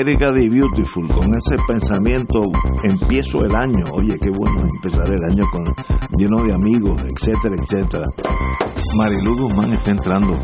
[0.00, 2.40] América the Beautiful, con ese pensamiento
[2.84, 3.84] empiezo el año.
[3.94, 5.64] Oye, qué bueno empezar el año con
[6.16, 8.06] lleno de amigos, etcétera, etcétera.
[8.96, 10.38] Marilu Guzmán está entrando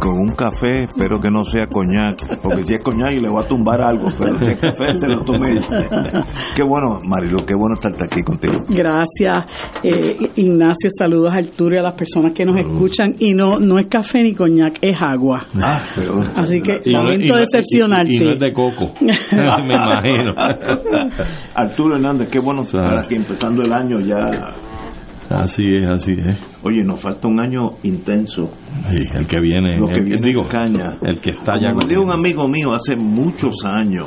[0.00, 3.42] con un café, espero que no sea coñac, porque si es coñac y le voy
[3.44, 5.54] a tumbar algo, pero el café se lo tomé.
[6.56, 8.54] qué bueno, Marilu, qué bueno estar aquí contigo.
[8.68, 9.44] Gracias,
[9.82, 10.90] eh, Ignacio.
[10.98, 13.14] Saludos a Arturo y a las personas que nos escuchan.
[13.18, 15.44] Y no no es café ni coñac, es agua.
[15.62, 18.12] Ah, pero, Así que Y no- lamento y decepcionarte.
[18.12, 18.92] Y, y no es de coco.
[19.00, 20.32] Me imagino.
[21.54, 24.30] Arturo Hernández, qué bueno estar aquí empezando el año ya.
[25.42, 26.38] Así es, así es.
[26.62, 28.50] Oye, nos falta un año intenso.
[28.90, 29.78] Sí, el que viene.
[29.78, 30.96] Lo que el, viene digo, es caña.
[31.02, 31.70] el que está ya.
[31.70, 34.06] Como me dijo un amigo mío hace muchos años,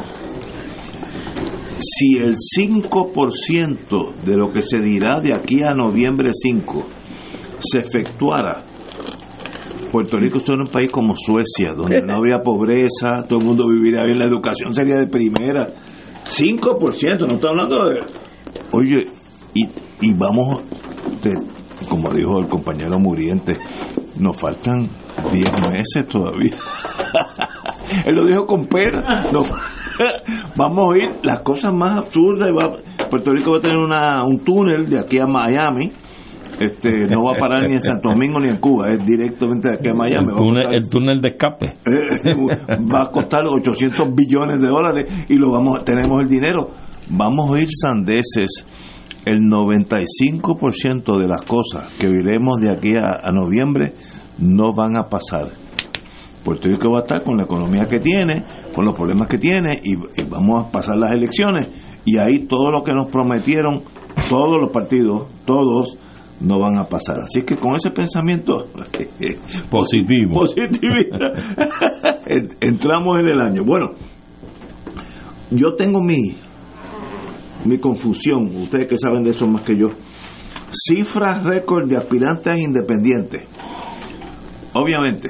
[1.79, 6.85] si el 5% de lo que se dirá de aquí a noviembre 5
[7.59, 8.63] se efectuara,
[9.91, 14.03] Puerto Rico sería un país como Suecia, donde no habría pobreza, todo el mundo viviría
[14.03, 15.67] bien, la educación sería de primera.
[16.25, 18.01] 5%, no estoy hablando de...
[18.73, 19.07] Oye,
[19.53, 19.63] y,
[20.01, 20.61] y vamos,
[21.89, 23.55] como dijo el compañero Muriente,
[24.17, 24.83] nos faltan
[25.31, 26.55] 10 meses todavía.
[28.05, 29.23] Él lo dijo con pena.
[29.31, 29.43] No,
[30.55, 32.49] vamos a oír las cosas más absurdas.
[33.09, 35.91] Puerto Rico va a tener una, un túnel de aquí a Miami.
[36.59, 39.75] Este, no va a parar ni en Santo Domingo ni en Cuba, es directamente de
[39.75, 40.27] aquí a Miami.
[40.31, 41.65] El túnel, costar- el túnel de escape.
[41.85, 46.67] eh, va a costar 800 billones de dólares y lo vamos tenemos el dinero
[47.09, 48.65] vamos a oír sandeces
[49.27, 53.93] el 95% de las cosas que oiremos de aquí a, a noviembre
[54.39, 55.49] no van a pasar
[56.43, 59.81] Puerto Rico va a estar con la economía que tiene con los problemas que tiene
[59.83, 61.67] y, y vamos a pasar las elecciones
[62.05, 63.81] y ahí todo lo que nos prometieron
[64.29, 65.97] todos los partidos todos
[66.39, 68.67] no van a pasar así que con ese pensamiento
[69.69, 70.33] Positivo.
[70.33, 71.25] positivista.
[72.29, 73.63] En- Entramos en el año.
[73.65, 73.91] Bueno,
[75.49, 76.35] yo tengo mi,
[77.67, 79.87] mi confusión, ustedes que saben de eso más que yo.
[80.71, 83.43] Cifras récord de aspirantes independientes.
[84.73, 85.29] Obviamente,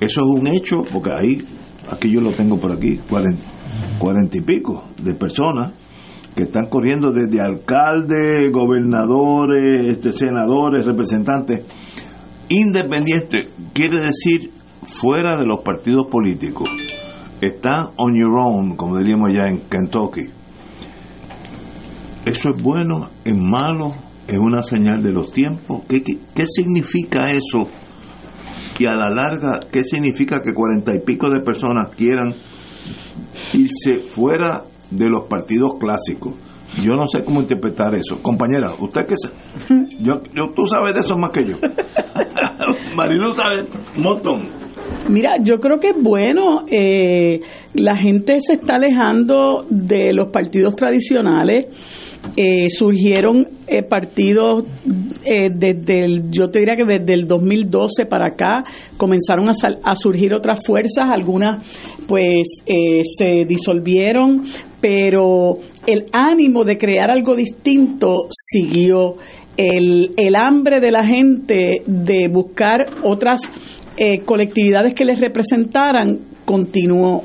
[0.00, 1.46] eso es un hecho, porque ahí,
[1.90, 5.72] aquí yo lo tengo por aquí, cuarenta, y pico de personas
[6.34, 11.64] que están corriendo desde alcaldes, gobernadores, este, senadores, representantes
[12.48, 14.50] independiente quiere decir
[14.82, 16.68] fuera de los partidos políticos.
[17.40, 20.41] Está on your own, como diríamos ya en Kentucky.
[22.26, 23.08] ¿Eso es bueno?
[23.24, 23.94] ¿Es malo?
[24.28, 25.82] ¿Es una señal de los tiempos?
[25.88, 27.68] ¿Qué, qué, qué significa eso?
[28.78, 32.34] Y a la larga, ¿qué significa que cuarenta y pico de personas quieran
[33.52, 36.34] irse fuera de los partidos clásicos?
[36.82, 38.22] Yo no sé cómo interpretar eso.
[38.22, 39.32] Compañera, usted que sa-
[40.00, 41.56] yo, yo, tú sabes de eso más que yo.
[42.96, 43.64] Marilu sabe
[43.96, 44.48] un montón.
[45.08, 46.64] Mira, yo creo que es bueno.
[46.68, 47.40] eh,
[47.74, 51.66] la gente se está alejando de los partidos tradicionales.
[52.36, 54.64] Eh, surgieron eh, partidos
[55.24, 58.62] eh, desde el, yo te diría que desde el 2012 para acá
[58.96, 61.66] comenzaron a, sal- a surgir otras fuerzas, algunas
[62.06, 64.44] pues eh, se disolvieron,
[64.80, 69.16] pero el ánimo de crear algo distinto siguió.
[69.56, 73.40] El, el hambre de la gente de buscar otras
[73.98, 77.24] eh, colectividades que les representaran continuó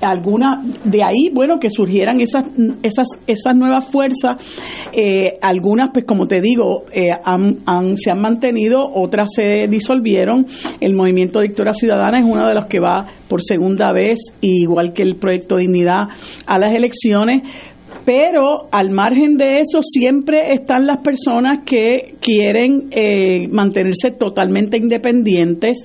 [0.00, 2.44] algunas de ahí bueno que surgieran esas
[2.82, 4.38] esas esas nuevas fuerzas
[4.92, 10.46] eh, algunas pues como te digo eh, han, se han mantenido otras se disolvieron.
[10.80, 15.02] El movimiento Victoria Ciudadana es uno de los que va por segunda vez igual que
[15.02, 16.02] el proyecto Dignidad
[16.46, 17.42] a las elecciones
[18.06, 25.76] pero al margen de eso siempre están las personas que quieren eh, mantenerse totalmente independientes,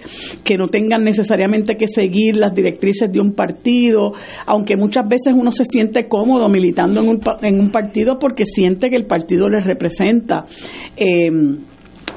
[0.44, 4.14] que no tengan necesariamente que seguir las directrices de un partido,
[4.46, 8.92] aunque muchas veces uno se siente cómodo militando en un, en un partido porque siente
[8.92, 10.46] que el partido les representa.
[10.96, 11.32] Eh,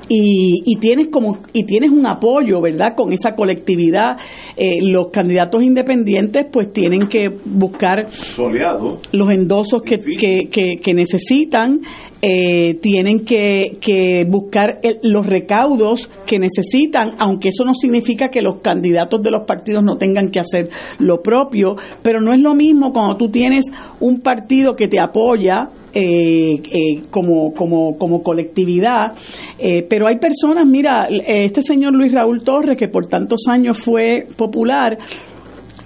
[0.08, 4.18] y, y, tienes como y tienes un apoyo verdad con esa colectividad
[4.56, 8.98] eh, los candidatos independientes pues tienen que buscar Soleado.
[9.12, 11.80] los endosos que, que, que, que necesitan
[12.20, 18.42] eh, tienen que, que buscar el- los recaudos que necesitan aunque eso no significa que
[18.42, 20.68] los candidatos de los partidos no tengan que hacer
[20.98, 23.64] lo propio pero no es lo mismo cuando tú tienes
[24.00, 29.12] un partido que te apoya eh, eh, como, como, como colectividad.
[29.58, 34.26] Eh, pero hay personas, mira, este señor Luis Raúl Torres, que por tantos años fue
[34.36, 34.98] popular,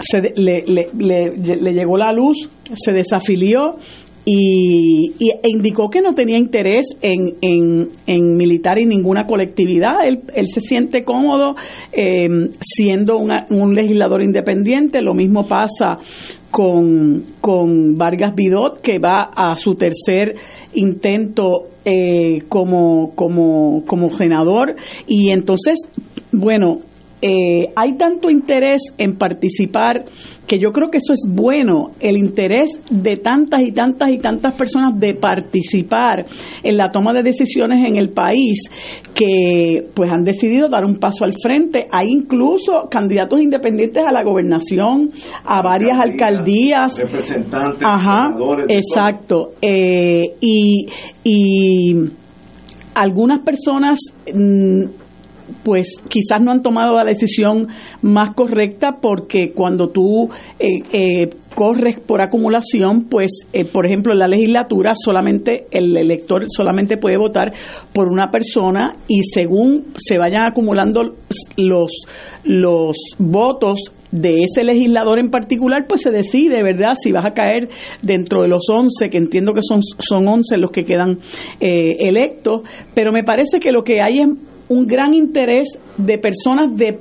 [0.00, 2.36] se le, le- le llegó la luz,
[2.74, 3.76] se desafilió
[4.30, 10.06] y, y- indicó que no tenía interés en, en, en militar en ninguna colectividad.
[10.06, 11.54] Él, él se siente cómodo
[11.92, 12.28] eh,
[12.60, 15.00] siendo una- un legislador independiente.
[15.00, 15.96] Lo mismo pasa
[16.50, 20.34] con, con Vargas Vidot, que va a su tercer
[20.74, 24.76] intento eh, como, como, como senador.
[25.06, 25.78] Y entonces,
[26.32, 26.80] bueno,
[27.20, 30.04] eh, hay tanto interés en participar
[30.46, 34.54] que yo creo que eso es bueno, el interés de tantas y tantas y tantas
[34.54, 36.24] personas de participar
[36.62, 38.58] en la toma de decisiones en el país
[39.14, 41.86] que pues han decidido dar un paso al frente.
[41.90, 45.10] Hay incluso candidatos independientes a la gobernación,
[45.44, 48.34] a varias alcaldías, representantes, Ajá,
[48.68, 49.52] exacto.
[49.60, 50.86] Eh, y,
[51.24, 51.94] y
[52.94, 53.98] algunas personas,
[54.32, 54.84] mm,
[55.64, 57.68] pues quizás no han tomado la decisión
[58.02, 64.20] más correcta porque cuando tú eh, eh, corres por acumulación, pues, eh, por ejemplo, en
[64.20, 67.52] la legislatura solamente el elector solamente puede votar
[67.92, 71.16] por una persona y según se vayan acumulando
[71.56, 71.90] los,
[72.44, 73.78] los votos
[74.10, 76.94] de ese legislador en particular, pues se decide, ¿verdad?
[77.02, 77.68] Si vas a caer
[78.02, 81.18] dentro de los 11, que entiendo que son, son 11 los que quedan
[81.60, 82.62] eh, electos,
[82.94, 84.28] pero me parece que lo que hay es
[84.68, 86.98] un gran interés de personas de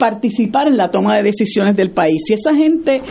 [0.00, 2.22] participar en la toma de decisiones del país.
[2.26, 3.02] Si esa gente,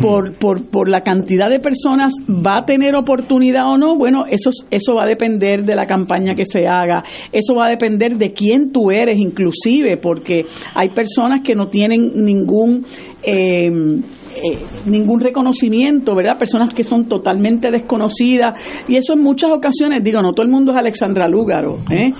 [0.00, 4.50] por, por, por la cantidad de personas, va a tener oportunidad o no, bueno, eso,
[4.70, 8.32] eso va a depender de la campaña que se haga, eso va a depender de
[8.32, 12.84] quién tú eres inclusive, porque hay personas que no tienen ningún...
[13.22, 13.70] Eh,
[14.32, 16.38] eh, ningún reconocimiento, ¿verdad?
[16.38, 18.56] Personas que son totalmente desconocidas
[18.88, 22.12] y eso en muchas ocasiones, digo, no todo el mundo es Alexandra Lúgaro, ¿eh?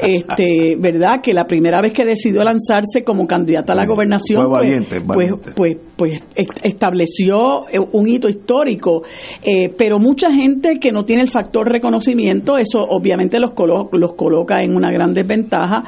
[0.00, 1.20] Este, ¿verdad?
[1.22, 5.00] Que la primera vez que decidió lanzarse como candidata a la gobernación, Fue pues- valiente,
[5.00, 5.52] pues, valiente.
[5.56, 9.02] pues, pues, est- estableció eh, un hito histórico,
[9.42, 14.14] Eh, pero mucha gente que no tiene el factor reconocimiento, eso obviamente los, colo- los
[14.14, 15.82] coloca en una gran desventaja,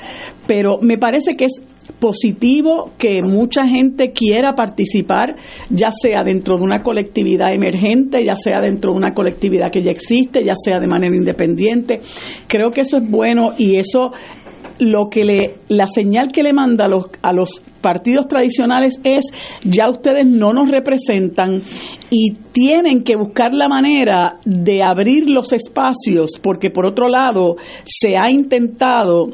[0.46, 1.60] pero me parece que es
[1.99, 5.37] positivo que mucha gente quiera participar,
[5.70, 9.90] ya sea dentro de una colectividad emergente, ya sea dentro de una colectividad que ya
[9.90, 12.00] existe, ya sea de manera independiente.
[12.46, 14.12] Creo que eso es bueno y eso
[14.79, 19.25] lo que le la señal que le manda a los a los partidos tradicionales es
[19.64, 21.62] ya ustedes no nos representan
[22.11, 28.17] y tienen que buscar la manera de abrir los espacios porque por otro lado se
[28.17, 29.31] ha intentado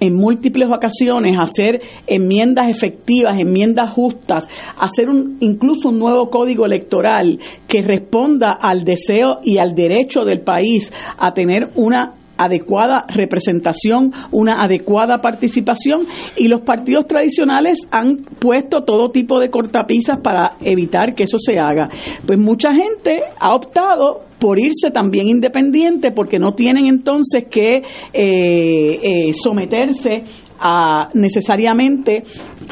[0.00, 4.46] en múltiples ocasiones hacer enmiendas efectivas, enmiendas justas,
[4.78, 10.40] hacer un, incluso un nuevo código electoral que responda al deseo y al derecho del
[10.40, 18.84] país a tener una adecuada representación, una adecuada participación y los partidos tradicionales han puesto
[18.84, 21.88] todo tipo de cortapisas para evitar que eso se haga.
[22.26, 27.82] Pues mucha gente ha optado por irse también independiente porque no tienen entonces que eh,
[28.12, 30.22] eh, someterse
[30.60, 32.22] a necesariamente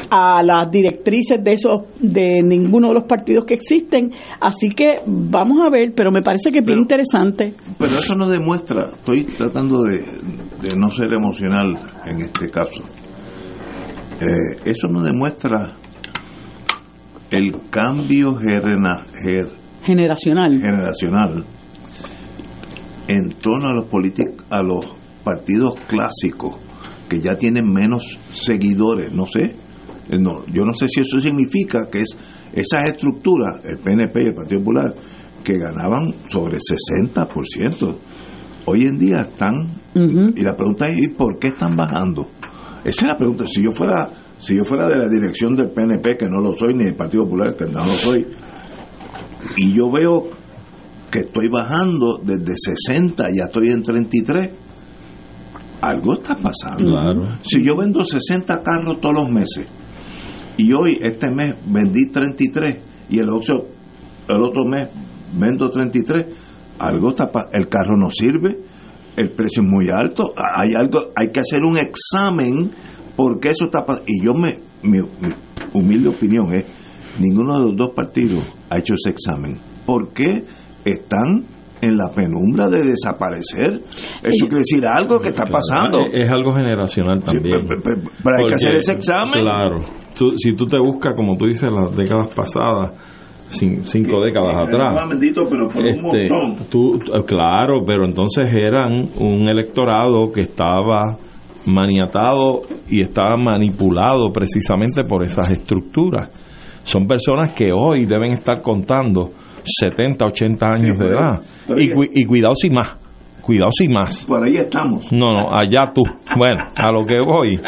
[0.09, 4.11] a las directrices de esos de ninguno de los partidos que existen.
[4.39, 7.53] Así que vamos a ver pero me parece que es bien interesante.
[7.77, 11.75] Pero eso no demuestra, estoy tratando de, de no ser emocional
[12.05, 12.83] en este caso,
[14.19, 15.73] Eh, eso no demuestra
[17.29, 19.51] el cambio gerena- ger-
[19.83, 20.51] generacional.
[20.59, 21.43] generacional
[23.07, 24.85] en torno a los políticos, a los
[25.23, 26.55] partidos clásicos
[27.07, 29.55] que ya tienen menos seguidores, no sé,
[30.09, 32.15] Eh, no, yo no sé si eso significa que es
[32.53, 34.95] esas estructuras, el PNP y el Partido Popular,
[35.43, 37.95] que ganaban sobre 60%,
[38.65, 39.67] hoy en día están,
[40.33, 42.27] y la pregunta es, ¿y por qué están bajando?
[42.85, 46.15] Esa es la pregunta, si yo fuera, si yo fuera de la dirección del PNP,
[46.17, 48.25] que no lo soy, ni del Partido Popular, que no lo soy,
[49.57, 50.23] y yo veo
[51.11, 54.53] que estoy bajando desde 60, ya estoy en 33.
[55.81, 56.83] Algo está pasando.
[56.83, 57.37] Claro.
[57.43, 59.67] Si yo vendo 60 carros todos los meses
[60.57, 63.67] y hoy, este mes, vendí 33 y el otro,
[64.27, 64.87] el otro mes
[65.37, 66.25] vendo 33,
[66.79, 68.57] algo está el carro no sirve,
[69.15, 72.71] el precio es muy alto, hay algo, hay que hacer un examen
[73.15, 74.05] porque eso está pasando.
[74.07, 75.33] Y yo me, mi, mi
[75.73, 76.65] humilde opinión es,
[77.19, 79.59] ninguno de los dos partidos ha hecho ese examen.
[79.85, 80.43] ¿Por qué
[80.85, 81.45] están
[81.81, 83.81] en la penumbra de desaparecer?
[84.23, 85.99] Eso quiere decir algo que está pasando.
[86.13, 87.65] Es, es algo generacional también.
[87.67, 89.41] Pero- pero- pero hay que hacer ese examen.
[89.41, 89.81] Claro.
[90.17, 92.91] Tú- si tú te buscas, como tú dices, las décadas pasadas,
[93.51, 95.09] cin- cinco décadas atrás.
[95.09, 96.65] bendito, pero por un Este, montón.
[96.69, 101.17] tú- claro, pero entonces eran un electorado que estaba
[101.67, 106.29] maniatado y estaba manipulado precisamente por esas estructuras.
[106.83, 109.29] Son personas que hoy deben estar contando
[109.67, 111.41] 70, 80 años de edad.
[111.77, 112.97] Y, cuidado sin más,
[113.41, 114.25] cuidado sin más.
[114.25, 115.11] Por ahí estamos.
[115.11, 116.01] No, no, allá tú.
[116.37, 117.59] Bueno, a lo que voy,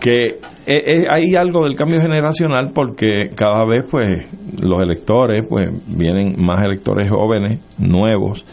[0.00, 4.26] que eh, eh, hay algo del cambio generacional porque cada vez pues
[4.62, 8.44] los electores pues vienen más electores jóvenes, nuevos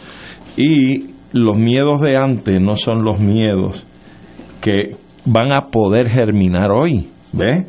[0.56, 3.84] y los miedos de antes no son los miedos
[4.62, 4.92] que
[5.26, 7.66] van a poder germinar hoy, ¿ves?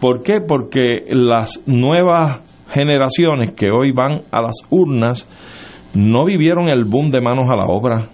[0.00, 0.40] ¿Por qué?
[0.46, 2.40] Porque las nuevas
[2.70, 5.26] generaciones que hoy van a las urnas
[5.94, 8.08] no vivieron el boom de manos a la obra,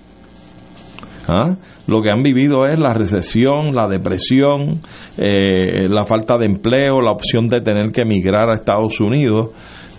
[1.28, 1.54] ¿Ah?
[1.87, 4.80] Lo que han vivido es la recesión, la depresión,
[5.16, 9.50] eh, la falta de empleo, la opción de tener que emigrar a Estados Unidos.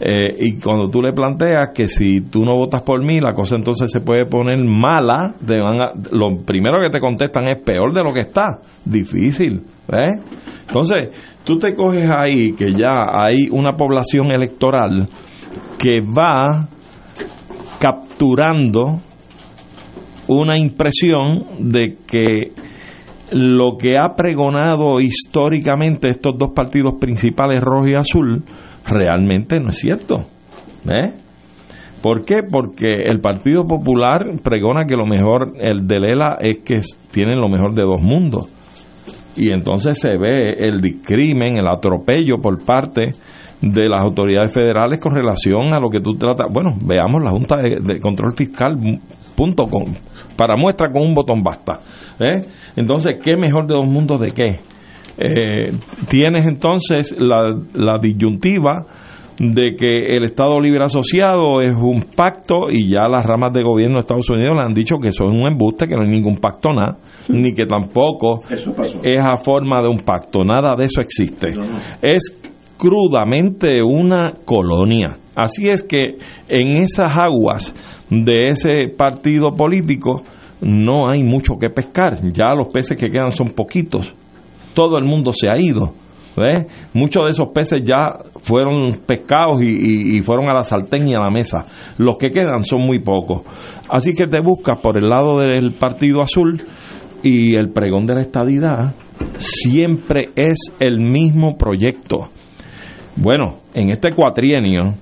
[0.04, 3.56] eh, y cuando tú le planteas que si tú no votas por mí, la cosa
[3.56, 7.94] entonces se puede poner mala, te van a- lo primero que te contestan es peor
[7.94, 8.60] de lo que está.
[8.84, 9.62] Difícil.
[9.92, 10.20] ¿Ves?
[10.68, 11.10] Entonces,
[11.44, 15.08] tú te coges ahí que ya hay una población electoral
[15.78, 16.68] que va
[17.80, 19.02] capturando
[20.28, 22.54] una impresión de que
[23.32, 28.44] lo que ha pregonado históricamente estos dos partidos principales, rojo y azul,
[28.86, 30.18] realmente no es cierto.
[30.88, 31.14] ¿Eh?
[32.02, 32.42] ¿Por qué?
[32.50, 36.80] Porque el Partido Popular pregona que lo mejor, el de Lela, es que
[37.12, 38.52] tienen lo mejor de dos mundos.
[39.36, 43.12] Y entonces se ve el discrimen, el atropello por parte
[43.62, 46.48] de las autoridades federales con relación a lo que tú tratas.
[46.52, 48.78] Bueno, veamos la Junta de, Control Fiscal,
[49.36, 49.96] punto con,
[50.36, 51.80] para muestra con un botón basta.
[52.20, 52.42] ¿eh?
[52.76, 54.60] Entonces, ¿qué mejor de dos mundos de qué?
[55.18, 55.72] Eh,
[56.08, 58.86] tienes entonces la, la disyuntiva
[59.42, 63.96] de que el Estado Libre Asociado es un pacto y ya las ramas de gobierno
[63.96, 66.38] de Estados Unidos le han dicho que eso es un embuste, que no hay ningún
[66.38, 68.72] pacto nada, ni que tampoco Eso
[69.02, 71.50] es a forma de un pacto, nada de eso existe.
[71.54, 71.78] No, no.
[72.04, 72.40] Es
[72.78, 75.18] crudamente una colonia.
[75.36, 77.74] Así es que en esas aguas
[78.12, 80.22] de ese partido político
[80.62, 84.14] no hay mucho que pescar, ya los peces que quedan son poquitos,
[84.76, 85.94] todo el mundo se ha ido.
[86.38, 86.66] ¿Ves?
[86.94, 91.20] Muchos de esos peces ya fueron pescados y, y- fueron a la sartén y a
[91.20, 91.64] la mesa.
[91.98, 93.42] Los que quedan son muy pocos.
[93.90, 96.62] Así que te buscas por el lado del Partido Azul
[97.24, 98.94] y el pregón de la estadidad
[99.38, 102.30] siempre es el mismo proyecto.
[103.16, 104.94] Bueno, en este cuatrienio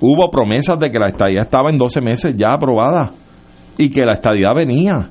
[0.00, 3.10] hubo promesas de que la estadidad estaba en 12 meses ya aprobada
[3.76, 5.08] y que la estadidad venía.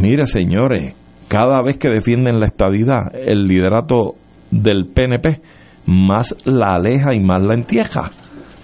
[0.00, 0.94] Mire, señores,
[1.28, 4.14] cada vez que defienden la estadidad, el liderato
[4.62, 5.40] del PNP
[5.86, 8.10] más la aleja y más la entieja.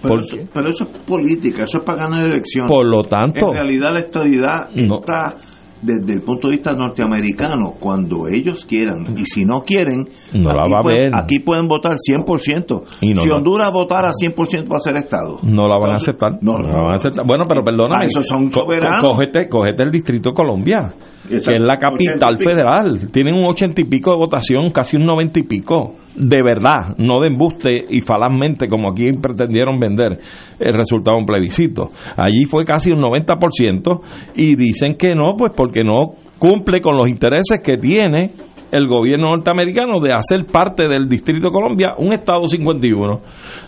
[0.01, 2.71] Pero, Por- eso, pero eso es política, eso es para ganar elecciones.
[2.71, 4.99] por lo tanto, en realidad la estadidad No.
[4.99, 5.35] está
[5.79, 10.63] desde el punto de vista norteamericano cuando ellos quieran y si no quieren No la
[10.63, 11.15] aquí, va a pueden, ver.
[11.23, 15.39] aquí pueden votar 100% Y no si la- Honduras votara 100% va a ser estado
[15.43, 16.33] no la van a aceptar.
[16.41, 17.25] no, No la van a aceptar.
[17.25, 18.03] Bueno, pero perdóname.
[18.03, 19.07] Ah, esos son soberanos.
[19.07, 20.93] Cógete, cógete el Distrito Colombia,
[21.31, 22.49] que es la capital 80 y pico.
[22.49, 23.11] federal.
[23.11, 25.95] Tienen un ochenta y pico de votación, casi un noventa y pico.
[26.15, 30.19] De verdad, no de embuste y falazmente como aquí pretendieron vender
[30.59, 31.91] el resultado de un plebiscito.
[32.17, 34.01] Allí fue casi un 90%
[34.35, 38.31] y dicen que no, pues porque no cumple con los intereses que tiene
[38.71, 43.19] el gobierno norteamericano de hacer parte del Distrito de Colombia un Estado 51.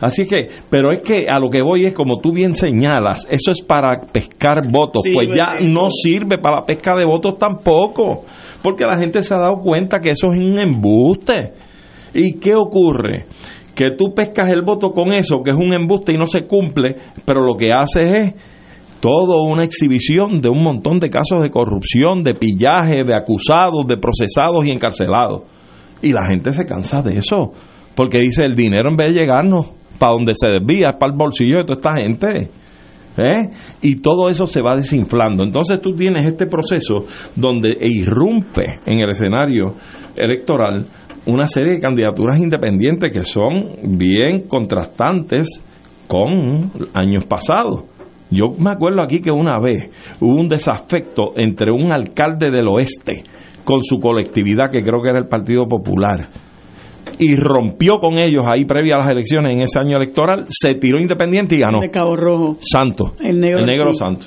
[0.02, 3.52] Así que, pero es que a lo que voy es, como tú bien señalas, eso
[3.52, 8.22] es para pescar votos, Sí, pues ya no sirve para la pesca de votos tampoco,
[8.62, 11.54] porque la gente se ha dado cuenta que eso es un embuste.
[12.14, 13.26] ¿Y qué ocurre?
[13.76, 16.96] Que tú pescas el voto con eso, que es un embuste y no se cumple,
[17.26, 18.53] pero lo que haces es
[19.04, 23.98] todo una exhibición de un montón de casos de corrupción, de pillaje, de acusados, de
[23.98, 25.42] procesados y encarcelados.
[26.02, 27.52] Y la gente se cansa de eso,
[27.98, 31.18] porque dice el dinero en vez de llegarnos para donde se desvía, es para el
[31.18, 32.50] bolsillo de toda esta gente.
[33.18, 33.50] ¿eh?
[33.82, 35.44] y todo eso se va desinflando.
[35.44, 37.06] Entonces tú tienes este proceso
[37.36, 39.76] donde irrumpe en el escenario
[40.16, 40.86] electoral
[41.26, 45.62] una serie de candidaturas independientes que son bien contrastantes
[46.08, 47.93] con años pasados.
[48.30, 49.90] Yo me acuerdo aquí que una vez
[50.20, 53.24] hubo un desafecto entre un alcalde del oeste
[53.64, 56.30] con su colectividad, que creo que era el Partido Popular,
[57.20, 61.00] y rompió con ellos ahí previa a las elecciones en ese año electoral, se tiró
[61.00, 61.80] independiente y ganó.
[61.80, 62.58] De Cabo Rojo.
[62.60, 63.14] Santo.
[63.20, 63.98] El negro, el negro sí.
[63.98, 64.26] santo.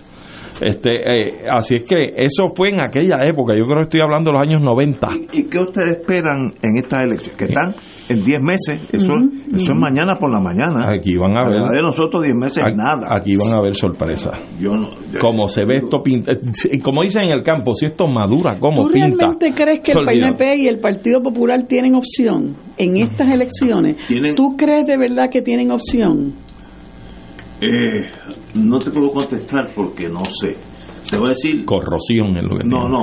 [0.60, 4.30] Este, eh, así es que eso fue en aquella época, yo creo que estoy hablando
[4.30, 5.08] de los años 90.
[5.32, 7.36] ¿Y qué ustedes esperan en estas elecciones?
[7.36, 7.74] Que están
[8.08, 9.14] en 10 meses, eso,
[9.54, 10.88] eso es mañana por la mañana.
[10.88, 13.08] Aquí van a ver, La de nosotros 10 meses aquí, nada.
[13.14, 14.38] aquí van a ver sorpresas.
[14.60, 16.32] Yo no, yo- Como se ve esto pinta,
[16.82, 19.08] como dicen en el campo, si esto madura, como ¿Tú pinta.
[19.08, 20.04] realmente crees que el.
[20.06, 23.96] PNP y el Partido Popular tienen opción en estas elecciones?
[24.06, 26.34] Tienen- ¿Tú crees de verdad que tienen opción?
[27.60, 28.10] Eh,
[28.54, 30.56] no te puedo contestar porque no sé.
[31.10, 32.90] Te voy a decir, Corrosión es lo que no, tiene.
[32.90, 33.00] no.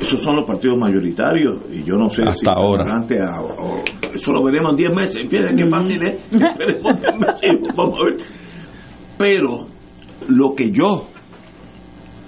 [0.00, 2.82] Esos son los partidos mayoritarios y yo no sé Hasta si ahora.
[2.84, 3.82] adelante a- o-
[4.12, 5.26] eso lo veremos en 10 meses.
[5.28, 6.16] Fíjate qué fácil es.
[6.32, 8.16] Esperemos 10 meses, vamos a ver.
[9.18, 9.66] Pero
[10.28, 11.06] lo que yo,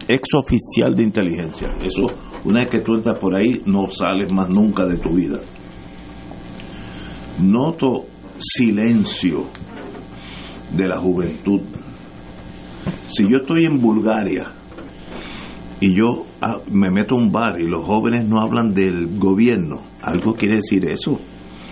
[0.08, 2.02] ex oficial de inteligencia, eso,
[2.44, 5.40] una vez que tú entras por ahí, no sales más nunca de tu vida.
[7.40, 8.04] Noto
[8.38, 9.44] silencio
[10.76, 11.60] de la juventud.
[13.12, 14.46] Si yo estoy en Bulgaria
[15.80, 19.80] y yo ah, me meto a un bar y los jóvenes no hablan del gobierno,
[20.02, 21.18] algo quiere decir eso.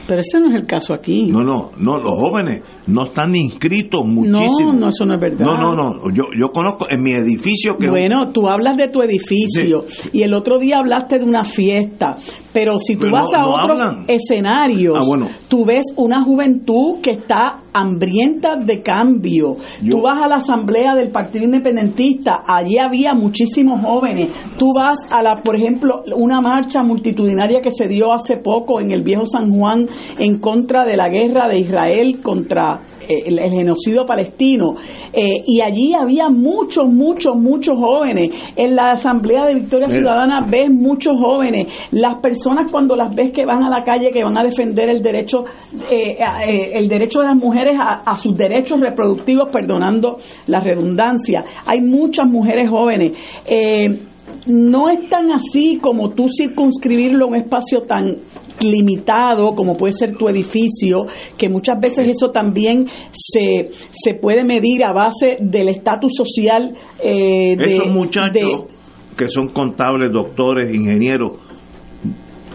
[0.04, 1.26] Pero ese no es el caso aquí.
[1.28, 4.72] No, no, no, los jóvenes no están inscritos muchísimo.
[4.72, 5.46] No, no, eso no es verdad.
[5.46, 7.86] No, no, no, yo, yo conozco en mi edificio que...
[7.88, 10.08] Bueno, tú hablas de tu edificio Sí.
[10.12, 12.10] y el otro día hablaste de una fiesta,
[12.52, 14.04] pero si tú Pero vas no- a no otros hablan.
[14.08, 15.28] escenarios, Ah, bueno.
[15.48, 19.56] tú ves una juventud que está hambrienta de cambio.
[19.82, 24.30] Yo- Tú vas a la asamblea del Partido Independentista, allí había muchísimos jóvenes.
[24.58, 28.90] Tú vas a la, por ejemplo, una marcha multitudinaria que se dio hace poco en
[28.90, 29.86] el viejo San Juan
[30.18, 34.74] en contra de la guerra de Israel contra eh, el, el genocidio palestino.
[35.12, 38.30] Eh, y allí había muchos, muchos, muchos jóvenes.
[38.56, 39.98] En la Asamblea de Victoria Mira.
[40.00, 41.66] Ciudadana ves muchos jóvenes.
[41.92, 45.02] Las personas cuando las ves que van a la calle, que van a defender el
[45.02, 45.44] derecho,
[45.90, 51.44] eh, eh, el derecho de las mujeres a, a sus derechos reproductivos, perdonando la redundancia.
[51.66, 53.12] Hay muchas mujeres jóvenes.
[53.46, 54.02] Eh,
[54.46, 58.16] no es tan así como tú circunscribirlo a un espacio tan
[58.60, 60.98] limitado como puede ser tu edificio,
[61.36, 66.72] que muchas veces eso también se, se puede medir a base del estatus social
[67.02, 71.32] eh, de, Esos muchachos de- que son contables, doctores, ingenieros,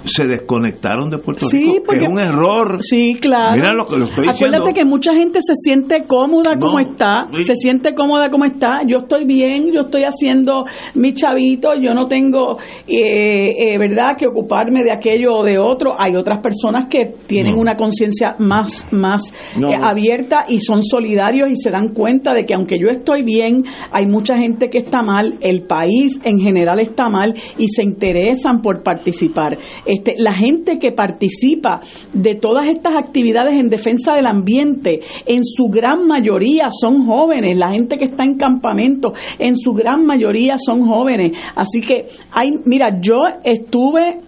[0.07, 1.73] se desconectaron de Puerto Sí, Rico.
[1.73, 2.77] que porque- es un error.
[2.81, 3.55] Sí, claro.
[3.55, 4.73] Mira lo que lo estoy Acuérdate diciendo.
[4.73, 7.43] que mucha gente se siente cómoda No, como está, sí.
[7.43, 8.81] se siente cómoda como está.
[8.87, 10.65] Yo estoy bien, yo estoy haciendo
[10.95, 15.95] mi chavito, yo no tengo, eh, eh, ¿verdad?, que ocuparme de aquello o de otro.
[15.99, 17.61] Hay otras personas que tienen No.
[17.61, 19.21] una conciencia más, más
[19.57, 23.23] No, eh, abierta y son solidarios y se dan cuenta de que aunque yo estoy
[23.23, 27.83] bien, hay mucha gente que está mal, el país en general está mal y se
[27.83, 29.57] interesan por participar.
[29.97, 31.79] Este, la gente que participa
[32.13, 37.71] de todas estas actividades en defensa del ambiente, en su gran mayoría son jóvenes, la
[37.71, 41.31] gente que está en campamento, en su gran mayoría son jóvenes.
[41.55, 44.19] Así que hay, mira, yo estuve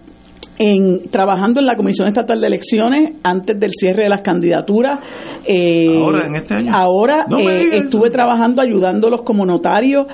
[0.62, 5.00] en, trabajando en la Comisión Estatal de Elecciones antes del cierre de las candidaturas.
[5.46, 6.70] Eh, Ahora, en este año.
[6.74, 10.06] Ahora No eh, estuve trabajando ayudándolos como notario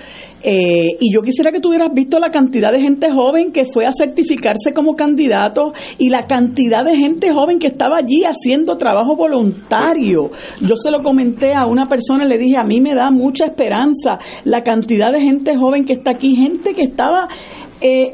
[0.45, 3.87] eh, y yo quisiera que tú hubieras visto la cantidad de gente joven que fue
[3.87, 9.17] a certificarse como candidato y la cantidad de gente joven que estaba allí haciendo trabajo
[9.17, 10.31] voluntario.
[10.61, 13.47] Yo se lo comenté a una persona y le dije, a mí me da mucha
[13.47, 17.27] esperanza la cantidad de gente joven que está aquí, gente que estaba
[17.81, 18.13] eh,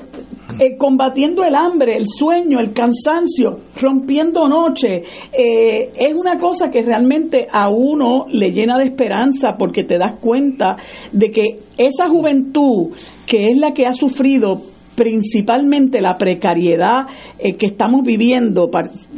[0.59, 5.03] eh, combatiendo el hambre, el sueño, el cansancio, rompiendo noche.
[5.33, 10.19] Eh, es una cosa que realmente a uno le llena de esperanza porque te das
[10.21, 10.77] cuenta
[11.12, 11.45] de que
[11.77, 12.93] esa juventud
[13.27, 14.61] que es la que ha sufrido
[14.94, 17.07] principalmente la precariedad
[17.38, 18.70] eh, que estamos viviendo.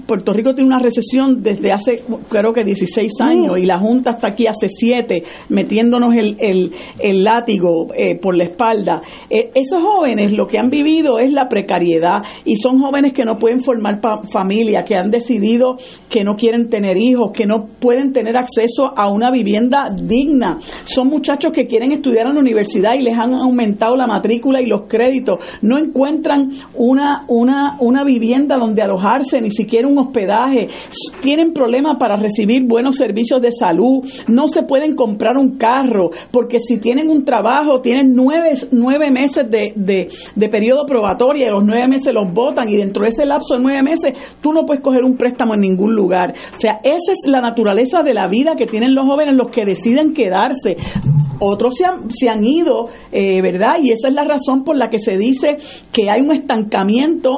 [0.07, 4.29] Puerto Rico tiene una recesión desde hace creo que 16 años y la Junta está
[4.29, 9.01] aquí hace 7 metiéndonos el, el, el látigo eh, por la espalda.
[9.31, 13.39] Eh, esos jóvenes lo que han vivido es la precariedad y son jóvenes que no
[13.39, 15.77] pueden formar pa- familia, que han decidido
[16.11, 20.59] que no quieren tener hijos, que no pueden tener acceso a una vivienda digna.
[20.85, 24.67] Son muchachos que quieren estudiar en la universidad y les han aumentado la matrícula y
[24.67, 25.39] los créditos.
[25.65, 30.69] No encuentran una, una, una vivienda donde alojarse, ni siquiera un hospedaje,
[31.21, 36.59] tienen problemas para recibir buenos servicios de salud, no se pueden comprar un carro, porque
[36.61, 41.65] si tienen un trabajo, tienen nueve, nueve meses de, de, de periodo probatorio y los
[41.65, 44.83] nueve meses los votan y dentro de ese lapso de nueve meses tú no puedes
[44.83, 46.35] coger un préstamo en ningún lugar.
[46.53, 49.65] O sea, esa es la naturaleza de la vida que tienen los jóvenes, los que
[49.65, 50.77] deciden quedarse.
[51.41, 53.75] Otros se han, se han ido, eh, ¿verdad?
[53.83, 55.54] Y esa es la razón por la que se dice
[55.93, 57.31] que hay un estancamiento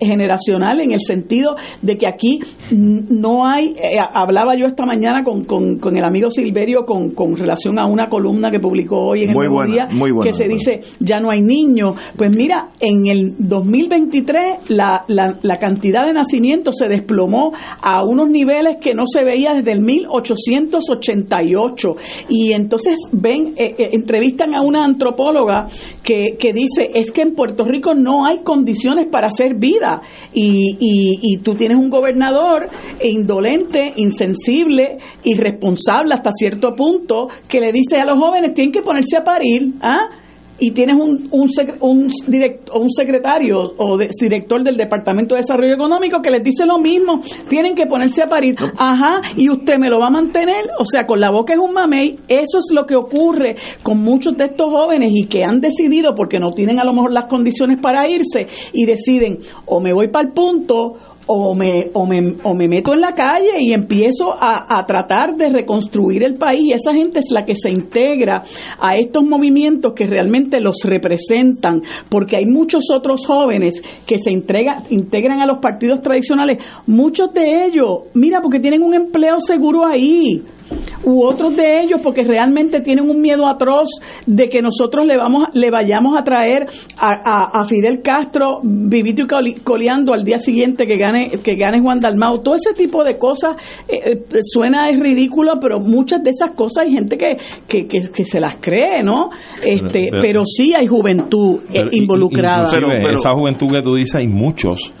[0.00, 5.44] generacional en el sentido de que aquí no hay, eh, hablaba yo esta mañana con,
[5.44, 9.36] con, el amigo Silverio con, con, relación a una columna que publicó hoy en el
[9.66, 9.88] Día,
[10.22, 11.94] que se dice, ya no hay niños.
[12.16, 18.28] Pues mira, en el 2023 la, la, la cantidad de nacimientos se desplomó a unos
[18.28, 21.88] niveles que no se veía desde el 1888.
[22.28, 25.66] Y entonces ven, eh, eh, entrevistan a una antropóloga
[26.02, 30.00] que, que, dice, es que en Puerto Rico no hay condiciones para hacer vida.
[30.32, 32.68] Y, y, y tú tienes un gobernador
[33.02, 39.16] indolente, insensible, irresponsable hasta cierto punto, que le dice a los jóvenes, tienen que ponerse
[39.16, 39.74] a parir.
[39.80, 40.21] ¿ah?
[40.62, 42.08] Y tienes un, un, un,
[42.74, 47.74] un secretario o director del Departamento de Desarrollo Económico que les dice lo mismo, tienen
[47.74, 51.18] que ponerse a parir, ajá, y usted me lo va a mantener, o sea, con
[51.18, 55.10] la boca es un mamey, eso es lo que ocurre con muchos de estos jóvenes
[55.12, 58.86] y que han decidido, porque no tienen a lo mejor las condiciones para irse, y
[58.86, 60.94] deciden, o me voy para el punto,
[61.26, 65.36] o me, o me, o me meto en la calle y empiezo a, a, tratar
[65.36, 66.62] de reconstruir el país.
[66.62, 68.42] Y esa gente es la que se integra
[68.78, 74.82] a estos movimientos que realmente los representan, porque hay muchos otros jóvenes que se entrega,
[74.90, 76.58] integran a los partidos tradicionales.
[76.86, 80.42] Muchos de ellos, mira, porque tienen un empleo seguro ahí
[81.04, 83.90] u otros de ellos porque realmente tienen un miedo atroz
[84.26, 86.66] de que nosotros le vamos le vayamos a traer
[86.98, 92.00] a, a, Fidel Castro vivito y coleando al día siguiente que gane que gane Juan
[92.00, 92.42] Dalmau.
[92.42, 93.56] Todo ese tipo de cosas
[93.88, 97.36] eh, eh, suena es ridículo pero muchas de esas cosas hay gente que,
[97.68, 99.30] que, que, se las cree no
[99.64, 102.68] este pero, sí hay juventud eh, involucrada.
[102.70, 104.92] pero, esa juventud que tú dices hay muchos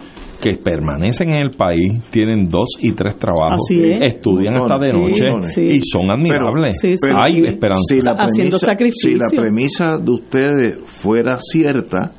[0.42, 5.80] que permanecen en el país, tienen dos y tres trabajos, estudian hasta de noche y
[5.80, 6.82] son admirables.
[7.14, 7.94] Hay esperanza.
[7.94, 12.10] Si la, premisa, si la premisa de ustedes fuera cierta,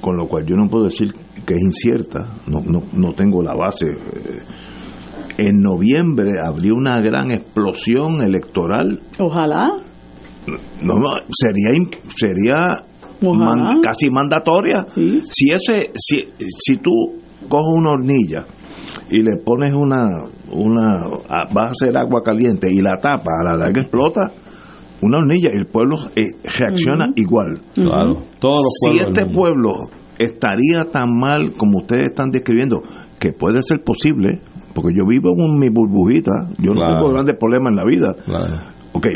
[0.00, 1.14] con lo cual yo no puedo decir
[1.46, 3.92] que es incierta, no, no, no tengo la base.
[3.92, 4.42] Eh,
[5.38, 9.02] en noviembre habría una gran explosión electoral.
[9.20, 9.68] Ojalá.
[10.82, 10.94] No,
[11.30, 12.68] sería sería
[13.82, 14.84] casi mandatoria.
[15.30, 16.90] Si ese si, si tú
[17.48, 18.46] coges una hornilla
[19.10, 20.06] y le pones una,
[20.52, 21.04] una,
[21.52, 24.32] vas a hacer agua caliente y la tapa, a la larga explota,
[25.02, 26.28] una hornilla y el pueblo eh,
[26.58, 27.60] reacciona igual.
[27.74, 29.72] Claro, todos los Si este pueblo
[30.18, 32.82] estaría tan mal como ustedes están describiendo,
[33.18, 34.40] que puede ser posible,
[34.74, 38.14] porque yo vivo en mi burbujita, yo no tengo grandes problemas en la vida.
[38.92, 39.06] Ok,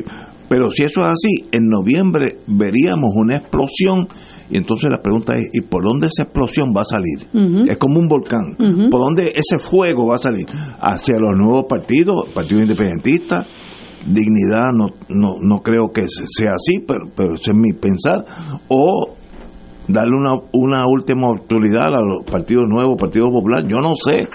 [0.48, 4.08] pero si eso es así, en noviembre veríamos una explosión
[4.50, 7.68] y entonces la pregunta es, ¿y por dónde esa explosión va a salir?
[7.70, 8.56] Es como un volcán.
[8.90, 10.46] ¿Por dónde ese fuego va a salir?
[10.80, 13.42] Hacia los nuevos partidos, Partido Independentista,
[14.04, 18.24] Dignidad, no, no, no creo que sea así, pero, pero ese es mi pensar.
[18.68, 19.14] O
[19.86, 24.26] darle una, una última oportunidad a los partidos nuevos, Partido Popular, yo no sé.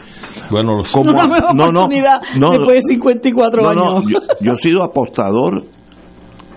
[0.50, 4.06] Bueno, una nueva no, oportunidad no, después de 54 años.
[4.08, 5.64] yo, yo he sido apostador.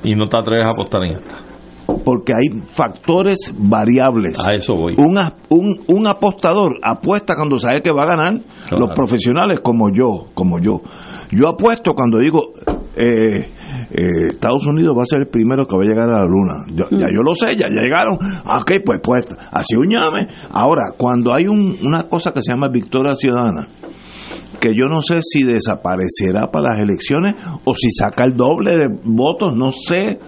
[0.05, 1.48] Y no te atreves a apostar en esta
[2.09, 4.41] porque hay factores variables.
[4.41, 4.95] A eso voy.
[4.97, 5.19] Un,
[5.51, 8.41] un, un apostador apuesta cuando sabe que va a ganar.
[8.71, 10.81] Los profesionales como yo, como yo.
[11.31, 12.55] Yo apuesto cuando digo,
[12.97, 13.53] eh,
[13.91, 16.65] eh, Estados Unidos va a ser el primero que va a llegar a la luna.
[16.71, 17.15] Ya mm.
[17.15, 18.15] yo lo sé, ya, llegaron.
[18.15, 20.29] Ok, pues, pues, así un llame.
[20.51, 23.69] Ahora, cuando hay un, una cosa que se llama victoria ciudadana,
[24.59, 27.35] que yo no sé si desaparecerá para las elecciones
[27.67, 30.19] o si saca el doble de votos, no sé.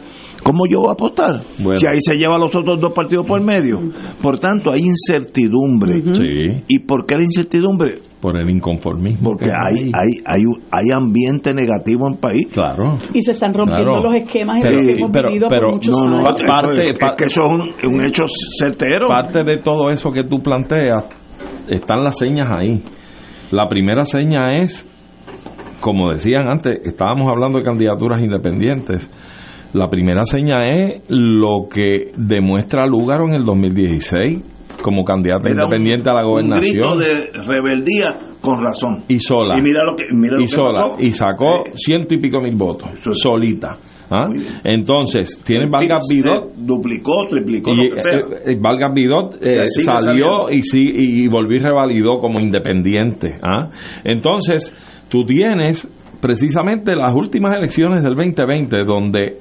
[0.43, 1.43] ¿Cómo yo voy a apostar?
[1.75, 3.79] Si ahí se lleva los otros dos partidos por medio.
[4.23, 6.03] Por tanto, hay incertidumbre.
[6.67, 7.99] ¿Y por qué la incertidumbre?
[8.21, 9.31] Por el inconformismo.
[9.31, 12.49] Porque hay, hay, hay, hay ambiente negativo en el país.
[12.53, 12.99] Claro.
[13.15, 16.99] Y se están rompiendo los esquemas pero, que hemos vivido por muchos no, Parte, es,
[17.17, 17.43] que eso
[17.79, 18.25] es un, hecho
[18.59, 19.09] certero.
[19.09, 21.05] Parte de todo eso que tú planteas,
[21.69, 22.83] están las señas ahí.
[23.51, 24.87] La primera seña es,
[25.81, 29.11] como decían antes, estábamos hablando de candidaturas independientes
[29.73, 34.51] la primera seña es lo que demuestra Lúgaro en el 2016
[34.83, 36.89] como candidato independiente a la gobernación.
[36.89, 39.05] Un grito de rebeldía con razón.
[39.09, 39.59] Y sola.
[39.59, 40.97] Y mira lo que, mira y sola.
[40.99, 42.89] Y sacó ciento y pico mil votos.
[43.13, 43.77] Solita.
[44.11, 44.27] ¿ah?
[44.65, 46.55] Entonces, tienen Vargas Bidot.
[46.57, 47.71] Duplicó, triplicó.
[47.73, 48.19] Y, lo que sea.
[48.19, 50.51] eh, eh, Vargas Bidot eh, Que sigue salió saliendo.
[50.53, 53.37] y, sí, y volvió y revalidó como independiente.
[53.43, 53.69] ¿ah?
[54.05, 54.75] Entonces,
[55.09, 55.89] tú tienes
[56.21, 59.39] precisamente las últimas elecciones del 2020 donde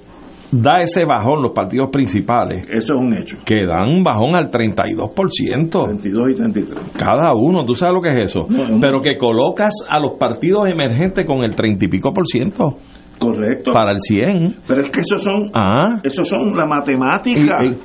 [0.52, 3.38] da ese bajón los partidos principales, Eso es un hecho.
[3.46, 5.88] que dan un bajón al 32%.
[5.88, 6.92] 22 y 33.
[6.98, 8.46] Cada uno, tú sabes lo que es eso.
[8.50, 8.80] No, no.
[8.80, 12.76] Pero que colocas a los partidos emergentes con el 30 y pico por ciento
[13.20, 13.72] Correcto.
[13.72, 14.56] para el 100.
[14.68, 16.00] Pero es que esos son, Ah.
[16.04, 17.60] esos son la matemática.
[17.64, 17.78] y-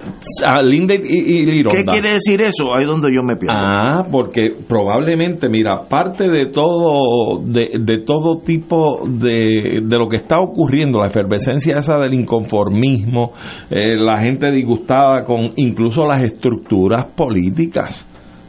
[0.47, 1.77] a Linde y, y- y Lironda.
[1.77, 2.75] ¿Qué quiere decir eso?
[2.75, 3.57] Ahí es donde yo me pierdo.
[3.59, 10.17] Ah, porque probablemente, mira, parte de todo, de, de todo tipo de, de lo que
[10.17, 13.33] está ocurriendo, la efervescencia esa del inconformismo,
[13.71, 18.07] eh, la gente disgustada con incluso las estructuras políticas.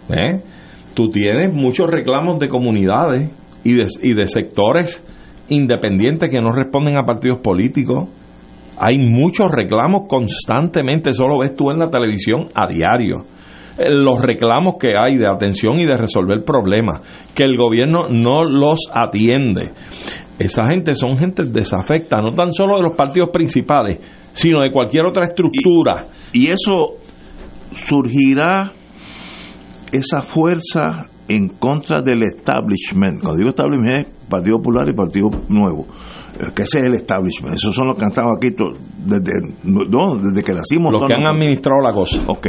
[0.10, 0.42] ¿eh?
[0.94, 3.30] Tú tienes muchos reclamos de comunidades
[3.64, 5.04] y de, y de sectores
[5.50, 8.10] independientes que no responden a partidos políticos.
[8.78, 13.24] Hay muchos reclamos constantemente, eso lo ves tú en la televisión a diario.
[13.78, 17.02] Eh, Los reclamos que hay de atención y de resolver problemas,
[17.34, 19.72] que el gobierno no los atiende.
[20.38, 24.00] Esa gente son gente desafecta, no tan solo de los partidos principales,
[24.34, 26.04] sino de cualquier otra estructura.
[26.34, 26.96] Y eso
[27.72, 28.72] surgirá
[29.94, 33.22] esa fuerza en contra del establishment.
[33.22, 35.86] Cuando digo establishment es Partido Popular y Partido Nuevo.
[36.40, 37.56] Eh, Que ese es el establishment.
[37.56, 39.32] Esos son los que han estado aquí desde,
[39.64, 40.92] no, desde que nacimos.
[40.92, 42.22] los que han administrado la cosa.
[42.28, 42.48] Ok.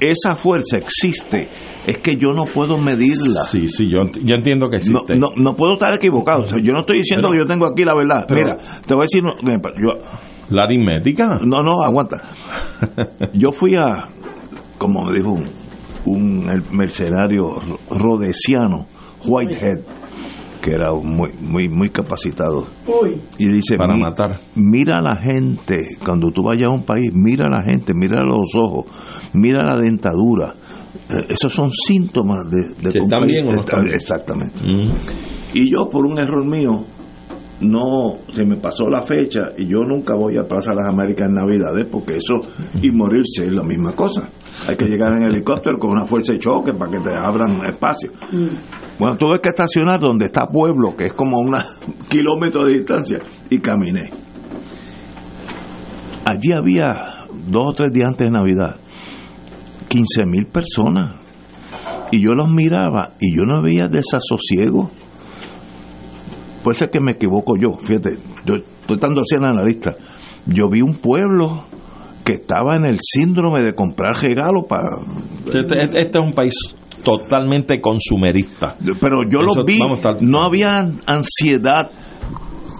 [0.00, 1.46] Esa fuerza existe.
[1.86, 3.42] Es que yo no puedo medirla.
[3.44, 5.16] Sí, sí, yo, yo entiendo que No, existe.
[5.16, 6.42] no, no puedo estar equivocado.
[6.42, 8.24] O sea, yo no estoy diciendo Pero- que yo tengo aquí la verdad.
[8.26, 9.22] pero- Mira, te voy a decir.
[9.22, 9.32] no,
[9.80, 9.98] yo,
[10.50, 11.38] La aritmética.
[11.44, 12.20] no, no, aguanta.
[13.32, 14.08] Yo fui a,
[14.78, 15.46] como me dijo un,
[16.06, 18.86] un mercenario ro- rodesiano,
[19.24, 19.78] Whitehead,
[20.62, 22.66] que era muy, muy, muy capacitado.
[22.86, 23.20] Uy.
[23.38, 24.40] Y dice, Para "Mi- matar.
[24.54, 28.22] mira a la gente, cuando tú vayas a un país, mira a la gente, mira
[28.22, 28.86] los ojos,
[29.34, 30.54] mira la dentadura.
[31.08, 33.94] Eh, esos son síntomas de, de están bien o no está- están bien.
[33.94, 34.60] Exactamente.
[34.62, 34.90] Mm.
[35.54, 36.84] Y yo, por un error mío,
[37.60, 41.28] no se me pasó la fecha y yo nunca voy a Plaza de las Américas
[41.28, 42.40] en Navidades porque eso
[42.82, 44.28] y morirse es la misma cosa.
[44.68, 48.10] Hay que llegar en helicóptero con una fuerza de choque para que te abran espacio.
[48.98, 51.56] Bueno, tuve que estacionar donde está Pueblo, que es como un
[52.08, 53.18] kilómetro de distancia,
[53.50, 54.10] y caminé.
[56.24, 58.76] Allí había, dos o tres días antes de Navidad,
[59.88, 61.20] 15 mil personas.
[62.12, 64.90] Y yo los miraba y yo no veía desasosiego.
[66.62, 69.96] Puede ser que me equivoco yo, fíjate, yo estoy tan docena en la lista.
[70.46, 71.64] Yo vi un pueblo
[72.24, 74.98] que estaba en el síndrome de comprar regalos para...
[75.46, 76.54] Este, este es un país
[77.04, 78.76] totalmente consumerista.
[79.00, 81.90] Pero yo Eso los vi, estar- no había ansiedad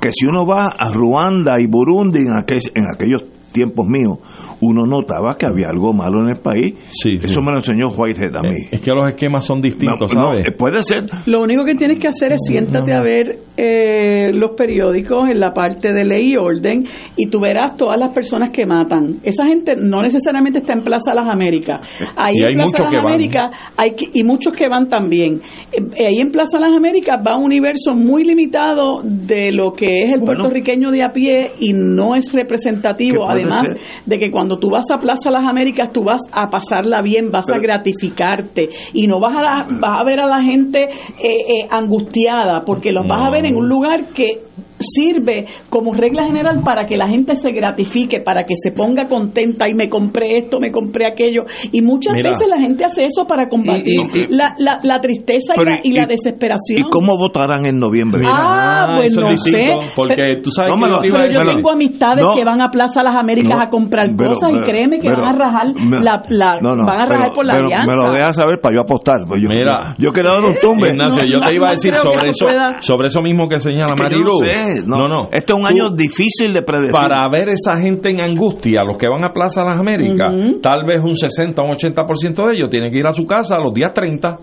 [0.01, 3.22] que si uno va a Ruanda y Burundi en, aquel- en aquellos
[3.53, 4.18] tiempos míos,
[4.62, 6.75] uno notaba que había algo malo en el país.
[6.88, 7.27] Sí, sí.
[7.27, 8.66] Eso me lo enseñó Whitehead a mí.
[8.70, 10.46] Es que los esquemas son distintos, No, ¿sabes?
[10.48, 14.53] eh, puede ser, Lo único que tienes que hacer es siéntate a ver eh, los
[14.53, 16.85] periódicos en la parte de ley y orden
[17.16, 19.16] y tú verás todas las personas que matan.
[19.22, 21.81] Esa gente no necesariamente está en Plaza Las Américas.
[22.16, 23.07] Ahí Y hay en Plaza muchos Las que van.
[23.12, 25.40] Américas hay que- y muchos que van también.
[25.72, 30.12] Eh, ahí en Plaza Las Américas va un universo muy limitado de lo que es
[30.14, 30.42] el Bueno.
[30.42, 33.29] puertorriqueño de a pie y no es representativo.
[33.29, 33.77] Además ser.
[34.07, 37.46] de que cuando tú vas a Plaza Las Américas tú vas a pasarla bien, vas
[37.50, 38.68] a gratificarte.
[38.92, 40.88] Y no vas a, la- vas a ver a la gente eh,
[41.22, 44.40] eh, angustiada porque los vas a ver en un lugar que
[44.78, 49.68] sirve como regla general para que la gente se gratifique, para que se ponga contenta
[49.68, 51.44] y me compré esto, me compré aquello.
[51.70, 52.30] Y muchas Mira.
[52.30, 55.64] veces la gente hace eso para combatir Y- y- y- la, la, la tristeza y
[55.64, 56.78] la, y la desesperación.
[56.80, 58.22] ¿Y cómo votarán en noviembre?
[58.26, 59.78] Ah, pues no sé.
[59.94, 62.34] Porque Pero- tú sabes No que yo Pero yo tengo amistades No.
[62.34, 65.08] que van a Plaza Las Américas No, a comprar pero- cosas pero- y créeme que
[65.08, 67.52] pero- van a rajar me- la, la- no, no, van a rajar pero- por la
[67.54, 67.86] pero alianza.
[67.90, 69.16] Me lo dejas saber para yo apostar.
[69.28, 69.94] pues yo, Mira.
[69.98, 70.88] yo quería dar un tumbe.
[70.90, 72.46] Ignacio, No, yo te iba a decir sobre eso
[72.80, 74.41] sobre eso mismo que señala yo Marilu.
[74.42, 74.98] No sé, no.
[74.98, 75.28] no, no.
[75.33, 76.92] Este es un Tú- año difícil de predecir.
[77.00, 81.02] para ver esa gente en angustia, los que van a Plaza Las Américas, tal vez
[81.02, 83.72] un 60 o un 80% de ellos tienen que ir a su casa a los
[83.74, 84.37] días 30.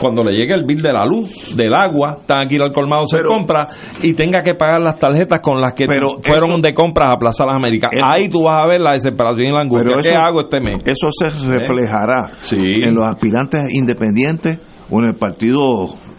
[0.00, 3.02] Cuando le llegue el bill de la luz, del agua, tengan que ir al colmado
[3.12, 3.68] Pero- compra
[4.02, 7.18] y tenga que pagar las tarjetas con las que Pero fueron eso- de compras a
[7.18, 7.90] Plaza Las Américas.
[7.92, 9.90] Eso- Ahí tú vas a ver la desesperación y la angustia.
[9.90, 10.78] Pero ¿Qué eso- hago este mes?
[10.86, 12.56] Eso se reflejará Sí.
[12.56, 14.58] en los aspirantes independientes
[14.90, 15.60] o en el partido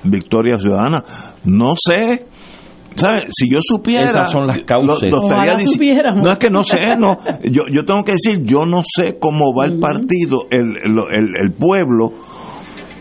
[0.04, 1.02] Victoria Ciudadana.
[1.46, 2.26] No sé.
[2.96, 3.26] ¿Sabes?
[3.30, 4.06] Si yo supiera.
[4.10, 5.04] Esas son las causas.
[5.04, 6.24] lo- lo estaría Ojalá dici- supiéramos.
[6.24, 7.18] No es que no sé, no.
[7.44, 11.34] Yo, yo tengo que decir, yo no sé cómo va el partido, el, el, el-
[11.44, 12.12] el pueblo,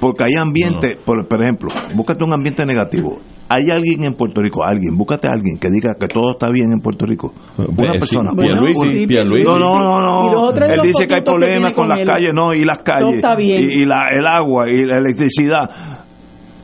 [0.00, 3.20] Porque hay ambiente, por, por ejemplo, búscate un ambiente negativo.
[3.48, 6.72] Hay alguien en Puerto Rico, alguien, búscate a alguien que diga que todo está bien
[6.72, 7.33] en Puerto Rico.
[7.57, 8.30] Una Eh, persona.
[8.33, 9.44] sí, Pierluisi, Bueno, sí, Pierluisi.
[9.46, 10.50] No, no, no, no.
[10.50, 12.07] Él dice que hay problemas con con las él.
[12.07, 13.62] calles, no, y las calles, está bien.
[13.62, 15.70] y, y la, el agua, y la electricidad.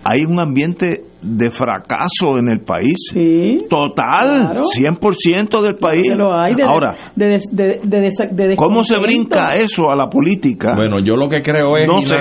[0.05, 2.95] Hay un ambiente de fracaso en el país.
[3.13, 3.59] Sí.
[3.69, 4.63] Total, Claro.
[4.63, 6.07] 100% del país.
[6.17, 9.97] Lo hay de, Ahora, de, de, de- de desa- de ¿cómo se brinca eso a
[9.97, 10.75] la política?
[10.75, 12.17] Bueno, yo lo que creo es, No sé.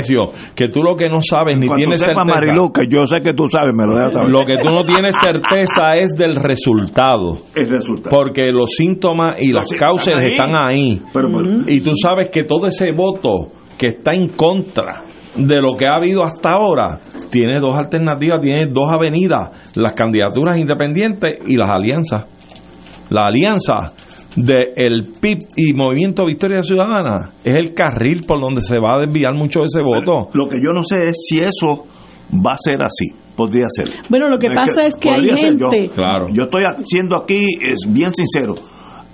[0.56, 2.24] Que tú lo que no sabes ni Cuando tienes certeza.
[2.26, 4.30] Marilu, que yo sé que tú sabes, me lo dejas saber.
[4.30, 7.38] Lo que tú no tienes certeza es del resultado.
[7.56, 8.10] el resultado.
[8.16, 10.32] Porque los síntomas y las sí- causas están ahí.
[10.32, 11.02] están ahí.
[11.14, 15.04] Pero, pero- Y tú sabes que todo ese voto que está en contra
[15.36, 17.00] de lo que ha habido hasta ahora
[17.32, 22.24] tiene dos alternativas, tiene dos avenidas, las candidaturas independientes y las alianzas.
[23.10, 23.94] La alianza
[24.36, 29.34] del PIB y Movimiento Victoria Ciudadana es el carril por donde se va a desviar
[29.34, 30.30] mucho de ese voto.
[30.34, 31.86] Lo que yo no sé es si eso
[32.46, 33.08] va a ser así.
[33.36, 33.90] Podría ser.
[34.10, 35.58] Bueno, lo que pasa es que hay ser.
[35.58, 36.28] Yo- gente- Claro.
[36.34, 38.54] Yo estoy siendo aquí es bien sincero.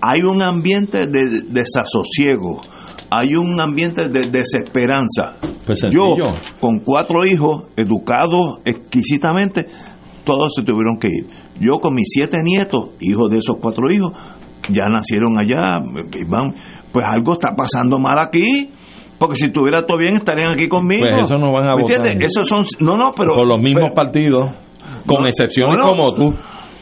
[0.02, 2.62] Hay un ambiente de desasosiego.
[3.10, 5.38] Hay un ambiente de desesperanza.
[5.66, 6.16] Pues yo,
[6.60, 9.66] con cuatro hijos, educados exquisitamente,
[10.24, 11.28] todos se tuvieron que ir.
[11.60, 14.12] Yo con mis siete nietos, hijos de esos cuatro hijos,
[14.70, 15.80] ya nacieron allá,
[16.28, 16.54] van,
[16.92, 18.70] pues algo está pasando mal aquí.
[19.18, 21.06] Porque si estuviera todo bien, estarían aquí conmigo.
[21.10, 21.98] Pues eso no van a ¿Me votar.
[21.98, 22.32] entiendes?
[22.32, 23.32] Esos son, no, no, pero...
[23.34, 24.52] por los mismos pero- partidos,
[25.08, 25.92] con No, excepciones no, no.
[25.92, 26.36] como tú,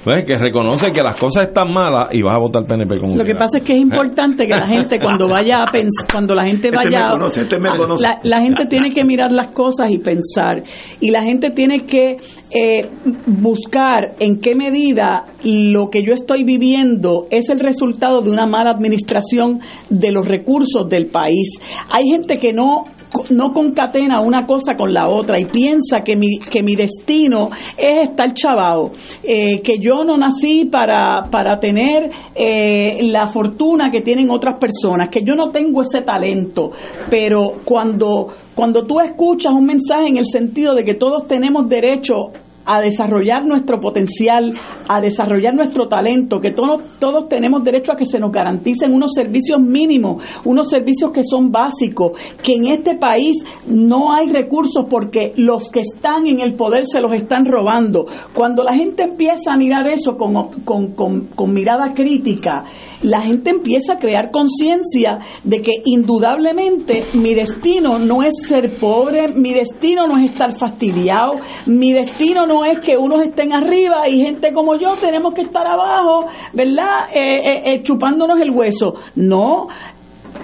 [0.06, 0.26] ¿ves?
[0.26, 3.36] que reconoce que las cosas están malas y vas a votar PNP como Lo que
[3.36, 6.70] pasa es que es importante que la gente cuando vaya a pensar, cuando la gente
[6.70, 8.04] Este vaya, me conoce, este me conoce.
[8.04, 10.64] La, la gente tiene que mirar las cosas y pensar
[11.00, 12.18] y la gente tiene que
[12.52, 12.90] eh,
[13.26, 18.72] buscar en qué medida lo que yo estoy viviendo es el resultado de una mala
[18.72, 21.50] administración de los recursos del país.
[21.92, 22.86] Hay gente que no
[23.30, 28.10] no concatena una cosa con la otra y piensa que mi, que mi destino es
[28.10, 28.92] estar chavado,
[29.24, 35.10] eh, que yo no nací para, para tener eh, la fortuna que tienen otras personas,
[35.10, 36.72] que yo no tengo ese talento,
[37.10, 42.32] pero cuando, cuando tú escuchas un mensaje en el sentido de que todos tenemos derecho
[42.66, 44.54] a desarrollar nuestro potencial,
[44.88, 49.12] a desarrollar nuestro talento, que todos, todos tenemos derecho a que se nos garanticen unos
[49.14, 53.36] servicios mínimos, unos servicios que son básicos, que en este país
[53.68, 58.06] no hay recursos porque los que están en el poder se los están robando.
[58.34, 62.64] Cuando la gente empieza a mirar eso con, con, con, con mirada crítica,
[63.02, 69.30] la gente empieza a crear conciencia de que indudablemente mi destino no es ser pobre,
[69.30, 71.34] mi destino no es estar fastidiado,
[71.66, 75.66] mi destino no es que unos estén arriba y gente como yo tenemos que estar
[75.66, 77.10] abajo, ¿verdad?
[77.14, 78.96] Eh, eh, eh, chupándonos el hueso.
[79.16, 79.68] No,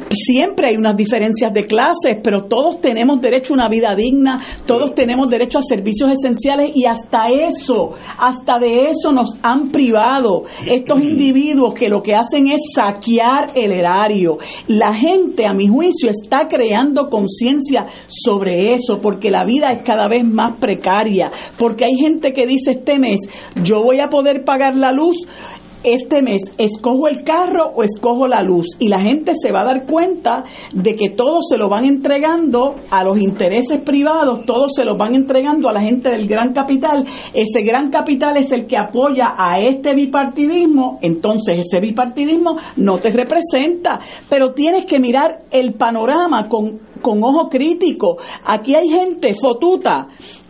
[0.09, 4.93] siempre hay unas diferencias de clases, pero todos tenemos derecho a una vida digna, todos
[4.93, 11.01] tenemos derecho a servicios esenciales y hasta eso, hasta de eso nos han privado estos
[11.01, 14.37] individuos que lo que hacen es saquear el erario.
[14.67, 20.07] La gente, a mi juicio, está creando conciencia sobre eso porque la vida es cada
[20.07, 23.19] vez más precaria, porque hay gente que dice este mes,
[23.63, 25.15] yo voy a poder pagar la luz
[25.83, 29.65] este mes escojo el carro o escojo la luz y la gente se va a
[29.65, 34.85] dar cuenta de que todo se lo van entregando a los intereses privados, todo se
[34.85, 37.05] lo van entregando a la gente del gran capital.
[37.33, 43.11] Ese gran capital es el que apoya a este bipartidismo, entonces ese bipartidismo no te
[43.11, 48.17] representa, pero tienes que mirar el panorama con con ojo crítico.
[48.45, 50.07] Aquí hay gente fotuta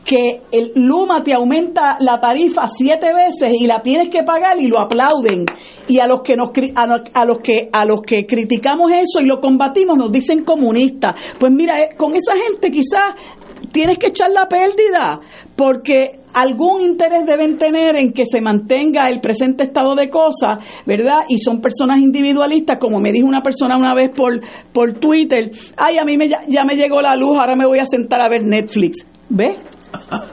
[0.10, 4.66] que el Luma te aumenta la tarifa siete veces y la tienes que pagar y
[4.68, 5.46] lo aplauden
[5.88, 9.20] y a los que nos a, lo- a los que a los que criticamos eso
[9.22, 13.14] y lo combatimos nos dicen comunistas pues mira eh, con esa gente quizás
[13.72, 15.20] tienes que echar la pérdida
[15.56, 21.20] porque algún interés deben tener en que se mantenga el presente estado de cosas, ¿verdad?
[21.28, 24.40] Y son personas individualistas, como me dijo una persona una vez por,
[24.74, 27.86] por Twitter, ay, a mí me, ya me llegó la luz, ahora me voy a
[27.86, 29.58] sentar a ver Netflix, ¿ves?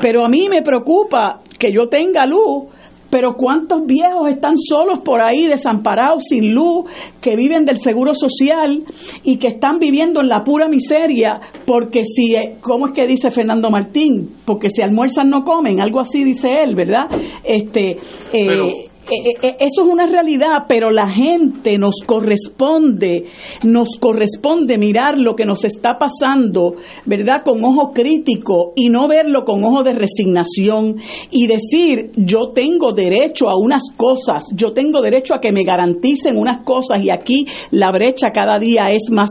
[0.00, 2.66] Pero a mí me preocupa que yo tenga luz,
[3.10, 6.84] pero cuántos viejos están solos por ahí, desamparados, sin luz,
[7.20, 8.84] que viven del seguro social
[9.22, 13.70] y que están viviendo en la pura miseria, porque si, ¿cómo es que dice Fernando
[13.70, 14.36] Martín?
[14.44, 17.06] Porque si almuerzan no comen, algo así dice él, ¿verdad?
[17.44, 17.98] Este,
[18.32, 23.24] eh, eso es una realidad, pero la gente nos corresponde,
[23.62, 26.74] nos corresponde mirar lo que nos está pasando,
[27.04, 27.42] ¿verdad?
[27.44, 30.96] Con ojo crítico y no verlo con ojo de resignación
[31.30, 36.36] y decir, yo tengo derecho a unas cosas, yo tengo derecho a que me garanticen
[36.36, 39.30] unas cosas y aquí la brecha cada día es más,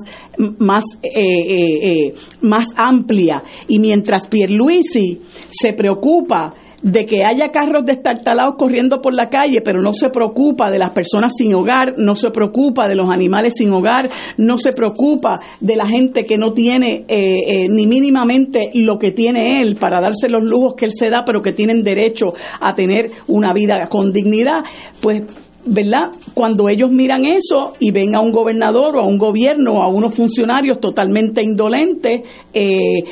[0.60, 3.44] más, eh, más amplia.
[3.68, 9.82] Y mientras Pierluisi se preocupa de que haya carros destartalados corriendo por la calle, pero
[9.82, 13.72] no se preocupa de las personas sin hogar, no se preocupa de los animales sin
[13.72, 18.98] hogar, no se preocupa de la gente que no tiene eh, eh, ni mínimamente lo
[18.98, 22.34] que tiene él para darse los lujos que él se da, pero que tienen derecho
[22.60, 24.64] a tener una vida con dignidad,
[25.02, 25.24] pues
[25.66, 26.12] ¿verdad?
[26.34, 29.88] Cuando ellos miran eso y ven a un gobernador o a un gobierno o a
[29.88, 32.22] unos funcionarios totalmente indolentes
[32.54, 33.04] eh,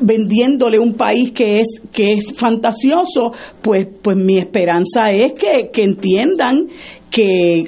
[0.00, 5.84] vendiéndole un país que es que es fantasioso, pues pues mi esperanza es que, que
[5.84, 6.68] entiendan
[7.10, 7.64] que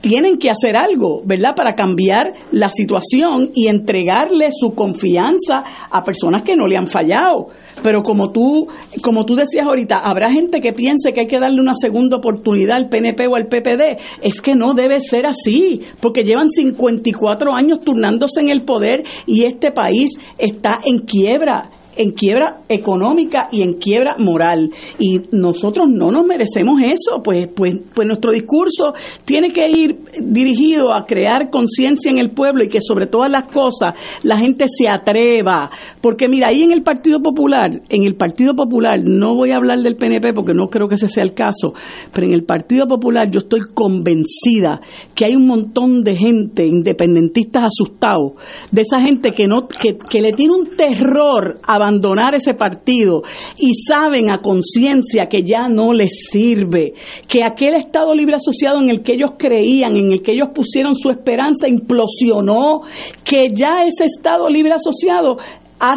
[0.00, 1.54] tienen que hacer algo, ¿verdad?
[1.56, 7.48] Para cambiar la situación y entregarle su confianza a personas que no le han fallado.
[7.82, 8.68] Pero como tú,
[9.02, 12.76] como tú decías ahorita, habrá gente que piense que hay que darle una segunda oportunidad
[12.76, 13.98] al PNP o al PPD.
[14.22, 19.44] Es que no debe ser así, porque llevan 54 años turnándose en el poder y
[19.44, 24.70] este país está en quiebra en quiebra económica y en quiebra moral.
[24.98, 28.94] Y nosotros no nos merecemos eso, pues, pues, pues nuestro discurso
[29.24, 33.52] tiene que ir dirigido a crear conciencia en el pueblo y que sobre todas las
[33.52, 35.70] cosas la gente se atreva.
[36.00, 39.80] Porque mira, ahí en el Partido Popular, en el Partido Popular, no voy a hablar
[39.80, 41.74] del PNP porque no creo que ese sea el caso,
[42.14, 44.80] pero en el Partido Popular yo estoy convencida
[45.16, 48.34] que hay un montón de gente, independentistas asustados,
[48.70, 53.22] de esa gente que no, que, que le tiene un terror a abandonar ese partido
[53.58, 56.94] y saben a conciencia que ya no les sirve,
[57.26, 60.94] que aquel Estado libre asociado en el que ellos creían, en el que ellos pusieron
[60.94, 62.82] su esperanza, implosionó,
[63.24, 65.38] que ya ese Estado libre asociado
[65.80, 65.94] ha,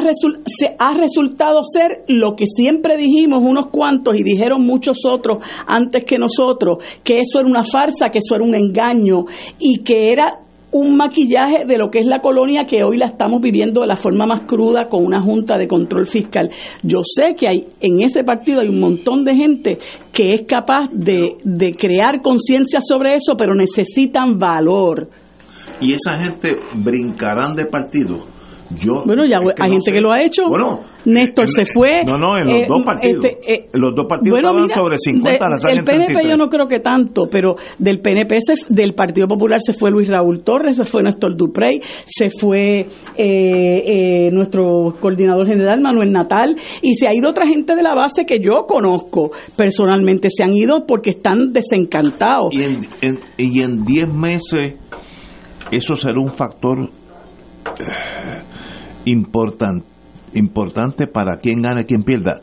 [0.93, 6.83] resultado ser lo que siempre dijimos unos cuantos y dijeron muchos otros antes que nosotros,
[7.03, 9.25] que eso era una farsa, que eso era un engaño
[9.59, 13.41] y que era un maquillaje de lo que es la colonia que hoy la estamos
[13.41, 16.49] viviendo de la forma más cruda con una junta de control fiscal.
[16.81, 19.77] Yo sé que hay en ese partido hay un montón de gente
[20.13, 25.09] que es capaz de, de crear conciencia sobre eso, pero necesitan valor.
[25.81, 28.30] Y esa gente brincarán de partido
[29.05, 30.47] bueno, ya hay gente que lo ha hecho.
[30.47, 32.03] Bueno, Néstor se fue.
[32.05, 33.25] No, no, en los eh, dos partidos.
[33.25, 36.79] Este, eh, los dos partidos estaban sobre 50 de, El PNP yo no creo que
[36.79, 38.37] tanto, pero del PNP,
[38.69, 42.85] del Partido Popular se fue Luis Raúl Torres, se fue Néstor Duprey, se fue
[43.17, 48.25] eh, nuestro coordinador general Manuel Natal, y se ha ido otra gente de la base
[48.25, 50.29] que yo conozco personalmente.
[50.29, 52.53] Se han ido porque están desencantados.
[52.53, 54.73] Y en, y en 10 meses
[55.71, 56.89] eso será un factor
[59.05, 59.85] importante,
[60.33, 62.41] importante para quien gane, quien pierda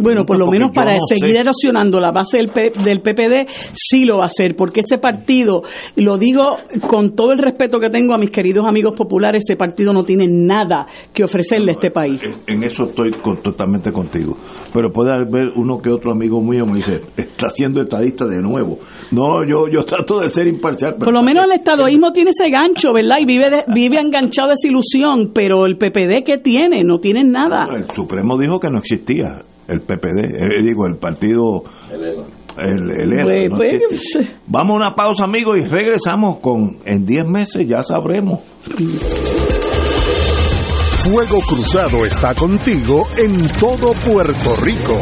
[0.00, 2.50] bueno, por lo menos para seguir erosionando la base del,
[2.84, 5.62] del PPD, sí lo va a hacer, porque ese partido,
[5.96, 6.56] lo digo
[6.86, 10.26] con todo el respeto que tengo a mis queridos amigos populares, ese partido no tiene
[10.28, 12.20] nada que ofrecerle a este país.
[12.46, 13.12] En, eso estoy
[13.42, 14.36] totalmente contigo.
[14.72, 18.78] Pero puede haber uno que otro amigo mío me dice, está siendo estadista de nuevo.
[19.10, 20.96] No, yo, yo trato de ser imparcial.
[20.96, 23.16] Por lo menos el estadoísmo tiene ese gancho, ¿verdad?
[23.20, 26.82] Y vive, vive enganchado de esa ilusión, pero el PPD, ¿qué tiene?
[26.84, 27.68] No tiene nada.
[27.74, 31.62] el Supremo dijo que no existía el PPD, eh, digo, el partido...
[32.58, 33.72] El, el, pues,
[34.46, 38.40] Vamos a una pausa, amigos, y regresamos con en 10 meses, ya sabremos.
[41.04, 45.00] Fuego Cruzado está contigo en todo Puerto Rico.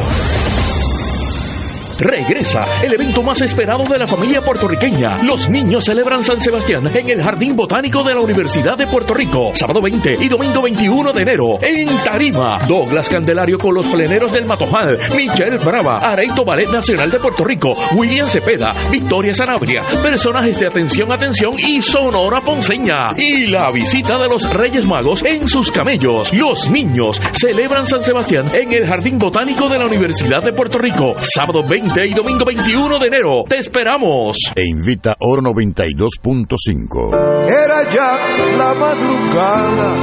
[1.98, 5.18] Regresa el evento más esperado de la familia puertorriqueña.
[5.24, 9.50] Los niños celebran San Sebastián en el Jardín Botánico de la Universidad de Puerto Rico.
[9.54, 11.58] Sábado 20 y domingo 21 de enero.
[11.60, 12.58] En Tarima.
[12.68, 14.96] Douglas Candelario con los pleneros del Matojal.
[15.16, 15.98] Michelle Brava.
[15.98, 17.70] Areito Ballet Nacional de Puerto Rico.
[17.96, 18.72] William Cepeda.
[18.92, 19.82] Victoria Sanabria.
[20.00, 23.10] Personajes de Atención, Atención y Sonora Ponceña.
[23.16, 26.32] Y la visita de los Reyes Magos en sus camellos.
[26.32, 31.16] Los niños celebran San Sebastián en el Jardín Botánico de la Universidad de Puerto Rico.
[31.18, 33.44] Sábado 20 y domingo 21 de enero.
[33.48, 34.36] Te esperamos.
[34.54, 37.48] E invita Oro 92.5.
[37.48, 38.18] Era ya
[38.56, 39.94] la madrugada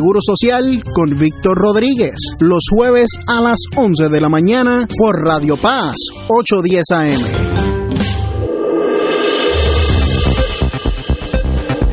[0.01, 5.57] Seguro Social con Víctor Rodríguez, los jueves a las 11 de la mañana por Radio
[5.57, 5.95] Paz,
[6.27, 7.21] 810 AM.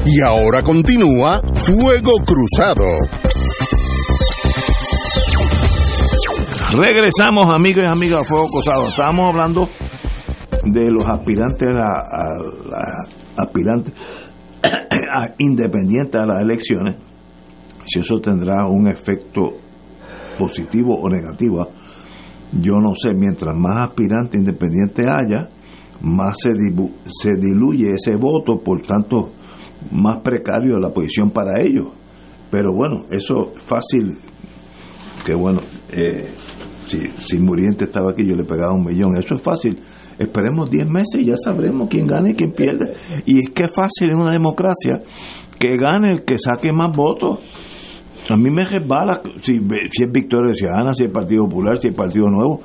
[0.07, 2.87] Y ahora continúa Fuego Cruzado.
[6.73, 8.89] Regresamos, amigos y amigas, a Fuego Cruzado.
[8.89, 9.69] Estábamos hablando
[10.65, 12.25] de los aspirantes a, a,
[12.73, 13.93] a- aspirantes
[14.63, 16.97] a- independientes a las elecciones
[17.89, 19.55] si eso tendrá un efecto
[20.39, 21.69] positivo o negativo,
[22.53, 25.49] yo no sé, mientras más aspirantes independientes haya,
[26.01, 26.51] más se,
[27.07, 29.31] se diluye ese voto, por tanto,
[29.91, 31.89] más precario la posición para ellos.
[32.51, 34.19] Pero bueno, eso es fácil,
[35.25, 35.61] que bueno,
[35.93, 36.31] eh,
[36.87, 39.79] si, si Muriente estaba aquí yo le pegaba un millón, eso es fácil.
[40.19, 42.93] Esperemos 10 meses y ya sabremos quién gana y quién pierde.
[43.25, 45.01] Y es que fácil en una democracia
[45.59, 47.39] que gane el que saque más votos.
[48.31, 49.59] A mí me resbala si,
[49.91, 52.61] si es Victoria Ciudadana, si es Partido Popular, si es Partido Nuevo.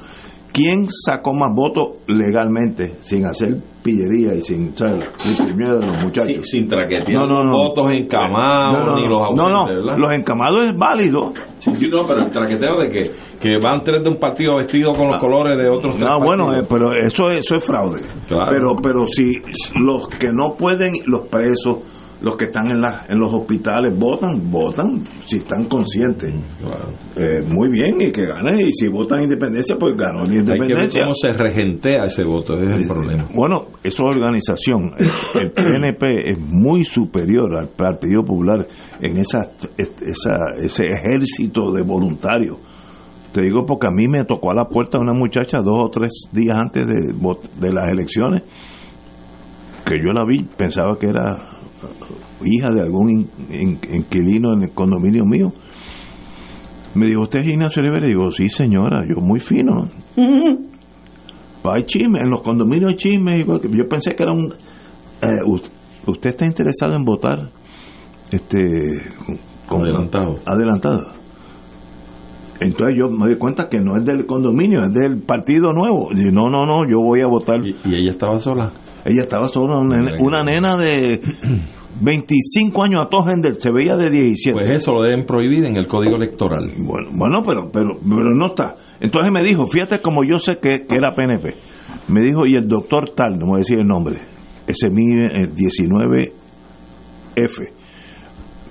[0.51, 5.09] ¿Quién sacó más votos legalmente, sin hacer pillería y sin ¿sabes?
[5.25, 6.45] reprimir a los muchachos?
[6.47, 7.51] sin traquetear No, no, no.
[7.53, 9.97] votos encamados No, no, ni los no, no, ausentes, ¿verdad?
[9.97, 11.33] los encamados es válido.
[11.57, 13.01] Sí, sí, no, pero el traqueteo de que,
[13.39, 16.43] que van tres de un partido vestido con los colores de otros tres No, bueno,
[16.43, 16.63] partidos.
[16.63, 18.01] eh, pero eso, es- eso es fraude.
[18.27, 18.51] Claro.
[18.51, 19.31] Pero, pero si
[19.81, 21.77] los que no pueden, los presos,
[22.23, 26.33] los que están en, la, en los hospitales votan, votan si están conscientes.
[26.57, 26.89] Claro.
[27.17, 28.61] Eh, muy bien, y que ganen.
[28.61, 31.01] Y si votan independencia, pues ganó la Hay que ver independencia.
[31.03, 33.25] cómo se regentea ese voto, ese es el problema.
[33.35, 34.93] Bueno, eso es organización.
[34.97, 38.65] El, el PNP es muy superior al Partido Popular
[39.01, 42.57] en esa, esa, ese ejército de voluntarios.
[43.33, 46.29] Te digo porque a mí me tocó a la puerta una muchacha dos o tres
[46.31, 46.93] días antes de,
[47.59, 48.43] de las elecciones,
[49.85, 51.52] que yo la vi, pensaba que era
[52.45, 55.51] hija de algún in- in- inquilino en el condominio mío.
[56.95, 58.05] Me dijo, ¿usted es Ignacio Rivera?
[58.05, 59.89] Y digo, sí, señora, yo muy fino.
[61.65, 63.45] Hay chisme, en los condominios hay chisme.
[63.45, 64.53] Yo pensé que era un...
[65.21, 65.71] eh, us-
[66.05, 67.49] ¿Usted está interesado en votar?
[68.31, 69.01] Este...
[69.67, 70.39] con- Adelantado.
[70.45, 71.13] Adelantado.
[72.59, 76.09] Entonces yo me di cuenta que no es del condominio, es del partido nuevo.
[76.11, 77.61] Y no, no, no, yo voy a votar.
[77.65, 78.71] Y, y ella estaba sola.
[79.05, 81.19] Ella estaba sola, una, nena- una nena de
[82.01, 84.57] 25 años a Tojender, se veía de 17.
[84.57, 86.71] Pues eso lo deben prohibir en el código electoral.
[86.77, 88.75] Bueno, bueno pero, pero, pero no está.
[88.99, 91.53] Entonces me dijo, fíjate como yo sé que, que era PNP.
[92.07, 94.21] Me dijo, y el doctor tal, no voy a decir el nombre,
[94.67, 96.31] ese mide el 19F,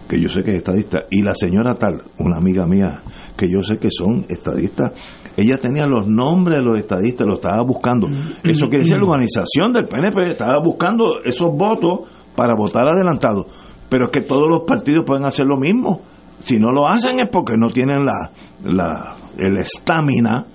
[0.08, 3.02] que yo sé que es estadista, y la señora tal, una amiga mía,
[3.36, 4.92] que yo sé que son estadistas,
[5.36, 8.06] ella tenía los nombres de los estadistas, lo estaba buscando.
[8.42, 12.00] Eso quiere decir la organización del PNP estaba buscando esos votos
[12.36, 13.46] para votar adelantado.
[13.88, 16.00] Pero es que todos los partidos pueden hacer lo mismo.
[16.40, 18.30] Si no lo hacen es porque no tienen la,
[18.64, 20.46] la el estamina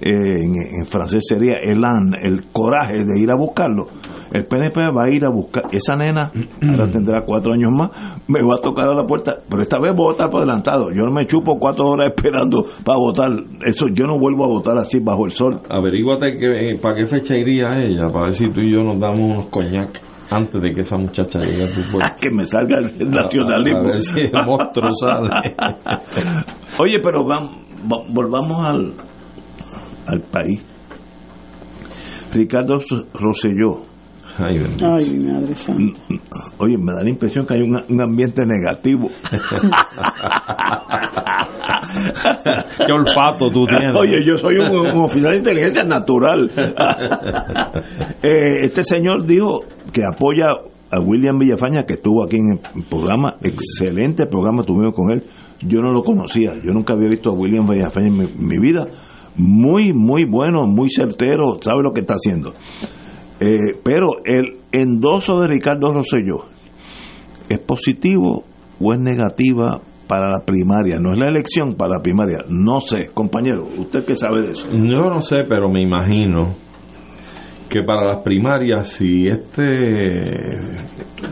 [0.00, 3.86] eh, en, francés sería el an, el coraje de ir a buscarlo.
[4.36, 6.30] El PNP va a ir a buscar esa nena,
[6.68, 7.88] ahora tendrá cuatro años más,
[8.28, 10.90] me va a tocar a la puerta, pero esta vez voy a votar por adelantado.
[10.92, 13.30] Yo no me chupo cuatro horas esperando para votar.
[13.64, 15.62] Eso yo no vuelvo a votar así bajo el sol.
[15.70, 19.00] Averíguate que, eh, para qué fecha iría ella, para ver si tú y yo nos
[19.00, 22.14] damos unos coñac antes de que esa muchacha llegue a tu puerta.
[22.20, 23.78] que me salga el nacionalismo.
[23.78, 25.30] A, ver si el monstruo sale.
[26.78, 27.56] Oye, pero vamos,
[28.12, 28.92] volvamos al,
[30.08, 30.62] al país.
[32.34, 32.80] Ricardo
[33.14, 33.95] Rosselló.
[34.38, 36.00] Ay, Ay, madre santa.
[36.58, 39.08] Oye, me da la impresión que hay un, un ambiente negativo.
[42.86, 43.94] Qué olfato tú tienes.
[43.98, 46.50] Oye, yo soy un, un oficial de inteligencia natural.
[48.22, 49.60] eh, este señor dijo
[49.92, 50.48] que apoya
[50.90, 55.24] a William Villafaña, que estuvo aquí en el programa, excelente programa tuvimos con él.
[55.60, 58.86] Yo no lo conocía, yo nunca había visto a William Villafaña en mi, mi vida.
[59.36, 62.54] Muy, muy bueno, muy certero, sabe lo que está haciendo.
[63.38, 66.46] Eh, pero el endoso de Ricardo Rosselló
[67.48, 68.44] es positivo
[68.80, 73.10] o es negativa para la primaria, no es la elección para la primaria, no sé,
[73.12, 74.68] compañero, usted qué sabe de eso.
[74.70, 76.54] Yo no sé, pero me imagino
[77.68, 79.64] que para las primarias, si este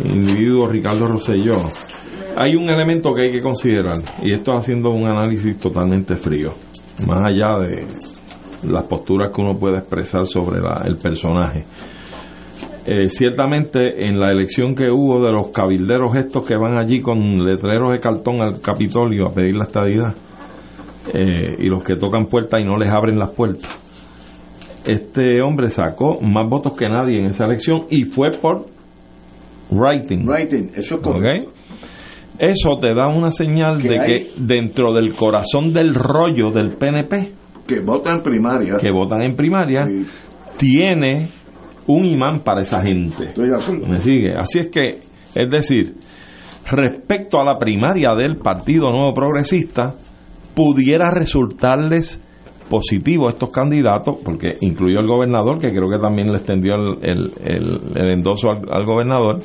[0.04, 1.62] individuo Ricardo Rosselló,
[2.36, 6.50] hay un elemento que hay que considerar, y esto haciendo un análisis totalmente frío,
[7.06, 7.86] más allá de
[8.68, 11.64] las posturas que uno puede expresar sobre la, el personaje.
[12.86, 17.42] Eh, ciertamente en la elección que hubo de los cabilderos estos que van allí con
[17.42, 20.14] letreros de cartón al Capitolio a pedir la estadidad
[21.14, 23.74] eh, y los que tocan puertas y no les abren las puertas,
[24.86, 28.66] este hombre sacó más votos que nadie en esa elección y fue por
[29.70, 30.26] writing.
[30.26, 31.46] Writing, eso es ¿Okay?
[32.38, 34.06] Eso te da una señal de hay?
[34.06, 37.32] que dentro del corazón del rollo del PNP,
[37.66, 38.74] Que votan primaria.
[38.78, 40.04] que votan en primaria, Sí,
[40.58, 41.30] tiene
[41.86, 43.24] un imán para esa gente.
[43.24, 43.86] estoy de acuerdo.
[43.86, 44.32] ¿Me sigue?
[44.34, 44.98] Así es que,
[45.34, 45.94] es decir,
[46.70, 49.94] respecto a la primaria del Partido Nuevo Progresista,
[50.54, 52.20] pudiera resultarles
[52.70, 56.98] positivo a estos candidatos, porque incluyó el gobernador, que creo que también le extendió el,
[57.02, 59.40] el- el- el endoso al, al gobernador,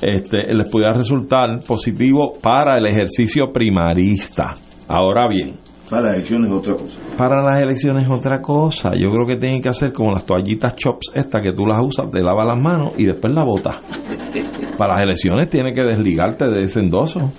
[0.00, 4.54] este, les pudiera resultar positivo para el ejercicio primarista.
[4.88, 5.56] Ahora bien,
[5.90, 7.16] Para las elecciones es otra cosa.
[7.16, 8.90] para las elecciones es otra cosa.
[8.94, 12.10] Yo creo que tienen que hacer como las toallitas chops estas que tú las usas,
[12.10, 13.76] te lavas las manos y después las botas.
[14.78, 17.32] Para las elecciones tienes que desligarte de ese endoso.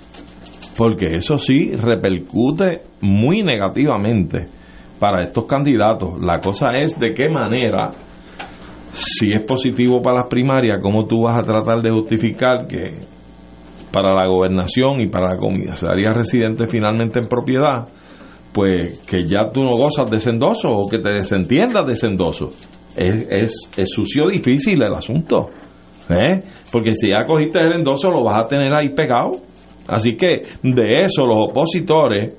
[0.76, 4.46] Porque eso sí repercute muy negativamente
[4.98, 6.20] para estos candidatos.
[6.20, 7.90] La cosa es de qué manera,
[8.92, 12.98] si es positivo para las primarias, cómo tú vas a tratar de justificar que
[13.92, 17.88] para la gobernación y para la comisaría residente finalmente en propiedad,
[18.52, 22.08] pues que ya tú no gozas de ese endoso o que te desentiendas de ese
[22.08, 22.48] endoso.
[22.96, 25.50] Es, es, es sucio difícil el asunto.
[26.08, 26.42] ¿eh?
[26.72, 29.32] Porque si ya cogiste el endoso lo vas a tener ahí pegado.
[29.86, 32.34] Así que de eso los opositores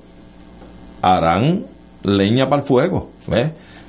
[1.02, 1.66] harán
[2.04, 3.10] leña para el fuego.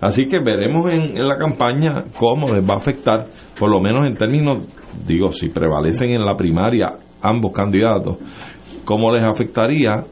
[0.00, 3.26] Así que veremos en, en la campaña cómo les va a afectar,
[3.58, 4.66] por lo menos en términos,
[5.06, 6.88] digo, si prevalecen en la primaria
[7.22, 8.16] ambos candidatos,
[8.84, 10.04] cómo les afectaría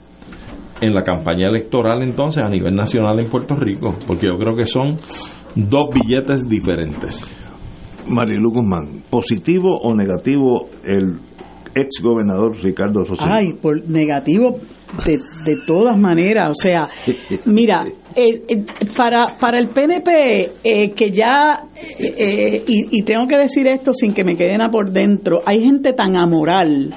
[0.81, 4.67] en la campaña electoral entonces a nivel nacional en Puerto Rico, porque yo creo que
[4.67, 4.97] son
[5.55, 7.29] dos billetes diferentes.
[8.07, 11.19] Marilu Guzmán, ¿positivo o negativo el
[11.75, 13.31] ex gobernador Ricardo Rosselló?
[13.31, 14.59] Ay, por negativo
[15.05, 16.51] de, de todas maneras.
[16.51, 16.89] O sea,
[17.45, 17.85] mira,
[18.17, 18.65] eh, eh,
[18.97, 21.67] para, para el PNP, eh, que ya,
[21.99, 25.41] eh, eh, y, y tengo que decir esto sin que me queden a por dentro,
[25.47, 26.95] hay gente tan amoral,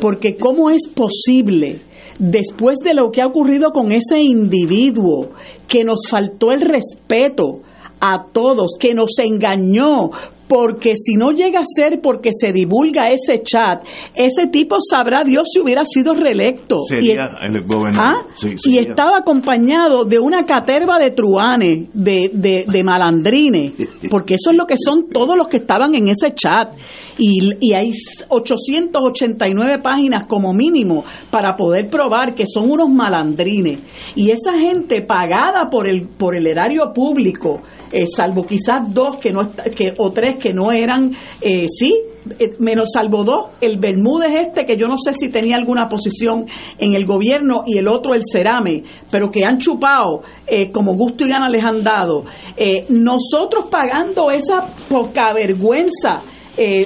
[0.00, 1.80] porque ¿cómo es posible?
[2.18, 5.30] Después de lo que ha ocurrido con ese individuo,
[5.68, 7.60] que nos faltó el respeto
[8.00, 10.10] a todos, que nos engañó,
[10.48, 13.84] porque si no llega a ser porque se divulga ese chat,
[14.14, 16.80] ese tipo sabrá Dios si hubiera sido reelecto.
[16.88, 18.24] Sería Y- el gobernador.
[18.26, 18.34] ¿Ah?
[18.36, 23.72] Sí, y estaba acompañado de una caterva de truanes, de, de, de malandrines,
[24.10, 26.70] porque eso es lo que son todos los que estaban en ese chat.
[27.18, 27.90] Y, y hay
[28.28, 33.80] 889 páginas como mínimo para poder probar que son unos malandrines.
[34.14, 37.60] Y esa gente pagada por el, por el erario público,
[37.92, 41.94] eh, salvo quizás dos que no que, o tres que no eran, eh, sí,
[42.38, 46.46] eh, menos salvo dos, el Bermúdez este, que yo no sé si tenía alguna posición
[46.78, 51.24] en el gobierno, y el otro, el Cerame, pero que han chupado eh, como gusto
[51.24, 52.24] y gana les han dado.
[52.56, 56.22] Eh, nosotros pagando esa poca vergüenza.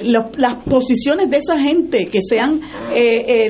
[0.05, 2.61] las posiciones de esa gente que se han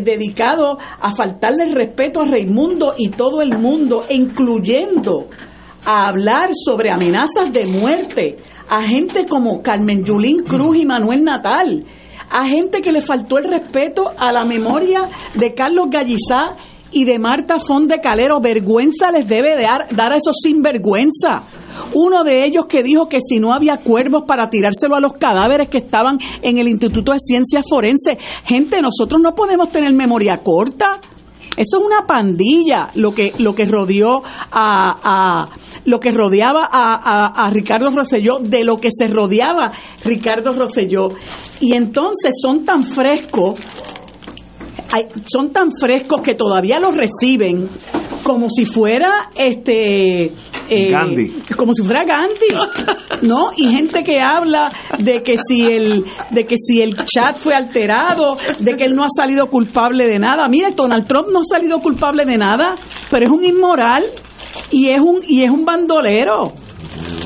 [0.06, 5.28] dedicado a faltarle respeto a Raimundo y todo el mundo, incluyendo
[5.84, 8.38] a hablar sobre amenazas de muerte
[8.76, 11.86] a gente como Carmen Yulín Cruz y Manuel Natal,
[12.32, 16.58] a gente que le faltó el respeto a la memoria de Carlos Gallizá
[16.92, 18.42] y de Marta Fonde Calero.
[18.42, 21.44] Vergüenza les debe dar, dar a esos sinvergüenza.
[21.94, 25.70] Uno de ellos que dijo que si no había cuervos para tirárselo a los cadáveres
[25.70, 28.18] que estaban en el Instituto de Ciencias Forenses.
[28.44, 31.00] Gente, nosotros no podemos tener memoria corta.
[31.56, 35.50] Eso es una pandilla lo que lo que rodeó a,
[35.86, 39.72] lo que rodeaba a, a, Ricardo Rosselló de lo que se rodeaba
[40.04, 41.12] Ricardo Rosselló.
[41.60, 43.60] Y entonces son tan frescos
[45.26, 47.70] son tan frescos que todavía los reciben
[48.24, 50.26] como si fuera este
[50.70, 51.34] eh, Gandhi.
[51.58, 56.56] como si fuera Gandhi no y gente que habla de que si el de que
[56.58, 60.72] si el chat fue alterado de que él no ha salido culpable de nada mire
[60.72, 62.76] Donald Trump no ha salido culpable de nada
[63.10, 64.04] pero es un inmoral
[64.72, 66.54] y es un y es un bandolero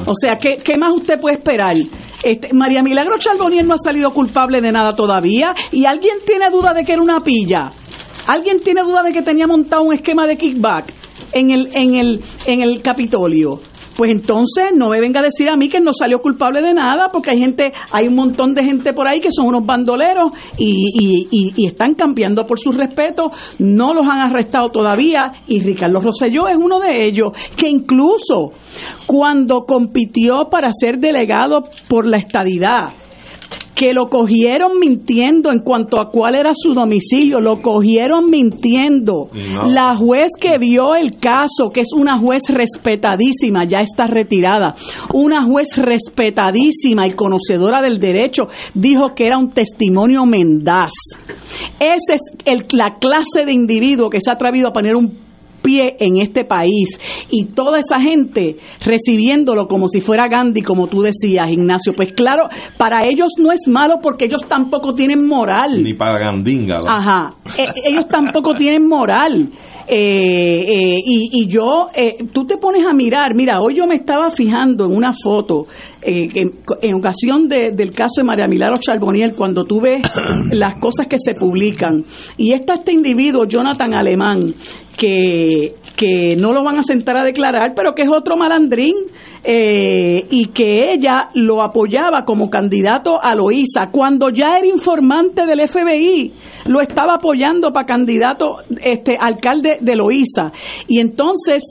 [0.07, 1.75] o sea, ¿qué, qué más usted puede esperar?
[2.23, 5.53] Este, María Milagro Charbonier no ha salido culpable de nada todavía.
[5.71, 7.71] ¿Y alguien tiene duda de que era una pilla?
[8.27, 10.93] ¿Alguien tiene duda de que tenía montado un esquema de kickback
[11.31, 13.59] en el, en el, en el Capitolio?
[13.97, 17.09] Pues entonces no me venga a decir a mí que no salió culpable de nada,
[17.11, 21.65] porque hay gente, hay un montón de gente por ahí que son unos bandoleros y,
[21.67, 26.79] están cambiando por su respeto, no los han arrestado todavía y Ricardo Rosselló es uno
[26.79, 28.51] de ellos, que incluso
[29.05, 32.87] cuando compitió para ser delegado por la estadidad,
[33.77, 39.29] que lo cogieron mintiendo en cuanto a cuál era su domicilio, lo cogieron mintiendo.
[39.67, 44.73] La juez que vio el caso, que es una juez respetadísima, ya está retirada,
[45.13, 50.91] una juez respetadísima y conocedora del derecho, dijo que era un testimonio mendaz.
[51.79, 55.26] Esa es el, la clase de individuo que se ha atrevido a poner un
[55.67, 56.97] pie en este país
[57.29, 58.55] y toda esa gente
[58.85, 62.47] recibiéndolo como si fuera Gandhi, como tú decías, Ignacio, pues claro,
[62.77, 65.83] para ellos no es malo porque ellos tampoco tienen moral.
[65.83, 66.77] Ni para Gandinga.
[66.87, 69.49] Ajá, e, ellos tampoco tienen moral.
[69.89, 74.29] Eh, eh, y, yo, eh, tú te pones a mirar, mira, hoy yo me estaba
[74.29, 75.65] fijando en una foto,
[76.01, 80.01] en, ocasión del caso de María Milagro Charboniel, cuando tú ves
[80.51, 82.03] las cosas que se publican,
[82.35, 84.39] y está este individuo, Jonathan Alemán,
[84.97, 88.95] que, que no lo van a sentar a declarar, pero que es otro malandrín
[89.43, 95.67] eh, y que ella lo apoyaba como candidato a Loíza cuando ya era informante del
[95.69, 96.33] FBI,
[96.65, 100.51] lo estaba apoyando para candidato este alcalde de Loíza.
[100.87, 101.63] Y entonces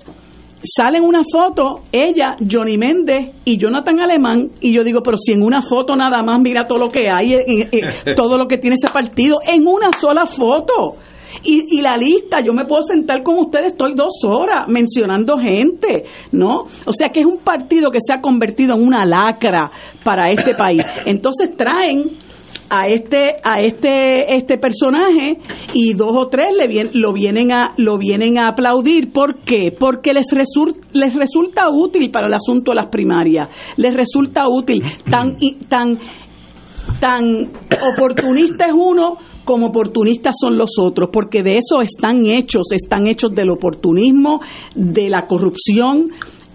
[0.62, 5.42] salen una foto, ella, Johnny Méndez y Jonathan Alemán, y yo digo, pero si en
[5.42, 8.76] una foto nada más mira todo lo que hay, eh, eh, todo lo que tiene
[8.80, 10.96] ese partido, en una sola foto.
[11.42, 16.04] Y, y, la lista, yo me puedo sentar con ustedes, estoy dos horas mencionando gente,
[16.32, 16.64] ¿no?
[16.84, 19.70] O sea que es un partido que se ha convertido en una lacra
[20.02, 20.82] para este país.
[21.04, 22.18] Entonces traen
[22.70, 25.38] a este a este este personaje
[25.72, 29.72] y dos o tres le lo vienen a lo vienen a aplaudir ¿por qué?
[29.78, 34.82] porque les resulta les resulta útil para el asunto de las primarias les resulta útil
[35.08, 35.36] tan
[35.68, 35.98] tan
[37.00, 37.52] tan
[37.92, 39.16] oportunista es uno
[39.46, 44.40] como oportunistas son los otros, porque de eso están hechos, están hechos del oportunismo,
[44.74, 46.08] de la corrupción,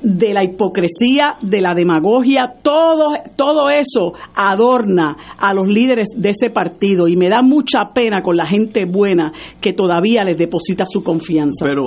[0.04, 6.50] de la hipocresía, de la demagogia, todo, todo eso adorna a los líderes de ese
[6.50, 9.32] partido y me da mucha pena con la gente buena
[9.62, 11.66] que todavía les deposita su confianza.
[11.66, 11.86] Pero,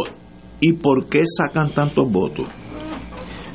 [0.60, 2.46] ¿y por qué sacan tantos votos?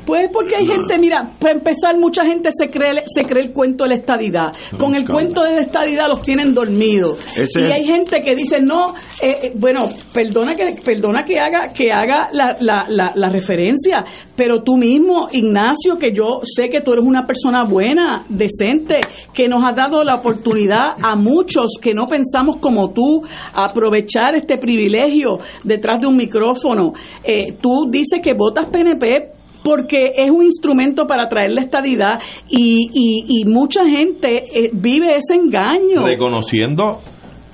[0.10, 3.84] Pues porque hay gente, mira, para empezar, mucha gente se cree, se cree el cuento
[3.84, 4.52] de la estadidad.
[4.76, 7.20] Con el cuento de la estadidad los tienen dormidos.
[7.38, 11.92] y hay gente que dice, no, eh, eh, bueno, perdona que, perdona que haga, que
[11.92, 14.04] haga la, la, la, referencia,
[14.36, 19.02] pero tú mismo, Ignacio, que yo sé que tú eres una persona buena, decente,
[19.32, 23.22] que nos ha dado la oportunidad a muchos que no pensamos como tú,
[23.54, 26.94] aprovechar este privilegio detrás de un micrófono.
[27.24, 32.90] Eh, tú dices que votas PNP porque es un instrumento para traer la estadidad y,
[33.28, 36.04] y, mucha gente eh, vive ese engaño.
[36.04, 37.00] Reconociendo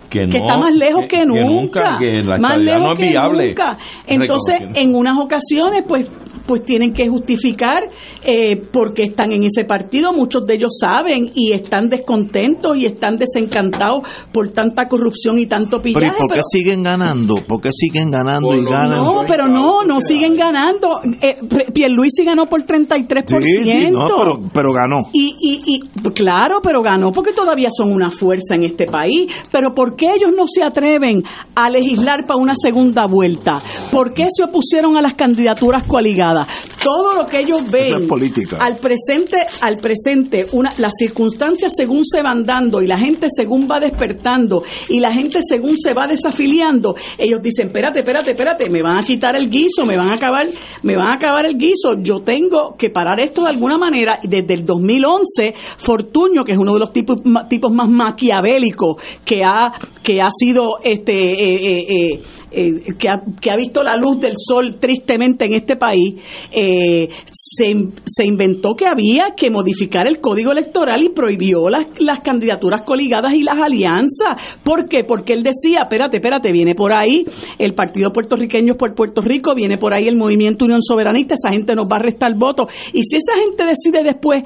[0.09, 3.77] que, no, está más lejos que, nunca, que más lejos que nunca.
[4.07, 6.09] Entonces, en unas ocasiones, pues
[6.45, 7.89] pues tienen que justificar
[8.23, 10.13] eh, por qué están en ese partido.
[10.13, 15.81] Muchos de ellos saben y están descontentos y están desencantados por tanta corrupción y tanto
[15.81, 16.05] pillaje.
[16.05, 17.35] Pero ¿y por qué siguen ganando?
[17.47, 19.03] ¿Por qué siguen ganando y ganan?
[19.03, 21.01] No, pero no, no siguen ganando.
[21.21, 21.37] Eh,
[21.73, 23.41] Pierluisi ganó por 33%.
[23.41, 24.97] Sí, sí, no, pero, pero ganó.
[25.13, 29.31] Y, y, y claro, pero ganó porque todavía son una fuerza en este país.
[29.51, 31.23] Pero ¿por qué ellos no se atreven
[31.55, 33.61] a legislar para una segunda vuelta?
[33.91, 36.34] ¿Por qué se opusieron a las candidaturas coaligadas?
[36.83, 38.57] Todo lo que ellos ven política.
[38.59, 43.67] al presente, al presente, una, las circunstancias según se van dando y la gente según
[43.69, 48.81] va despertando y la gente según se va desafiliando, ellos dicen, espérate, espérate, espérate, me
[48.81, 50.47] van a quitar el guiso, me van a acabar,
[50.83, 54.19] me van a acabar el guiso, yo tengo que parar esto de alguna manera.
[54.23, 59.73] Desde el 2011, Fortuño, que es uno de los tipos, más maquiavélicos que ha,
[60.03, 62.23] que ha sido, este, eh, eh, eh,
[62.57, 66.15] eh, que, ha, que ha visto la luz del sol tristemente en este país,
[66.51, 72.19] eh, se, se inventó que había que modificar el código electoral y prohibió las, las
[72.21, 74.57] candidaturas coligadas y las alianzas.
[74.63, 75.03] ¿Por qué?
[75.03, 77.25] Porque él decía, espérate, espérate, viene por ahí
[77.57, 81.75] el Partido Puertorriqueño por Puerto Rico, viene por ahí el Movimiento Unión Soberanista, esa gente
[81.75, 82.67] nos va a restar votos.
[82.93, 84.43] Y si esa gente decide después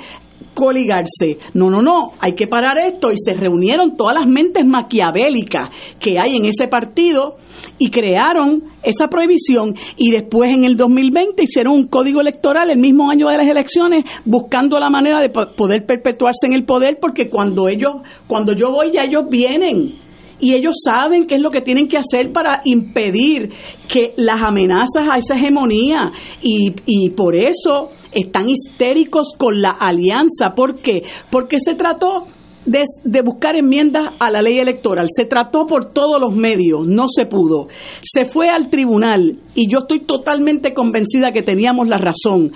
[0.53, 1.37] coligarse.
[1.53, 3.11] No, no, no, hay que parar esto.
[3.11, 5.69] Y se reunieron todas las mentes maquiavélicas
[5.99, 7.37] que hay en ese partido
[7.77, 9.75] y crearon esa prohibición.
[9.97, 14.03] Y después en el 2020 hicieron un código electoral el mismo año de las elecciones
[14.25, 17.93] buscando la manera de po- poder perpetuarse en el poder porque cuando ellos,
[18.27, 19.93] cuando yo voy ya ellos vienen
[20.39, 23.51] y ellos saben qué es lo que tienen que hacer para impedir
[23.87, 26.11] que las amenazas a esa hegemonía
[26.41, 30.55] y, y por eso están histéricos con la alianza.
[30.55, 31.03] ¿Por qué?
[31.29, 32.27] Porque se trató
[32.65, 35.07] de, de buscar enmiendas a la ley electoral.
[35.15, 37.67] Se trató por todos los medios, no se pudo.
[38.01, 42.51] Se fue al tribunal y yo estoy totalmente convencida que teníamos la razón.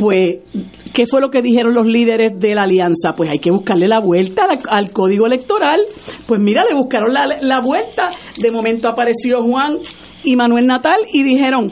[0.00, 0.38] Pues,
[0.94, 3.12] ¿qué fue lo que dijeron los líderes de la alianza?
[3.14, 5.78] Pues hay que buscarle la vuelta al, código electoral.
[6.26, 8.10] Pues mira, le buscaron la, la vuelta.
[8.40, 9.76] De momento apareció Juan
[10.24, 11.70] y Manuel Natal y dijeron,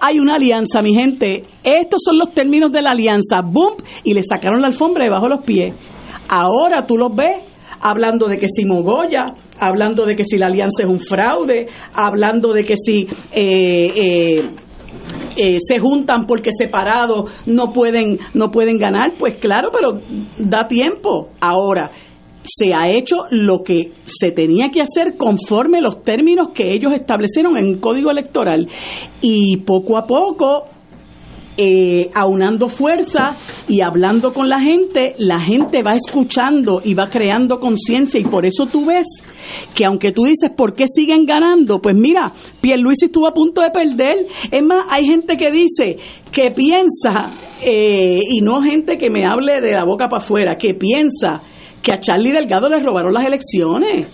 [0.00, 1.42] hay una alianza, mi gente.
[1.62, 3.42] Estos son los términos de la alianza.
[3.44, 3.74] ¡Bum!
[4.02, 5.74] Y le sacaron la alfombra debajo de los pies.
[6.30, 7.36] Ahora tú los ves
[7.82, 9.26] hablando de que si Mogoya,
[9.58, 14.48] hablando de que si la alianza es un fraude, hablando de que si eh, eh,
[15.36, 20.00] eh, se juntan porque separados no pueden no pueden ganar, pues claro, pero
[20.38, 21.28] da tiempo.
[21.40, 21.90] Ahora
[22.42, 27.56] se ha hecho lo que se tenía que hacer conforme los términos que ellos establecieron
[27.56, 28.68] en un código electoral
[29.20, 30.64] y poco a poco
[31.56, 33.36] eh, aunando fuerza
[33.68, 38.18] y hablando con la gente, la gente va escuchando y va creando conciencia.
[38.18, 39.06] Y por eso tú ves
[39.74, 43.70] que aunque tú dices por qué siguen ganando, pues mira, Pierluisi estuvo a punto de
[43.70, 44.26] perder.
[44.50, 45.96] Es más, hay gente que dice
[46.30, 47.30] que piensa,
[47.62, 51.42] eh, y no gente que me hable de la boca para afuera, que piensa
[51.82, 54.06] que a Charlie Delgado le robaron las elecciones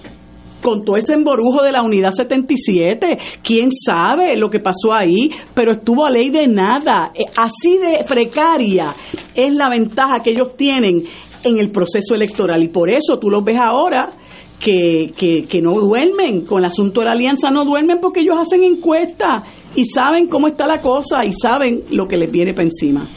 [0.63, 5.73] con todo ese emborujo de la unidad 77, quién sabe lo que pasó ahí, pero
[5.73, 7.13] estuvo a ley de nada.
[7.15, 8.87] Eh, Así de precaria
[9.35, 11.05] es la ventaja que ellos tienen
[11.45, 14.11] en el proceso electoral y por eso tú los ves ahora
[14.59, 15.13] que,
[15.49, 19.45] que, no duermen con el asunto de la alianza, no duermen porque ellos hacen encuestas
[19.77, 23.09] y saben cómo está la cosa y saben lo que les viene para encima.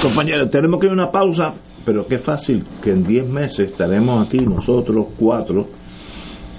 [0.00, 4.26] Compañeros, tenemos que ir a una pausa, pero qué fácil que en 10 meses estaremos
[4.26, 5.66] aquí nosotros cuatro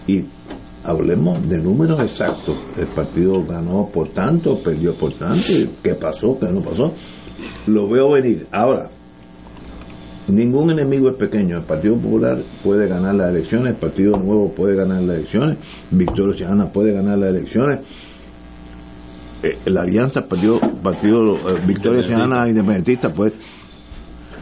[0.08, 0.24] y
[0.84, 2.58] hablemos de números exactos.
[2.78, 5.44] El partido ganó por tanto, perdió por tanto,
[5.84, 6.94] qué pasó, qué no pasó.
[7.68, 8.48] Lo veo venir.
[8.52, 8.90] Ahora,
[10.28, 11.58] ningún enemigo es pequeño.
[11.58, 15.58] El Partido Popular puede ganar las elecciones, el Partido Nuevo puede ganar las elecciones,
[15.92, 17.82] Victoria Ciudadana puede ganar las elecciones.
[19.44, 23.34] Eh, la alianza Partido, partido eh, Victoria Ciudadana Independentista, pues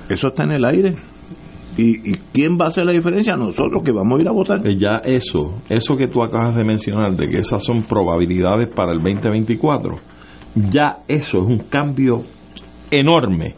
[0.08, 0.96] eso está en el aire.
[1.78, 3.36] ¿Y, ¿Y quién va a hacer la diferencia?
[3.36, 4.62] Nosotros que vamos a ir a votar.
[4.78, 9.00] Ya eso, eso que tú acabas de mencionar, de que esas son probabilidades para el
[9.00, 9.96] 2024,
[10.72, 12.24] ya eso es un cambio
[12.90, 13.56] enorme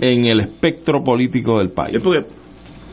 [0.00, 1.96] en el espectro político del país.
[1.96, 2.26] Es porque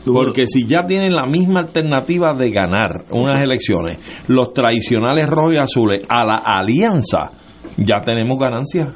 [0.04, 3.98] Porque si ya tienen la misma alternativa de ganar unas elecciones,
[4.28, 7.30] los tradicionales rojos y azules, a la alianza,
[7.76, 8.88] ya tenemos ganancias.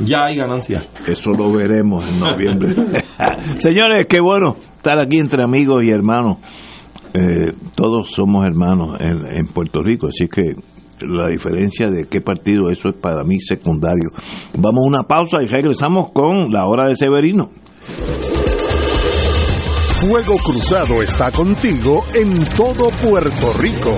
[0.00, 0.90] Ya hay ganancias.
[1.06, 2.74] Eso lo veremos en noviembre.
[3.58, 6.38] Señores, qué bueno estar aquí entre amigos y hermanos.
[7.14, 10.54] Eh, todos somos hermanos en, en Puerto Rico, así que
[11.00, 14.10] la diferencia de qué partido, eso es para mí secundario.
[14.58, 17.50] Vamos a una pausa y regresamos con la hora de Severino.
[20.00, 23.96] Fuego Cruzado está contigo en todo Puerto Rico.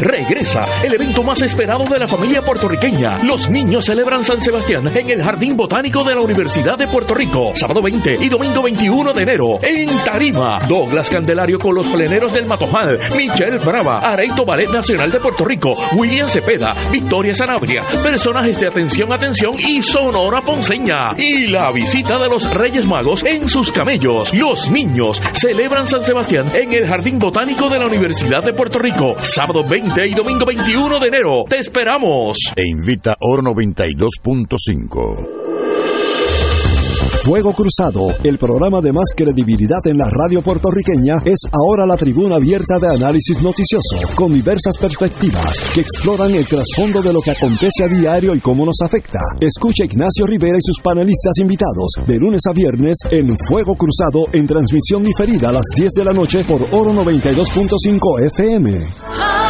[0.00, 3.18] Regresa el evento más esperado de la familia puertorriqueña.
[3.22, 7.52] Los niños celebran San Sebastián en el Jardín Botánico de la Universidad de Puerto Rico.
[7.54, 9.58] Sábado 20 y domingo 21 de enero.
[9.62, 10.58] En Tarima.
[10.66, 12.98] Douglas Candelario con los pleneros del Matojal.
[13.14, 13.98] Michelle Brava.
[14.00, 15.76] Areito Ballet Nacional de Puerto Rico.
[15.94, 16.72] William Cepeda.
[16.90, 17.82] Victoria Sanabria.
[18.02, 21.10] Personajes de atención, atención y Sonora Ponceña.
[21.18, 24.32] Y la visita de los Reyes Magos en sus camellos.
[24.32, 29.14] Los niños celebran San Sebastián en el Jardín Botánico de la Universidad de Puerto Rico.
[29.20, 31.44] Sábado 20 y domingo 21 de enero.
[31.48, 32.36] Te esperamos.
[32.56, 35.40] E invita Oro 92.5.
[37.24, 42.36] Fuego Cruzado, el programa de más credibilidad en la radio puertorriqueña, es ahora la tribuna
[42.36, 47.84] abierta de análisis noticioso, con diversas perspectivas que exploran el trasfondo de lo que acontece
[47.84, 49.18] a diario y cómo nos afecta.
[49.38, 54.46] Escucha Ignacio Rivera y sus panelistas invitados de lunes a viernes en Fuego Cruzado en
[54.46, 59.49] transmisión diferida a las 10 de la noche por Oro 92.5 FM.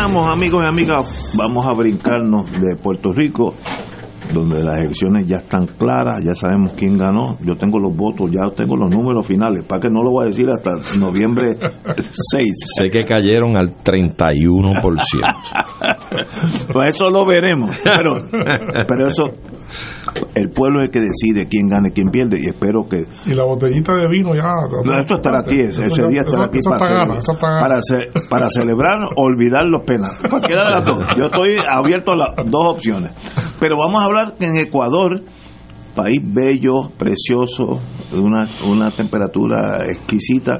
[0.00, 1.32] Regresamos, amigos y amigas.
[1.36, 3.54] Vamos a brincarnos de Puerto Rico,
[4.32, 7.36] donde las elecciones ya están claras, ya sabemos quién ganó.
[7.44, 10.28] Yo tengo los votos, ya tengo los números finales, para que no lo voy a
[10.28, 11.54] decir hasta noviembre
[12.32, 12.48] 6.
[12.78, 14.80] Sé que cayeron al 31%.
[16.72, 17.74] Pues eso lo veremos.
[17.84, 18.22] Pero,
[18.86, 19.24] pero eso,
[20.34, 23.04] el pueblo es el que decide quién gana y quién pierde, y espero que.
[23.26, 24.42] Y la botellita de vino ya.
[24.84, 28.08] No, eso estará aquí, ese, ese día estará aquí Eso para, gana, eso para, ce-
[28.28, 30.18] para celebrar o olvidar los penas.
[30.28, 30.98] Cualquiera de las dos.
[31.16, 33.12] Yo estoy abierto a las dos opciones.
[33.60, 35.22] Pero vamos a hablar que en Ecuador,
[35.94, 37.80] país bello, precioso,
[38.12, 40.58] una, una temperatura exquisita,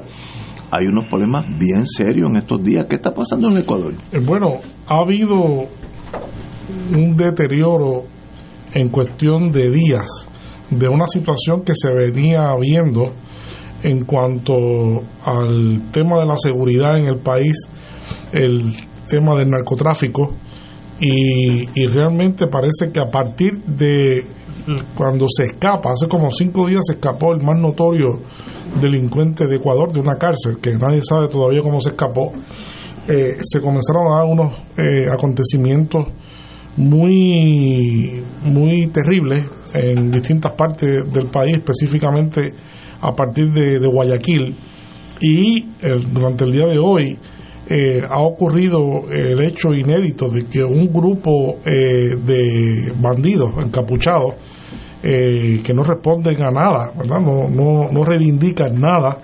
[0.71, 2.85] hay unos problemas bien serios en estos días.
[2.89, 3.93] ¿Qué está pasando en Ecuador?
[4.11, 5.67] Eh, Bueno, ha habido
[6.95, 8.03] un deterioro
[8.73, 10.05] en cuestión de días
[10.69, 13.11] de una situación que se venía viendo
[13.83, 14.53] en cuanto
[15.25, 17.55] al tema de la seguridad en el país,
[18.31, 18.73] el
[19.09, 20.31] tema del narcotráfico
[21.01, 24.25] y, y realmente parece que a partir de
[24.95, 28.19] cuando se escapa, hace como cinco días se escapó el más notorio
[28.79, 32.31] delincuente de Ecuador de una cárcel, que nadie sabe todavía cómo se escapó,
[33.07, 36.07] eh, se comenzaron a dar unos eh, acontecimientos
[36.77, 42.53] muy, muy terribles en distintas partes del país, específicamente
[43.01, 44.55] a partir de, Guayaquil.
[45.19, 45.67] Y
[46.11, 47.17] durante el día de hoy
[47.69, 54.35] eh, ha ocurrido el hecho inédito de que un grupo de bandidos encapuchados
[55.01, 59.17] que no responden a nada, No, no, no reivindican nada,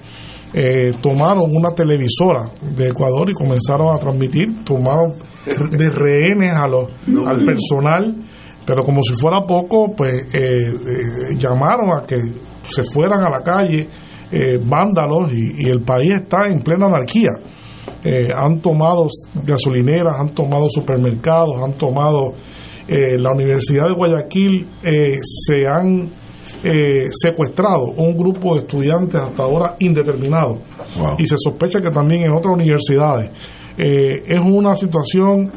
[0.53, 5.15] eh, tomaron una televisora de Ecuador y comenzaron a transmitir, tomaron
[5.45, 8.15] de rehenes a los, al personal,
[8.65, 12.15] pero como si fuera poco, pues eh, eh, llamaron a que
[12.63, 13.87] se fueran a la calle
[14.65, 17.31] vándalos y, el país está en plena anarquía.
[18.35, 19.07] han tomado
[19.45, 22.33] gasolineras, han tomado supermercados, han tomado
[22.87, 26.09] la Universidad de Guayaquil, se han
[26.63, 30.57] eh, secuestrado un grupo de estudiantes hasta ahora indeterminado
[31.19, 33.29] y se sospecha que también en otras universidades.
[33.77, 35.51] Eh, es una situación,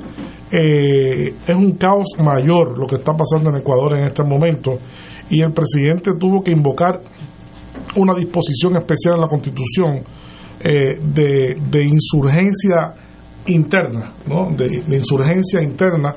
[0.50, 4.72] eh, es un caos mayor lo que está pasando en Ecuador en este momento
[5.30, 7.00] y el presidente tuvo que invocar
[7.96, 10.02] una disposición especial en la Constitución
[10.62, 12.92] de, de, insurgencia
[13.46, 14.50] interna, ¿no?
[14.50, 16.14] de, de insurgencia interna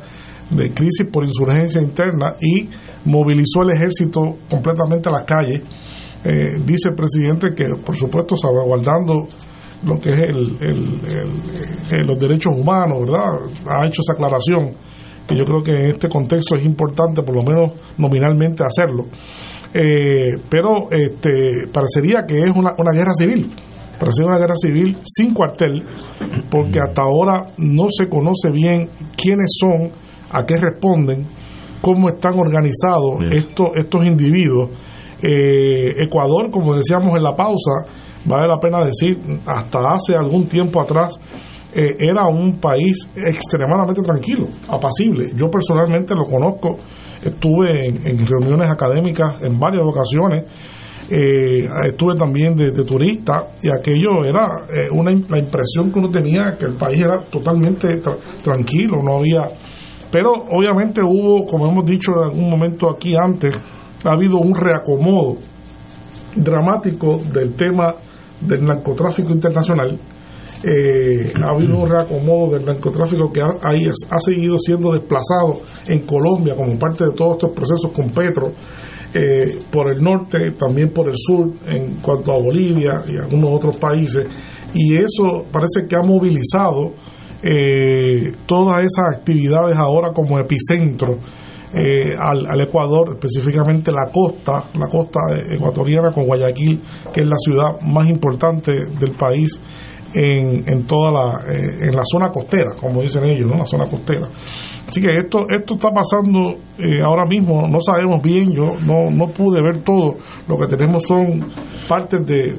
[0.50, 2.70] de crisis por insurgencia interna y
[3.06, 5.62] movilizó el ejército completamente a las calles.
[6.24, 9.28] Eh, dice el presidente que, por supuesto, salvaguardando
[9.86, 13.34] lo que es el, los derechos humanos, ¿verdad?
[13.68, 14.74] Ha hecho esa aclaración,
[15.28, 19.06] que yo creo que en este contexto es importante, por lo menos nominalmente, hacerlo.
[19.74, 23.52] Eh, pero este, parecería que es una, una guerra civil,
[24.00, 25.84] parecería una guerra civil sin cuartel,
[26.50, 28.88] porque hasta ahora no se conoce bien
[29.18, 29.91] quiénes son
[30.34, 31.25] a qué responden,
[31.81, 34.69] cómo están organizados estos, estos individuos.
[35.21, 37.86] Eh, Ecuador, como decíamos en la pausa,
[38.25, 41.19] vale la pena decir, hasta hace algún tiempo atrás,
[41.75, 45.31] eh, era un país extremadamente tranquilo, apacible.
[45.36, 46.77] Yo personalmente lo conozco,
[47.23, 50.45] estuve en, reuniones académicas en varias ocasiones,
[51.09, 56.65] eh, estuve también de, turista y aquello era una, la impresión que uno tenía que
[56.65, 58.01] el país era totalmente
[58.41, 59.43] tranquilo, no había
[60.14, 63.51] pero obviamente hubo, como hemos dicho en algún momento aquí antes,
[64.05, 65.38] ha habido un reacomodo
[66.36, 67.95] dramático del tema
[68.39, 69.97] del narcotráfico internacional.
[70.64, 76.55] Eh, ha habido un reacomodo del narcotráfico que ha, ha, seguido siendo desplazado en Colombia
[76.55, 78.51] como parte de todos estos procesos con Petro,
[79.16, 83.78] eh, por el norte, también por el sur, en cuanto a Bolivia y algunos otros
[83.78, 84.28] países.
[84.76, 86.91] Y eso parece que ha movilizado
[87.44, 91.20] eh, todas esas actividades ahora como epicentro
[91.74, 95.20] eh, al, Ecuador, específicamente la costa, la costa
[95.50, 96.80] ecuatoriana con Guayaquil,
[97.12, 99.60] que es la ciudad más importante del país
[100.14, 103.58] en, en toda la, eh, en la zona costera, como dicen ellos, ¿no?
[103.58, 104.28] la zona costera.
[104.88, 109.28] Así que esto, esto está pasando eh, ahora mismo, no sabemos bien, yo no, no
[109.30, 110.16] pude ver todo,
[110.48, 111.44] lo que tenemos son
[111.88, 112.54] partes de,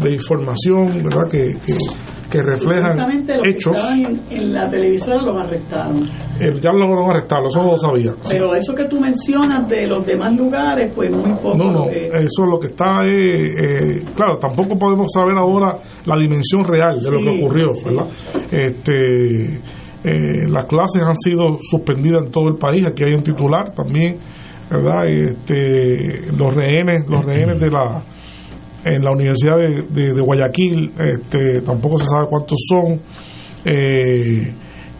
[0.00, 1.28] de, información, ¿verdad?
[1.30, 1.76] que, que
[2.30, 3.78] reflejan hechos.
[4.30, 6.04] en, la televisora los arrestaron.
[6.40, 8.12] Eh, ya los arrestaron, eso lo sabía.
[8.28, 11.56] Pero eso que tú mencionas de los demás lugares, pues muy poco.
[11.56, 17.00] No, no, eso lo que está eh, claro, tampoco podemos saber ahora la dimensión real
[17.02, 18.06] de lo que ocurrió, ¿verdad?
[18.50, 19.60] Este,
[20.04, 24.16] eh, las clases han sido suspendidas en todo el país, aquí hay un titular también,
[24.70, 25.06] ¿verdad?
[25.06, 28.02] Este, los rehenes, los rehenes de la
[28.84, 33.00] en la Universidad de, Guayaquil, este, tampoco se sabe cuántos son,
[33.64, 34.52] eh,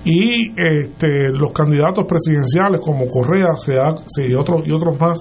[0.05, 3.51] y este, los candidatos presidenciales como Correa
[4.19, 5.21] y, otros, y otros más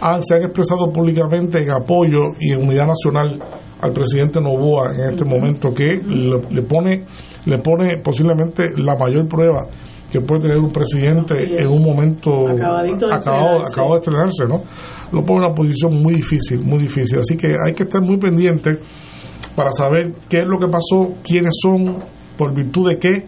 [0.00, 3.42] han, se han expresado públicamente en apoyo y en unidad nacional
[3.80, 7.02] al presidente Novoa en este momento, que le, pone,
[7.44, 9.66] le pone posiblemente la mayor prueba
[10.10, 14.62] que puede tener un presidente en un momento acabado, acabado de estrenarse, ¿no?
[15.14, 17.18] lo pone en una posición muy difícil, muy difícil.
[17.18, 18.78] Así que hay que estar muy pendiente
[19.54, 22.02] para saber qué es lo que pasó, quiénes son,
[22.36, 23.26] por virtud de qué.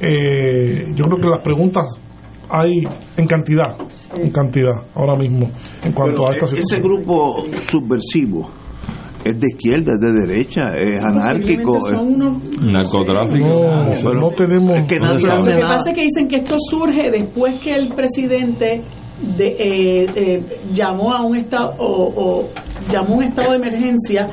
[0.00, 1.84] Eh, yo creo que las preguntas
[2.48, 2.82] hay
[3.16, 3.76] en cantidad,
[4.16, 5.48] en cantidad ahora mismo
[5.84, 6.80] en cuanto a esta situación.
[6.80, 8.50] Ese grupo subversivo
[9.30, 11.76] es de izquierda, es de derecha, es anárquico.
[11.76, 12.60] Es...
[12.60, 13.46] Narcotráfico.
[13.46, 14.78] No, no tenemos.
[14.78, 18.82] lo que pasa es que dicen que esto surge después que el presidente
[19.20, 20.42] de, eh, eh,
[20.72, 22.48] llamó a un estado o,
[22.90, 24.28] llamó un estado de emergencia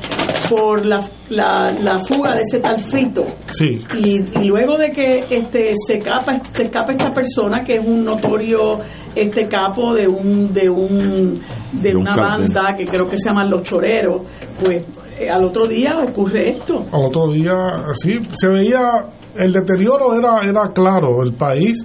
[0.48, 0.98] por la,
[1.30, 3.84] la, fuga de ese tal Fito sí.
[3.94, 8.78] y, luego de que este se escapa se escapa esta persona que es un notorio
[9.14, 11.40] este capo de un de un
[11.72, 14.22] de una banda que creo que se llama los choreros
[14.64, 14.84] pues
[15.18, 16.86] eh, al otro día ocurre esto.
[16.92, 17.52] Al otro día,
[17.94, 19.04] sí, se veía,
[19.36, 21.84] el deterioro era, era claro, el país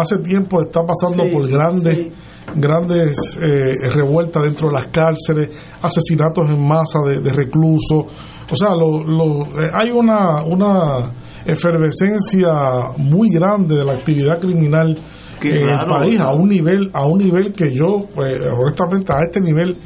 [0.00, 1.98] hace tiempo está pasando Sí, por grandes...
[1.98, 2.12] sí.
[2.56, 5.50] grandes eh, revueltas dentro de las cárceles,
[5.82, 8.06] asesinatos en masa de, de reclusos.
[8.50, 11.10] O sea, lo, lo- eh, hay una, una
[11.44, 14.96] efervescencia muy grande de la actividad criminal
[15.40, 19.22] Qué en el país a un nivel a un nivel que yo pues, honestamente a
[19.22, 19.76] este nivel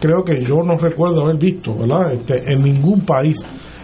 [0.00, 3.36] creo que yo no recuerdo haber visto verdad Este, en ningún país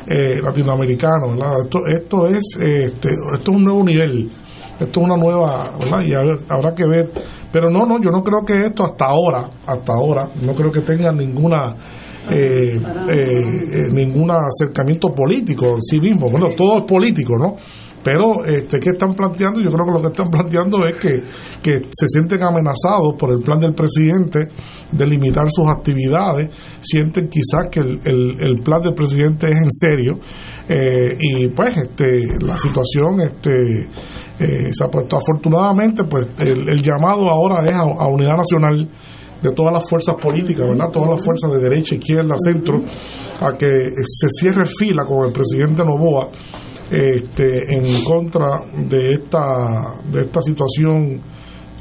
[0.06, 1.60] eh, latinoamericano ¿verdad?
[1.64, 4.30] esto esto es este, esto es un nuevo nivel
[4.80, 6.02] esto es una nueva ¿verdad?
[6.04, 7.10] y habrá, que ver.
[7.52, 10.80] Pero no no yo no creo que esto hasta ahora hasta ahora no creo que
[10.80, 11.74] tenga ninguna
[12.30, 16.26] eh, eh, eh, ningún acercamiento político en sí mismo.
[16.28, 17.56] Bueno todo es político no
[18.00, 21.22] pero este qué están planteando yo creo que lo que están planteando es que,
[21.62, 24.46] que se sienten amenazados por el plan del presidente
[24.92, 26.48] de limitar sus actividades.
[26.80, 30.18] Sienten quizás que el, el- el plan del presidente es en serio.
[30.68, 33.86] Eh, y pues este la situación este
[34.38, 38.88] eh, se ha puesto afortunadamente pues el, el llamado ahora es a, a unidad nacional
[39.42, 40.90] de todas las fuerzas políticas, ¿verdad?
[40.92, 42.78] Todas las fuerzas de derecha, izquierda, centro,
[43.40, 46.28] a que se cierre fila con el presidente Novoa
[46.90, 51.20] este, en contra de esta, de esta situación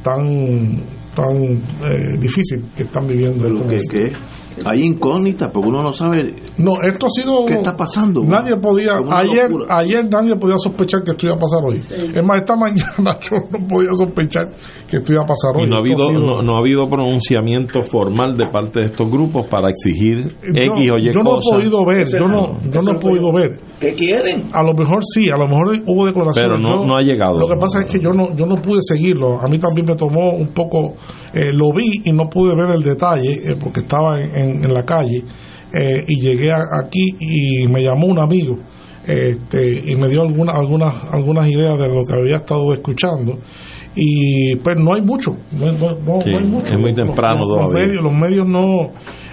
[0.03, 0.81] tan,
[1.15, 3.43] tan eh, difícil que están viviendo.
[3.43, 4.11] Pero que, que
[4.65, 7.45] hay incógnitas, porque uno no sabe No, esto ha sido.
[7.45, 8.21] qué está pasando.
[8.23, 9.77] Nadie podía, ayer, locura.
[9.79, 11.75] ayer nadie podía sospechar que esto iba a pasar hoy.
[11.77, 14.49] Es más, esta mañana yo no podía sospechar
[14.89, 15.65] que esto iba a pasar hoy.
[15.65, 19.09] Y no ha, habido, sido- no, no ha habido pronunciamiento formal de parte de estos
[19.09, 22.81] grupos para exigir X Yo- o Y yo no he podido ver, yo no, yo
[22.81, 23.59] no he podido ver.
[23.79, 24.49] ¿Qué quieren?
[24.53, 26.49] A lo mejor sí, a lo mejor hubo declaraciones.
[26.49, 27.37] Pero no- Yo- no ha llegado.
[27.39, 29.39] Lo que pasa es que yo no, yo no pude seguirlo.
[29.39, 30.95] A mí también me tomó un poco,
[31.33, 34.73] eh, lo vi y no pude ver el detalle eh, porque estaba en, en- en
[34.73, 35.23] la calle
[35.73, 38.57] eh, y llegué a- aquí y me llamó un amigo
[39.05, 43.37] este, y me dio algunas algunas algunas ideas de lo que había estado escuchando
[43.97, 47.65] y pues no hay mucho no, no- Sí, no hay mucho es muy temprano los,
[47.65, 48.91] los medios los medios no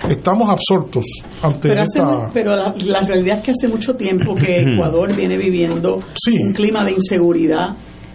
[0.08, 1.04] estamos absortos
[1.42, 4.60] ante Pero, hace esta mu- pero la, la realidad es que hace mucho tiempo que
[4.72, 7.68] Ecuador viene viviendo un clima de inseguridad.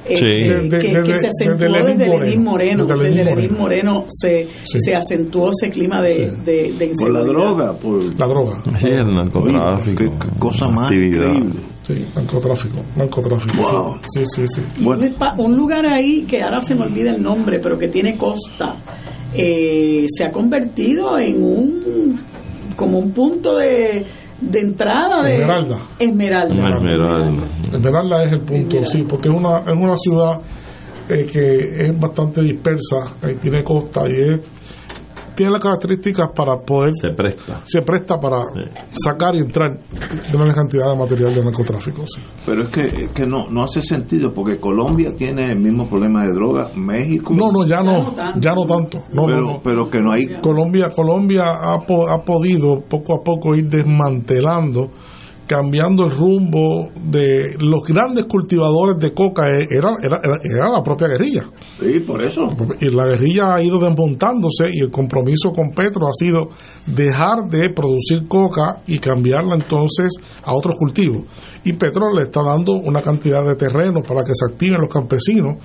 [0.10, 0.26] Eh, Sí.
[0.26, 2.86] que, Desde- que- se acentuó desde desde, Lenín Moreno.
[2.86, 3.04] Moreno.
[3.04, 4.80] Desde, Lenín Moreno se, Sí.
[4.80, 7.22] se acentuó ese clima de, de, de Por inseguridad.
[7.22, 8.62] la droga, por la droga.
[8.80, 10.04] Sí, el narcotráfico.
[10.04, 11.60] Oye, qué- cosa más increíble.
[11.84, 13.56] Sí, narcotráfico, narcotráfico.
[13.72, 13.96] Wow.
[14.14, 14.62] Sí, sí, sí.
[14.80, 18.76] Espa- un lugar ahí que ahora se me olvida el nombre, pero que tiene costa,
[19.36, 22.20] eh, se ha convertido en un
[22.76, 24.06] como un punto de,
[24.42, 25.80] de entrada de Esmeralda.
[26.00, 26.54] Esmeralda.
[26.54, 27.48] Esmeralda.
[27.74, 30.42] Esmeralda es el punto, sí, porque es una, es una ciudad
[31.10, 34.40] eh, que es bastante dispersa, eh, tiene costa y es,
[35.40, 37.62] tiene las características para poder, Se presta.
[37.64, 38.40] se presta para
[38.92, 39.72] sacar y entrar
[40.30, 42.04] de una cantidad de material de narcotráfico.
[42.06, 42.20] sí.
[42.46, 46.24] Pero es que, es que no, no hace sentido, porque Colombia tiene el mismo problema
[46.26, 47.34] de droga, México.
[47.34, 48.98] No, no, ya no, ya no tanto.
[49.14, 49.62] No, pero, no, no.
[49.64, 50.42] pero que no hay.
[50.42, 54.90] Colombia, Colombia ha, po- ha podido poco a poco ir desmantelando,
[55.48, 59.44] cambiando el rumbo de los grandes cultivadores de coca.
[59.48, 61.44] eh, Era, era, era, era la propia guerrilla.
[61.80, 62.42] Sí, por eso.
[62.82, 66.50] Y la guerrilla ha ido desmontándose y el compromiso con Petro ha sido
[66.88, 70.12] dejar de producir coca y cambiarla entonces
[70.44, 71.24] a otros cultivos.
[71.64, 75.56] Y Petro le está dando una cantidad de terrenos para que se activen los campesinos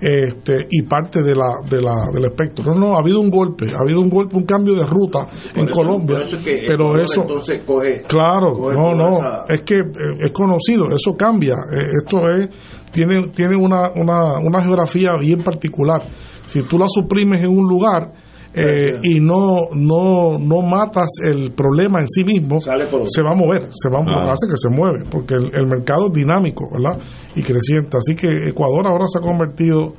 [0.00, 2.64] este, y parte de la, de la, del espectro.
[2.72, 5.64] No, no, ha habido un golpe, ha habido un golpe, un cambio de ruta en
[5.68, 6.16] eso- Colombia.
[6.18, 9.78] por eso es que pero eso, entonces coge- claro, coge no, no, esa- es que
[9.78, 11.54] eh, es conocido, eso cambia.
[11.72, 12.48] Eh, esto es
[12.92, 16.02] tiene tiene una, una, una geografía bien particular.
[16.46, 18.12] Si tú la suprimes en un lugar
[18.52, 23.68] eh, y no no no matas el problema en sí mismo, se va a mover,
[23.72, 24.32] se va a Ah.
[24.32, 26.98] hace que se mueve, porque el, el mercado es dinámico, ¿verdad?
[27.36, 27.96] Y creciente.
[27.96, 29.92] Así que Ecuador ahora se ha convertido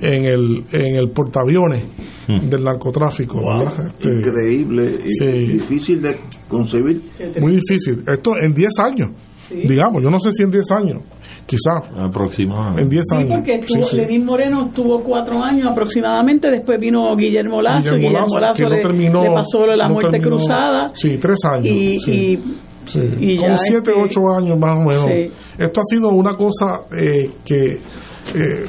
[0.00, 1.82] en el en el portaaviones
[2.28, 3.86] del narcotráfico, ¿verdad?
[3.86, 5.52] Este, Increíble, y- Sí.
[5.54, 7.02] difícil de concebir.
[7.40, 8.04] muy difícil.
[8.06, 9.10] Esto en 10 años,
[9.50, 11.02] digamos, yo no sé si en 10 años,
[11.46, 12.82] quizás Aproximadamente.
[12.82, 13.30] en 10 Sí, años.
[13.36, 13.96] porque Sí, sí.
[13.96, 18.56] Lenín Moreno estuvo cuatro años aproximadamente, después vino Guillermo Lazo, y Guillermo Guillermo Lazo, Lazo
[18.56, 20.90] que no le, terminó- le pasó la no muerte terminó- cruzada.
[20.94, 21.66] Sí, tres años.
[21.66, 22.12] Y, sí.
[22.12, 22.54] y-
[22.86, 25.04] Sí, y como ya siete, este- ocho años más o menos.
[25.06, 25.26] Sí.
[25.58, 28.64] Esto ha sido una cosa eh, que eh,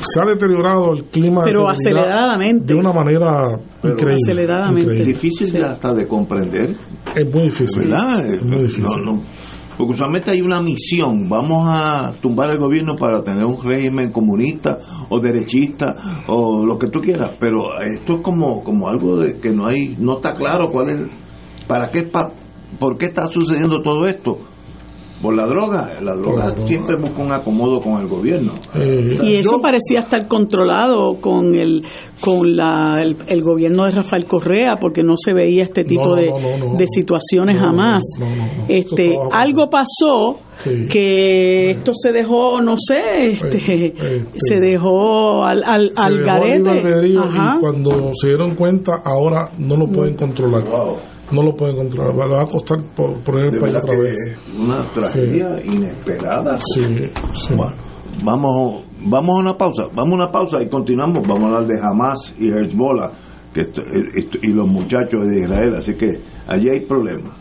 [0.00, 2.64] se ha deteriorado el clima Pero de aceleradamente.
[2.72, 4.14] de una manera increíble.
[4.22, 4.84] aceleradamente.
[4.84, 5.04] increíble.
[5.12, 6.70] Difícil de hasta de comprender.
[7.14, 7.90] Es muy difícil.
[7.90, 8.24] ¿Verdad?
[8.26, 8.84] Es muy difícil.
[9.04, 9.22] No, no.
[9.78, 14.78] Porque usualmente hay una misión, vamos a tumbar el gobierno para tener un régimen comunista
[15.08, 15.86] o derechista
[16.28, 19.96] o lo que tú quieras, pero esto es como como algo de que no hay
[19.98, 21.00] no está claro cuál es
[21.66, 22.32] para qué es pa-
[22.78, 24.38] ¿Por qué está sucediendo todo esto?
[25.22, 26.00] Por la droga.
[26.02, 28.54] La droga siempre busca un acomodo con el gobierno.
[28.74, 31.84] Eh, y eso parecía estar controlado con el
[32.20, 36.32] con la, el, gobierno de Rafael Correa, porque no se veía este tipo de,
[36.76, 38.02] de, situaciones jamás.
[38.68, 40.38] este Algo pasó
[40.88, 47.08] que esto se dejó, no sé, este, este se dejó al, al, al garete.
[47.08, 47.16] Y
[47.60, 50.64] cuando se dieron cuenta, ahora no lo pueden controlar
[51.32, 52.30] no lo pueden controlar.
[52.30, 54.18] Va a costar poner el país otra vez.
[54.58, 56.58] Una tragedia inesperada.
[56.74, 56.82] Sí,
[57.54, 57.74] Bueno,
[58.22, 59.84] vamos, vamos a una pausa.
[59.94, 61.26] Vamos a una pausa y continuamos.
[61.26, 63.10] Vamos a hablar de Hamas y Hezbollah
[63.52, 63.66] que
[64.42, 65.74] y los muchachos de Israel.
[65.76, 67.32] Así que allí hay problemas.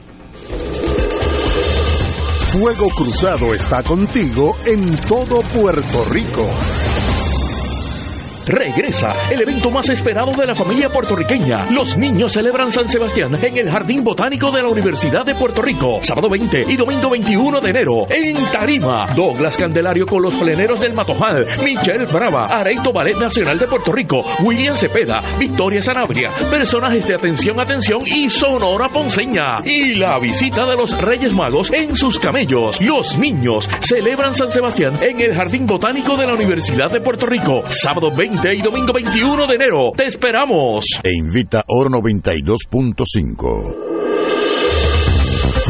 [2.52, 6.46] Fuego Cruzado está contigo en todo Puerto Rico.
[8.52, 11.68] Regresa el evento más esperado de la familia puertorriqueña.
[11.72, 16.00] Los niños celebran San Sebastián en el Jardín Botánico de la Universidad de Puerto Rico.
[16.02, 19.06] Sábado 20 y domingo 21 de enero en Tarima.
[19.16, 21.46] Douglas Candelario con los pleneros del Matojal.
[21.64, 22.42] Michelle Brava.
[22.50, 24.18] Areito Ballet Nacional de Puerto Rico.
[24.44, 25.20] William Cepeda.
[25.40, 26.32] Victoria Sanabria.
[26.52, 29.64] Personajes de Atención, Atención y Sonora Ponceña.
[29.64, 32.82] Y la visita de los Reyes Magos en sus camellos.
[32.82, 37.64] Los niños celebran San Sebastián en el Jardín Botánico de la Universidad de Puerto Rico.
[37.70, 39.92] Sábado 20 y domingo 21 de enero.
[39.96, 40.86] Te esperamos.
[41.04, 43.91] E invita Oro 92.5.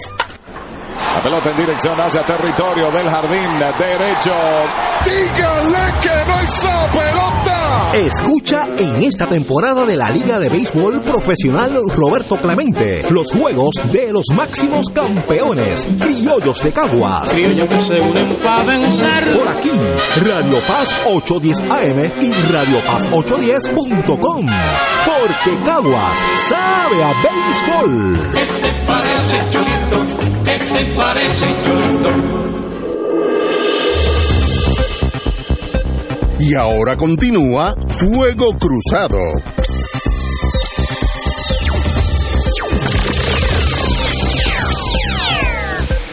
[1.14, 4.32] La pelota en dirección hacia territorio del jardín derecho.
[5.04, 7.60] Dígale que no hizo pelota.
[7.94, 14.12] Escucha en esta temporada de la Liga de Béisbol Profesional Roberto Clemente los juegos de
[14.12, 17.30] los máximos campeones, criollos de Caguas.
[17.30, 19.36] Criollos que se unen para vencer.
[19.36, 19.70] Por aquí,
[20.24, 24.46] Radio Paz 810 AM y Radio Paz 810.com.
[25.06, 26.18] Porque Caguas
[26.48, 28.12] sabe a béisbol.
[28.38, 30.02] Este parece chulito,
[30.48, 32.10] este parece chulito.
[36.40, 39.18] Y ahora continúa Fuego Cruzado.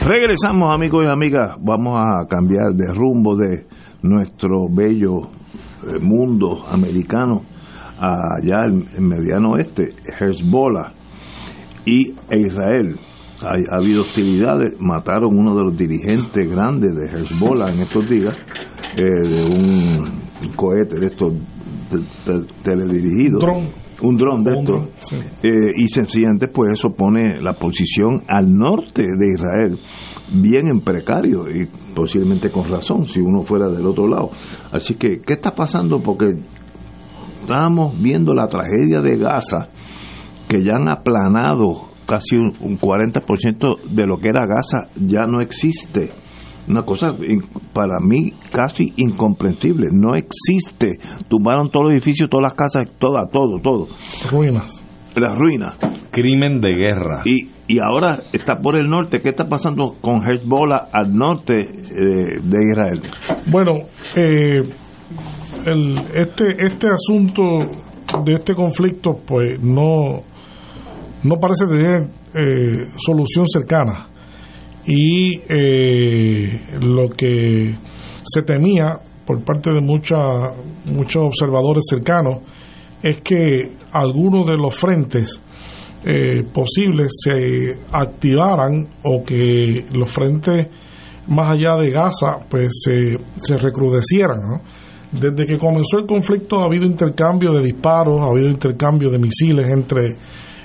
[0.06, 3.66] Regresamos amigos y amigas, vamos a cambiar de rumbo de
[4.04, 7.44] nuestro bello eh, mundo americano
[7.99, 10.94] allá en mediano oeste, Hezbollah
[11.86, 12.99] y e Israel.
[13.42, 18.38] Ha, habido hostilidades, mataron uno de los dirigentes grandes de Hezbollah en estos días,
[18.98, 21.34] eh, de un cohete de estos
[22.64, 23.44] teledirigidos.
[24.00, 25.12] Un dron de estos.
[25.42, 29.80] Eh, y sencillamente, pues eso pone la posición al norte de Israel
[30.32, 34.30] bien en precario y posiblemente con razón si uno fuera del otro lado.
[34.72, 36.02] Así que, ¿qué está pasando?
[36.04, 36.36] Porque
[37.42, 39.70] estamos viendo la tragedia de Gaza,
[40.48, 45.42] que ya han aplanado casi un, un 40% de lo que era Gaza, ya no
[45.42, 46.12] existe
[46.68, 47.16] una cosa
[47.74, 49.88] para mí casi incomprensible.
[49.92, 50.98] No existe.
[51.30, 53.88] Tumbaron todos los edificios, todas las casas, todas, todo, todo.
[54.30, 54.84] Ruinas.
[55.16, 55.78] Las ruinas.
[56.12, 57.22] Crimen de guerra.
[57.26, 59.22] Y, y ahora está por el norte.
[59.22, 63.02] ¿Qué está pasando con Hezbollah al norte eh, de Israel?
[63.48, 63.74] Bueno,
[64.16, 64.62] eh,
[65.66, 67.68] el, este, este asunto
[68.24, 70.22] de este conflicto, pues no,
[71.23, 74.07] no parece tener eh, solución cercana.
[74.85, 77.76] Y eh, lo que
[78.23, 80.18] se temía por parte de mucha,
[80.85, 82.38] muchos observadores cercanos
[83.03, 85.41] es que algunos de los frentes
[86.06, 90.68] eh, posibles se activaran o que los frentes
[91.27, 94.61] más allá de Gaza pues se, se recrudecieran.
[95.11, 99.68] Desde que comenzó el conflicto ha habido intercambio de disparos, ha habido intercambio de misiles
[99.68, 100.15] entre,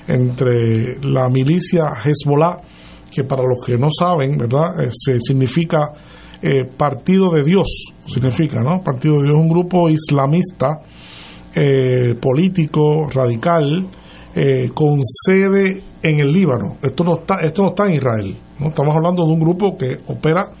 [0.07, 2.59] entre la milicia Hezbollah,
[3.11, 4.83] que para los que no saben, ¿verdad?
[4.83, 5.91] Eh, se significa
[6.41, 7.67] eh, Partido de Dios,
[8.05, 8.83] significa, ¿no?
[8.83, 10.81] Partido de Dios, un grupo islamista
[11.55, 13.87] eh, político, radical,
[14.35, 16.77] eh, con sede en el Líbano.
[16.81, 18.35] Esto no está, esto no está en Israel.
[18.59, 18.69] ¿no?
[18.69, 20.51] Estamos hablando de un grupo que opera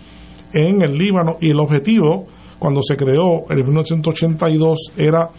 [0.53, 2.27] en el Líbano y el objetivo,
[2.59, 5.29] cuando se creó en 1982, era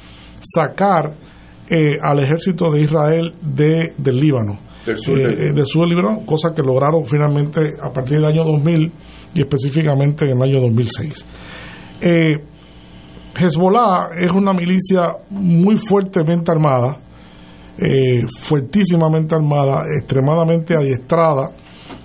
[0.41, 1.15] sacar
[1.71, 4.59] eh, al ejército de Israel de, del Líbano.
[4.87, 8.17] Del sur Eh, del- eh, del sur del Líbano, cosa que lograron finalmente a partir
[8.17, 8.93] del año 2000
[9.35, 11.25] y específicamente en el año 2006.
[12.03, 12.37] Eh,
[13.37, 16.99] Hezbollah es una milicia muy fuertemente armada,
[17.79, 21.51] eh, fuertísimamente armada, extremadamente adiestrada,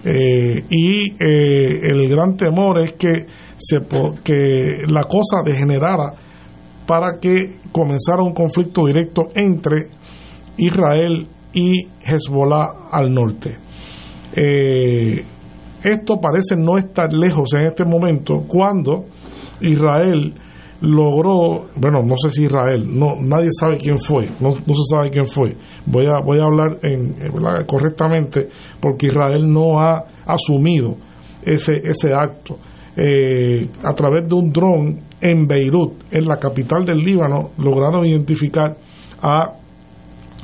[0.03, 3.25] eh, y eh, el gran temor es que,
[3.57, 3.79] se,
[4.23, 6.13] que la cosa degenerara
[6.89, 9.89] para que comenzara un conflicto directo entre
[10.57, 13.55] Israel y Hezbollah al norte.
[14.33, 15.23] Eh,
[15.83, 19.05] esto parece no estar lejos en este momento cuando
[19.61, 20.33] Israel
[20.81, 25.27] logró, bueno, no sé si Israel, no, nadie sabe quién fue, no, se sabe quién
[25.27, 25.55] fue.
[25.85, 28.49] Voy a, voy a hablar en, eh, correctamente
[28.79, 30.95] porque Israel no ha asumido
[31.43, 32.57] ese, ese acto.
[32.97, 38.75] Eh, a través de un dron en Beirut, en la capital del Líbano, lograron identificar
[39.21, 39.53] a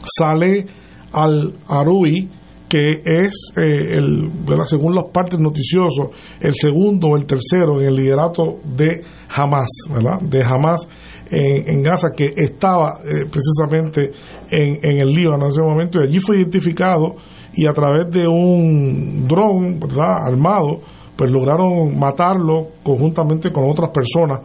[0.04, 0.66] Saleh
[1.14, 2.30] al-Arui,
[2.68, 4.30] que es, eh, el,
[4.66, 6.10] según los partes noticiosos,
[6.42, 9.02] el segundo o el tercero en el liderato de
[9.36, 10.20] Hamas, ¿verdad?
[10.22, 10.88] de Hamas
[11.32, 14.12] en, en Gaza, que estaba eh, precisamente
[14.50, 17.16] en, en el Líbano en ese momento, y allí fue identificado
[17.54, 20.82] y a través de un dron armado,
[21.16, 24.42] pues lograron matarlo conjuntamente con otras personas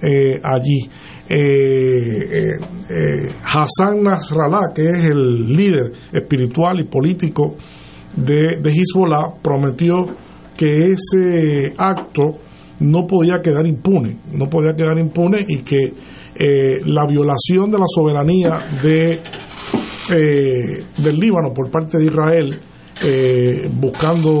[0.00, 0.78] eh, allí.
[1.28, 2.50] Eh,
[2.90, 7.56] eh, Hassan Nasrallah, que es el líder espiritual y político
[8.14, 10.06] de, de Hezbollah, prometió
[10.56, 12.34] que ese acto
[12.80, 15.92] no podía quedar impune, no podía quedar impune y que
[16.86, 19.20] la violación de la soberanía de
[20.08, 22.58] del Líbano por parte de Israel
[23.04, 24.40] eh, buscando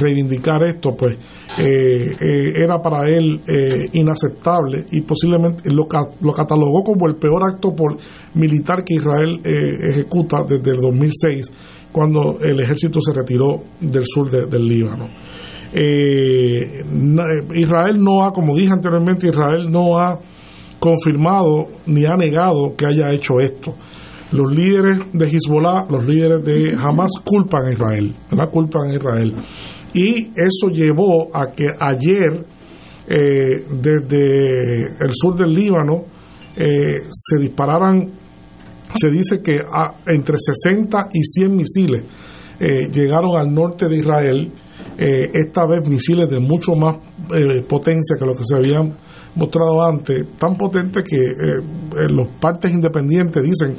[0.00, 1.16] reivindicar esto pues
[1.58, 5.86] eh, eh, era para él eh, inaceptable y posiblemente lo,
[6.20, 7.96] lo catalogó como el peor acto por
[8.34, 11.52] militar que Israel ejecuta desde el 2006
[11.92, 15.08] cuando el ejército se retiró del sur de- del Líbano
[17.54, 20.18] Israel no ha, como dije anteriormente, Israel no ha
[20.78, 23.74] confirmado ni ha negado que haya hecho esto.
[24.32, 28.50] Los líderes de Hezbollah, los líderes de Hamas culpan a Israel, ¿verdad?
[28.50, 29.34] culpan a Israel.
[29.94, 32.44] Y eso llevó a que ayer,
[33.08, 36.04] eh, desde el sur del Líbano,
[36.56, 38.10] eh, se dispararan,
[38.94, 39.60] se dice que
[40.06, 42.02] entre 60 y 100 misiles
[42.60, 44.52] eh, llegaron al norte de Israel,
[44.98, 46.96] eh, esta vez misiles de mucho más
[47.68, 48.94] potencia que lo que se habían
[49.38, 53.76] mostrado antes, tan potentes que eh, los partes independientes dicen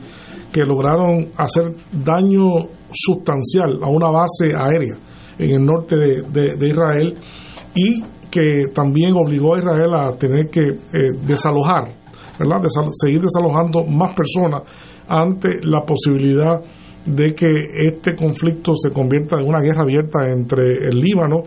[0.51, 4.95] que lograron hacer daño sustancial a una base aérea
[5.37, 6.21] en el norte de,
[6.57, 7.15] de- Israel
[7.75, 11.93] y que también obligó a Israel a tener que eh, desalojar,
[12.39, 12.61] ¿verdad?
[13.01, 14.63] Seguir desalojando más personas
[15.07, 16.61] ante la posibilidad
[17.05, 17.47] de que
[17.87, 21.43] este conflicto se convierta en una guerra abierta entre el Líbano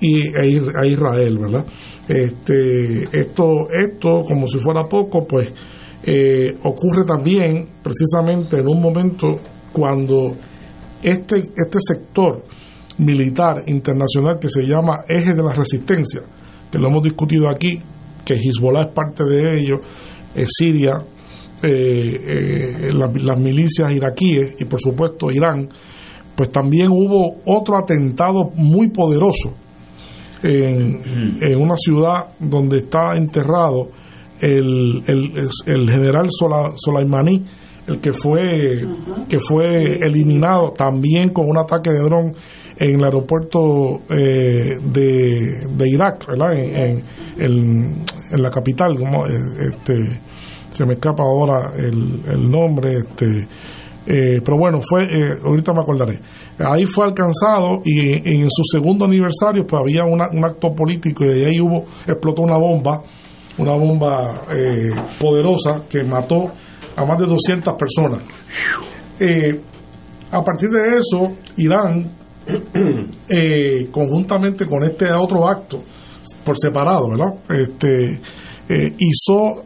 [0.00, 1.66] y e Ir- a Israel, ¿verdad?
[2.08, 5.52] Este, esto, esto, como si fuera poco, pues
[6.02, 9.40] eh, ocurre también precisamente en un momento
[9.72, 10.36] cuando
[11.02, 12.44] este, este sector
[12.98, 16.20] militar internacional que se llama Eje de la Resistencia,
[16.70, 17.80] que lo hemos discutido aquí,
[18.24, 19.76] que Hezbollah es parte de ello,
[20.34, 20.98] eh, Siria,
[21.62, 25.68] eh, la- las milicias iraquíes y por supuesto Irán,
[26.36, 29.54] pues también hubo otro atentado muy poderoso
[30.42, 33.88] en, en una ciudad donde está enterrado
[34.40, 37.44] el, el, el general Sola- Soleimani,
[37.86, 38.74] el que fue
[39.28, 42.34] que fue eliminado también con un ataque de dron
[42.78, 46.52] en el aeropuerto eh, de, de Irak, ¿verdad?
[46.54, 47.02] En, en-
[47.38, 49.38] en- en la capital, como eh,
[49.72, 50.20] este
[50.70, 53.48] se me escapa ahora el, el nombre, este,
[54.06, 56.18] eh, pero bueno, fue, eh, ahorita me acordaré.
[56.58, 61.28] Ahí fue alcanzado y en su segundo aniversario pues había una- un acto político y
[61.28, 63.02] de ahí hubo, explotó una bomba,
[63.58, 66.50] una bomba eh, poderosa que mató
[66.96, 68.20] a más de 200 personas.
[69.20, 69.60] Eh,
[70.30, 72.10] a partir de eso, Irán,
[73.28, 75.82] eh, conjuntamente con este otro acto,
[76.44, 77.34] por separado, ¿verdad?
[77.48, 78.20] Este,
[78.68, 79.62] eh, hizo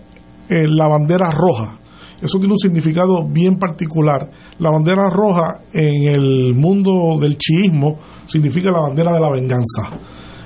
[0.49, 1.79] eh, la bandera roja.
[2.21, 4.31] Eso tiene un significado bien particular.
[4.61, 9.91] La bandera roja en el mundo del chiismo significa la bandera de la venganza.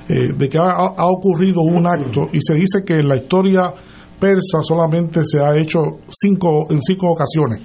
[0.09, 3.73] Eh, de que ha, ocurrido un acto y se dice que en la historia
[4.21, 7.61] persa solamente se ha hecho cinco, en cinco ocasiones.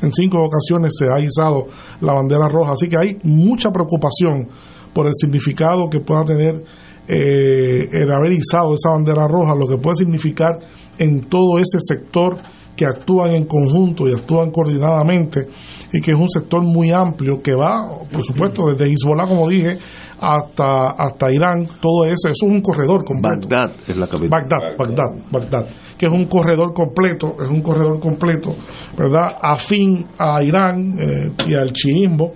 [0.00, 1.66] En cinco ocasiones se ha izado
[2.00, 2.72] la bandera roja.
[2.72, 4.48] Así que hay mucha preocupación
[4.94, 6.64] por el significado que pueda tener
[7.06, 10.58] eh, el haber izado esa bandera roja, lo que puede significar
[10.98, 12.38] en todo ese sector
[12.76, 15.46] que actúan en conjunto y actúan coordinadamente
[15.92, 19.76] y que es un sector muy amplio que va, por supuesto, desde Hezbollah, como dije,
[20.20, 23.48] hasta, hasta Irán, todo eso, eso es un corredor completo.
[23.48, 24.30] Bagdad es la capital.
[24.30, 25.66] Bagdad, Bagdad, Bagdad,
[25.98, 28.54] que es un corredor completo, es un corredor completo,
[28.96, 29.36] ¿verdad?
[29.42, 32.32] Afín a Irán eh, y al chiismo,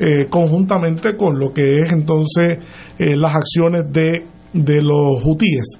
[0.00, 2.58] eh, conjuntamente con lo que es entonces
[2.98, 5.78] eh, las acciones de, de los hutíes,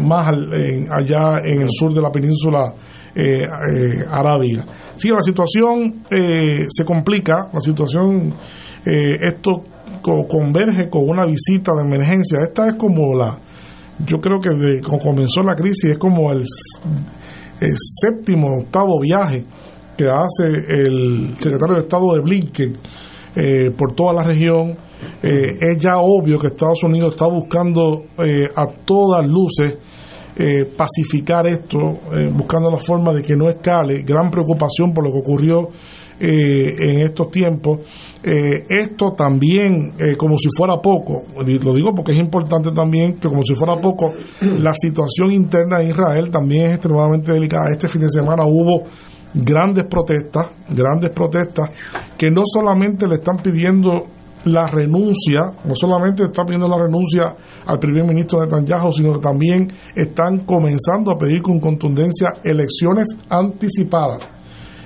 [0.00, 2.72] más al- en- allá en el sur de la península
[3.14, 4.64] eh, eh, arábiga.
[4.96, 8.32] Sí, la situación eh, se complica, la situación,
[8.84, 9.64] eh, esto
[10.02, 12.40] co- converge con una visita de emergencia.
[12.42, 13.38] Esta es como la,
[14.06, 16.44] yo creo que desde que comenzó la crisis es como el,
[17.60, 19.44] el séptimo, octavo viaje
[19.96, 22.76] que hace el secretario de Estado de Blinken
[23.36, 24.76] eh, por toda la región.
[25.22, 29.76] Eh, es ya obvio que Estados Unidos está buscando eh, a todas luces
[30.40, 31.78] eh, pacificar esto,
[32.14, 34.02] eh, buscando la forma de que no escale.
[34.02, 35.68] Gran preocupación por lo que ocurrió
[36.18, 37.80] eh, en estos tiempos.
[38.22, 43.28] Eh, esto también, eh, como si fuera poco, lo digo porque es importante también que
[43.28, 47.70] como si fuera poco, la situación interna de Israel también es extremadamente delicada.
[47.70, 48.84] Este fin de semana hubo
[49.34, 51.70] grandes protestas, grandes protestas,
[52.16, 54.06] que no solamente le están pidiendo
[54.44, 57.36] la renuncia, no solamente está pidiendo la renuncia
[57.66, 64.28] al primer ministro Netanyahu, sino que también están comenzando a pedir con contundencia elecciones anticipadas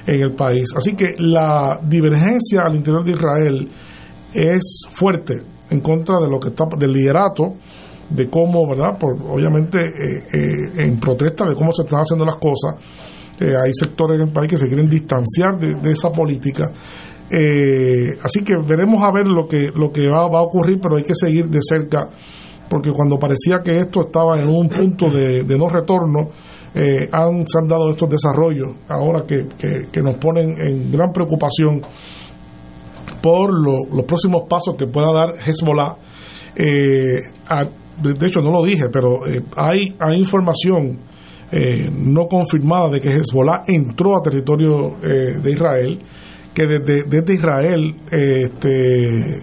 [0.06, 0.68] en el país.
[0.76, 3.68] Así que la divergencia al interior de Israel
[4.32, 5.40] es fuerte
[5.70, 7.54] en contra de lo que está del liderato
[8.10, 8.98] de cómo, ¿verdad?
[8.98, 12.76] Por, obviamente eh, eh, en protesta de cómo se están haciendo las cosas.
[13.40, 16.70] Eh, hay sectores en el país que se quieren distanciar de, de esa política.
[17.30, 20.96] Eh, así que veremos a ver lo que lo que va, va a ocurrir, pero
[20.96, 22.08] hay que seguir de cerca
[22.68, 26.30] porque cuando parecía que esto estaba en un punto de, no retorno,
[26.74, 31.82] eh, han, se han dado estos desarrollos ahora que, que- nos ponen en gran preocupación
[33.22, 35.94] por lo- los próximos pasos que pueda dar Hezbollah.
[36.56, 37.20] Eh,
[38.02, 40.98] de, hecho, no lo dije, pero eh, hay, hay información
[41.52, 46.00] eh, no confirmada de que Hezbollah entró a territorio de Israel,
[46.54, 49.40] que desde, desde Israel eh, este,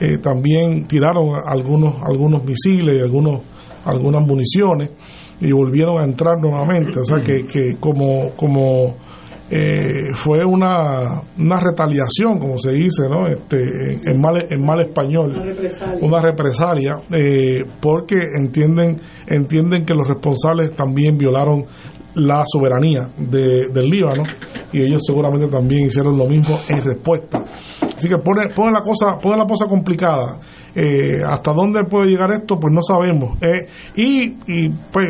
[0.00, 3.40] eh, también tiraron algunos, algunos misiles y algunos,
[3.84, 4.90] algunas municiones
[5.40, 7.00] y volvieron a entrar nuevamente.
[7.00, 8.96] O sea que, que como, como
[9.50, 13.26] eh, fue una, una retaliación, como se dice, ¿no?
[13.26, 15.34] Este, en, mal, en mal español,
[16.02, 21.64] una represalia, eh, porque entienden, entienden que los responsables también violaron
[22.14, 24.22] la soberanía de- del Líbano
[24.72, 27.44] y ellos seguramente también hicieron lo mismo en respuesta.
[27.96, 30.38] Así que pone, pone la cosa, pone la cosa complicada.
[30.74, 33.36] Eh, hasta dónde puede llegar esto, pues no sabemos.
[33.40, 33.66] Eh,
[33.96, 35.06] y, y pues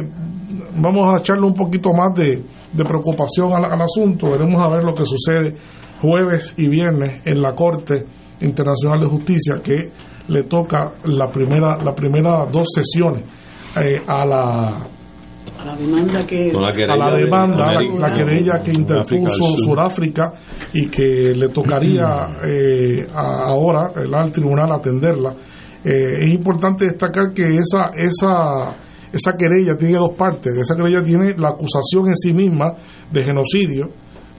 [0.77, 2.43] vamos a echarle un poquito más de,
[2.73, 4.31] de preocupación al, al asunto.
[4.31, 5.55] Veremos a ver lo que sucede
[6.01, 8.05] jueves y viernes en la Corte
[8.41, 9.91] Internacional de Justicia, que
[10.29, 13.25] le toca la primera, la primera dos sesiones
[13.77, 14.87] eh, a la
[15.69, 16.53] la demanda que.
[16.53, 18.09] La a la de demanda, la, América.
[18.09, 19.57] la querella que interpuso.
[19.57, 20.33] Sudáfrica
[20.73, 25.31] y que le tocaría eh, a- ahora el al tribunal atenderla.
[25.85, 28.77] Eh, es importante destacar que esa esa
[29.13, 30.57] esa querella tiene dos partes.
[30.59, 32.73] Esa querella tiene la acusación en sí misma
[33.11, 33.89] de genocidio,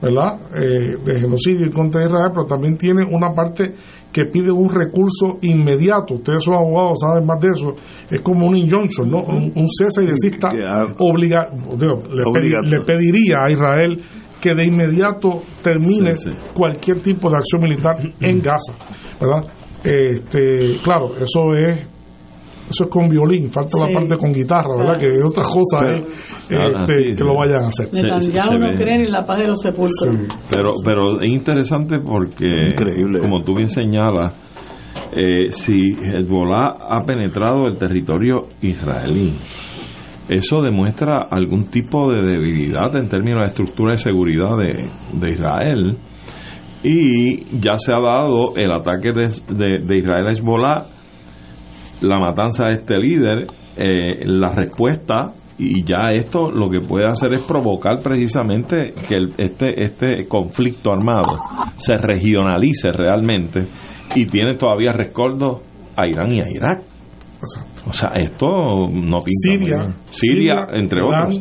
[0.02, 0.38] ¿verdad?
[0.54, 3.74] Eh, de genocidio en contra Israel, pero también tiene una parte
[4.12, 6.14] que pide un recurso inmediato.
[6.14, 7.76] Ustedes son abogados, saben más de eso.
[8.10, 9.18] Es como un injunction, ¿no?
[9.18, 10.48] Un, un cese y desista
[10.98, 11.48] obliga,
[11.78, 14.00] digo, le, pedi- le pediría a Israel
[14.40, 16.14] que de inmediato termine
[16.54, 18.72] cualquier tipo de acción militar en Gaza,
[19.20, 19.44] ¿verdad?
[19.84, 21.86] Este, claro, eso es
[22.70, 24.96] eso es con violín, falta la parte con guitarra, ¿verdad?
[24.96, 27.24] Que es otra cosa Pero- es este, sí, que sí.
[27.24, 27.88] lo vayan a hacer.
[27.92, 28.74] Netanyahu no ve.
[28.76, 30.28] creen en la paz de los sepulcros.
[30.48, 32.74] Pero, pero es interesante porque,
[33.20, 34.34] como tú bien señalas,
[35.16, 39.36] eh, si Hezbollah ha penetrado el territorio israelí,
[40.28, 44.88] eso demuestra algún tipo de debilidad en términos de estructura de seguridad de,
[45.18, 45.96] de Israel.
[46.82, 50.86] Y ya se ha dado el ataque de, de- de Israel a Hezbollah,
[52.02, 53.46] la matanza de este líder,
[53.76, 59.32] eh, la respuesta, y ya esto lo que puede hacer es provocar precisamente que el-
[59.36, 61.38] este, este conflicto armado
[61.76, 63.66] se regionalice realmente
[64.14, 65.60] y tiene todavía rescoldo
[65.96, 66.82] a Irán y a Irak.
[67.88, 69.22] O sea, esto no pinta muy
[69.58, 69.94] Siria, bien.
[70.10, 71.40] Siria, entre Irán, otros.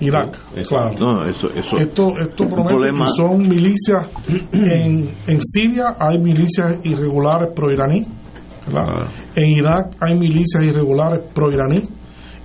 [0.00, 0.38] Irak,
[0.68, 0.94] claro.
[1.00, 1.76] No, eso, eso.
[1.76, 3.04] Esto, esto un promete problema.
[3.06, 4.08] que son milicias.
[4.52, 8.04] En, en Siria hay milicias irregulares pro-iraní.
[8.68, 9.10] ¿Verdad?
[9.36, 11.82] En Irak hay milicias irregulares pro-iraní.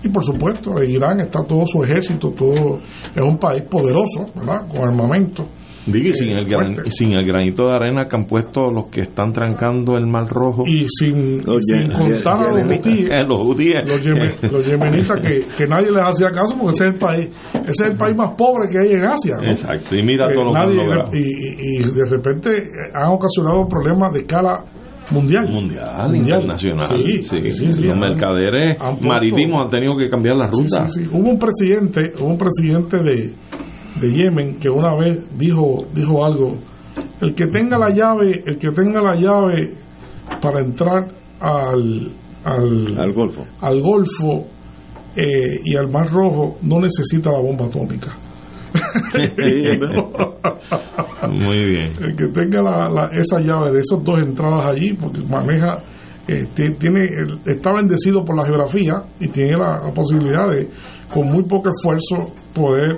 [0.05, 2.79] Y por supuesto, en Irán está todo su ejército, todo
[3.15, 4.67] es un país poderoso, ¿verdad?
[4.67, 5.45] Con armamento.
[5.85, 6.91] Digo, y sin, Eh, el gran- fuerte.
[6.91, 10.63] sin el granito de arena que han puesto los que están trancando el Mar Rojo.
[10.65, 13.75] Y sin, y contar a los hutíes, Eh, los hutíes.
[13.85, 17.29] los, yemen- los yemenitas que, que nadie les hacía caso porque ese es el país,
[17.53, 19.35] ese es el país más pobre que hay en Asia.
[19.41, 19.49] ¿no?
[19.49, 21.09] Exacto, y mira Eh, todo lo que han logrado.
[21.13, 22.49] y, y- y de repente
[22.93, 24.63] han ocasionado problemas de escala
[25.11, 25.49] mundial.
[25.51, 26.87] Mundial, internacional.
[26.87, 30.85] Sí, sí, sí, sí, los mercaderes han puesto- marítimos han tenido que cambiar la ruta.
[31.11, 33.33] Hubo un presidente, hubo un presidente de,
[33.99, 36.55] de Yemen que una vez dijo, dijo algo.
[37.21, 39.73] El que tenga la llave, el que tenga la llave
[40.41, 41.07] para entrar
[41.39, 42.11] al,
[42.43, 43.43] al, Al Golfo.
[43.61, 44.47] al Golfo
[45.15, 48.15] eh, y al Mar Rojo no necesita la bomba atómica.
[51.29, 51.87] Muy bien.
[52.01, 55.79] El que tenga la, la- esa llave de esas dos entradas allí, porque maneja,
[56.27, 60.67] eh, ti- tiene, el- está bendecido por la geografía y tiene la, la posibilidad de,
[61.13, 62.97] con muy poco esfuerzo, poder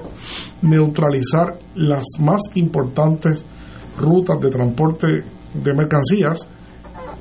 [0.61, 3.45] neutralizar las más importantes
[3.97, 5.07] rutas de transporte
[5.53, 6.47] de mercancías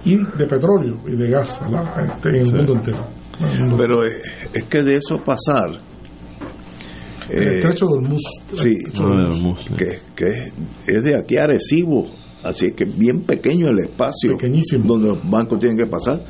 [0.04, 1.84] y de petróleo y de gas, ¿verdad?
[2.14, 2.54] Este, en el Sí.
[2.56, 3.06] mundo entero.
[3.40, 4.20] En el mundo Pero eh,
[4.52, 5.70] es que de eso pasar.
[7.28, 7.86] El eh, estrecho.
[8.54, 10.52] Sí, El estrecho de Hormuz, que, que
[10.86, 12.06] es de aquí a Arecibo,
[12.42, 14.36] así que bien pequeño el espacio
[14.84, 16.24] donde los bancos tienen que pasar.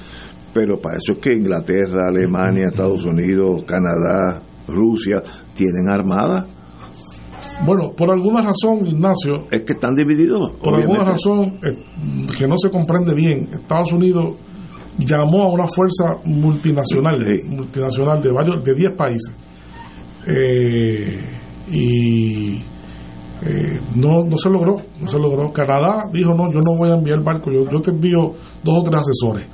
[0.52, 5.20] Pero para eso es que Inglaterra, Alemania, Estados Unidos, Canadá, Rusia
[5.54, 6.46] tienen armada.
[7.66, 10.56] Bueno, por alguna razón, Ignacio, Es que están divididos.
[10.56, 10.92] Por obviamente.
[10.92, 14.36] alguna razón eh, que no se comprende bien, Estados Unidos
[14.98, 19.34] llamó a una fuerza multinacional, multinacional de varios, de 10 países.
[20.26, 21.18] Eh,
[21.70, 22.56] y
[23.42, 25.52] eh, no, no se logró, no se logró.
[25.52, 28.32] Canadá dijo no, yo no voy a enviar barco, yo, yo te envío
[28.62, 29.46] dos o tres asesores.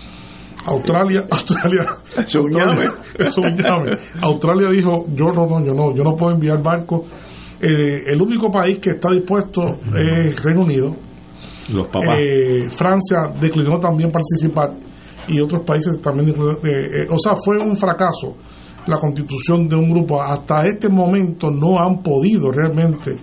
[0.67, 1.81] Australia, Australia,
[2.19, 4.23] Es un Australia- es un.
[4.23, 7.05] Australia dijo yo no, no, yo no, yo no puedo enviar barco.
[7.63, 9.63] Eh, el único país que está dispuesto
[9.95, 10.95] es Reino Unido.
[11.73, 12.09] Los papás.
[12.21, 14.71] Eh, Francia declinó también participar
[15.29, 16.33] y otros países también eh,
[16.65, 18.37] eh, o sea fue un fracaso
[18.87, 20.23] la constitución de un grupo.
[20.23, 23.17] Hasta este momento no han podido realmente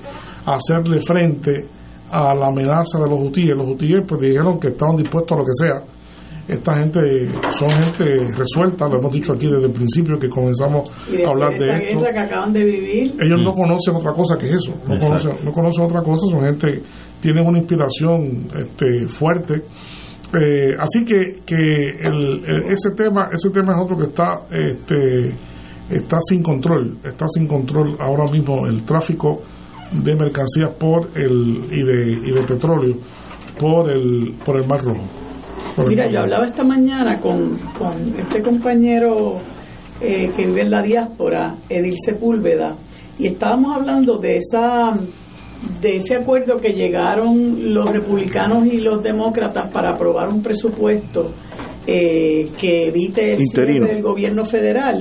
[0.45, 1.65] hacerle frente
[2.11, 3.55] a la amenaza de los hutíes.
[3.55, 5.97] Los hutíes pues dijeron que estaban dispuestos a lo que sea.
[6.47, 7.27] Esta gente
[7.59, 11.65] son gente resuelta lo hemos dicho aquí desde el principio que comenzamos a hablar de
[11.65, 11.99] de esa esto.
[11.99, 15.05] guerra que acaban de vivir, ellos no conocen otra cosa que eso, no Exacto.
[15.07, 16.81] conocen, no conocen otra cosa, son gente,
[17.19, 19.61] tienen una inspiración este, fuerte.
[20.34, 25.30] Eh, así que, que el- el- ese tema ese tema es otro que está este,
[25.90, 29.41] está sin control, está sin control ahora mismo el tráfico
[29.91, 32.95] de mercancías por el y de, y de petróleo
[33.58, 35.04] por el por el Mar Rojo.
[35.76, 39.38] Por el Mira, yo hablaba esta mañana con, con este compañero
[40.02, 42.76] eh, que vive en la diáspora, Edil Sepúlveda,
[43.18, 44.94] y estábamos hablando de esa
[45.81, 51.31] de ese acuerdo que llegaron los republicanos y los demócratas para aprobar un presupuesto
[51.85, 53.85] eh, que evite el Interino.
[53.85, 54.97] cierre del gobierno federal.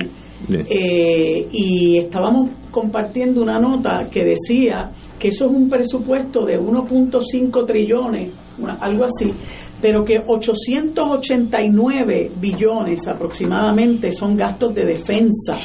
[0.49, 7.65] Eh, y estábamos compartiendo una nota que decía que eso es un presupuesto de 1.5
[7.65, 8.29] trillones,
[8.59, 9.33] una- algo así,
[9.81, 15.57] pero que 889 billones aproximadamente son gastos de defensa,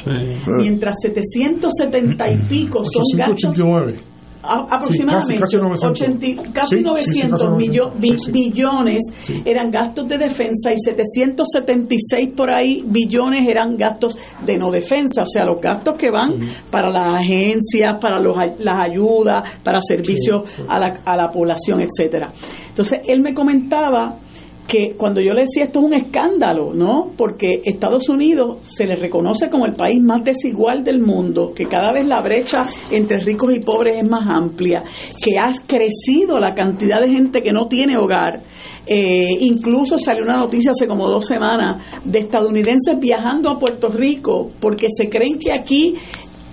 [0.57, 3.97] mientras 770 y pico son gastos 889.
[3.97, 4.12] a-
[4.43, 6.01] aproximadamente casi- casi 900.
[6.01, 7.57] 80 casi Sí, sí, 900 sí, casi 900.
[7.57, 8.31] millo- bi- Sí, sí.
[8.31, 9.03] billones
[9.45, 15.25] eran gastos de defensa y 776 por ahí billones eran gastos de no defensa, o
[15.25, 16.33] sea, los gastos que van
[16.69, 22.27] para las agencias, para los, las ayudas, para servicios A, la, a la población, etcétera.
[22.69, 24.17] Entonces, él me comentaba
[24.67, 27.11] que cuando yo le decía esto es un escándalo, ¿no?
[27.17, 31.91] Porque Estados Unidos se le reconoce como el país más desigual del mundo, que cada
[31.91, 32.59] vez la brecha
[32.89, 34.79] entre ricos y pobres es más amplia,
[35.23, 38.41] que ha crecido la cantidad de gente que no tiene hogar.
[38.85, 44.49] Eh, incluso salió una noticia hace como dos semanas de estadounidenses viajando a Puerto Rico
[44.59, 45.95] porque se creen que aquí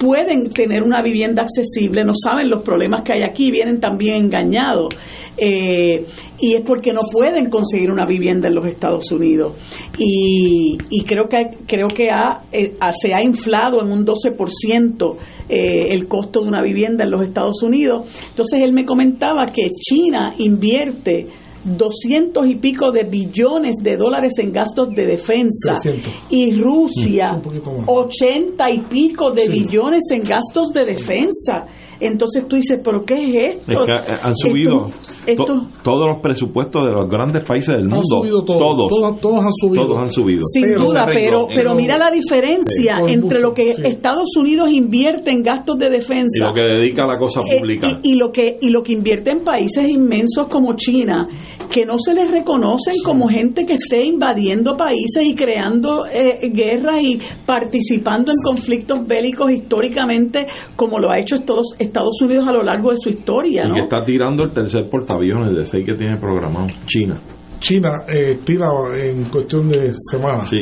[0.01, 4.89] pueden tener una vivienda accesible, no saben los problemas que hay aquí, vienen también engañados.
[5.36, 6.05] Eh,
[6.40, 9.55] y es porque no pueden conseguir una vivienda en los Estados Unidos.
[9.98, 15.16] Y, creo que, creo que ha, eh, ha- se ha inflado en un 12%
[15.48, 18.06] eh, el costo de una vivienda en los Estados Unidos.
[18.31, 21.27] Entonces él me comentaba que China invierte
[21.65, 26.12] 200 y pico de billones de dólares en gastos de defensa 300.
[26.31, 27.85] y Rusia Un poquito más.
[27.87, 29.53] 80 y pico de Sí.
[29.53, 31.66] billones en gastos de defensa.
[32.01, 33.85] Entonces tú dices, ¿pero qué es Es esto?
[33.85, 34.85] que han subido
[35.27, 38.02] Esto- to- todos los presupuestos de los grandes países del Han mundo.
[38.20, 38.89] subido Todos.
[38.89, 39.82] todos, todos han subido.
[39.85, 40.40] Todos han subido.
[40.52, 43.82] Sin Pero- duda, pero, pero mira la diferencia Sí, entre lo que sí.
[43.85, 47.59] Estados Unidos invierte en gastos de Y defensa lo que dedica a la cosa eh,
[47.59, 47.89] pública.
[48.02, 51.28] y, y lo que y lo que invierte en países inmensos como China
[51.70, 57.01] que no se les reconocen como gente que esté invadiendo países y creando eh, guerras
[57.02, 60.47] y participando en conflictos bélicos históricamente
[60.77, 64.04] como lo ha hecho Estados, Estados Unidos a lo largo de su historia y está
[64.04, 66.66] tirando el tercer portaaviones de seis que tiene programado.
[66.86, 67.20] China.
[67.58, 70.58] China eh, tira en cuestión de semanas Sí.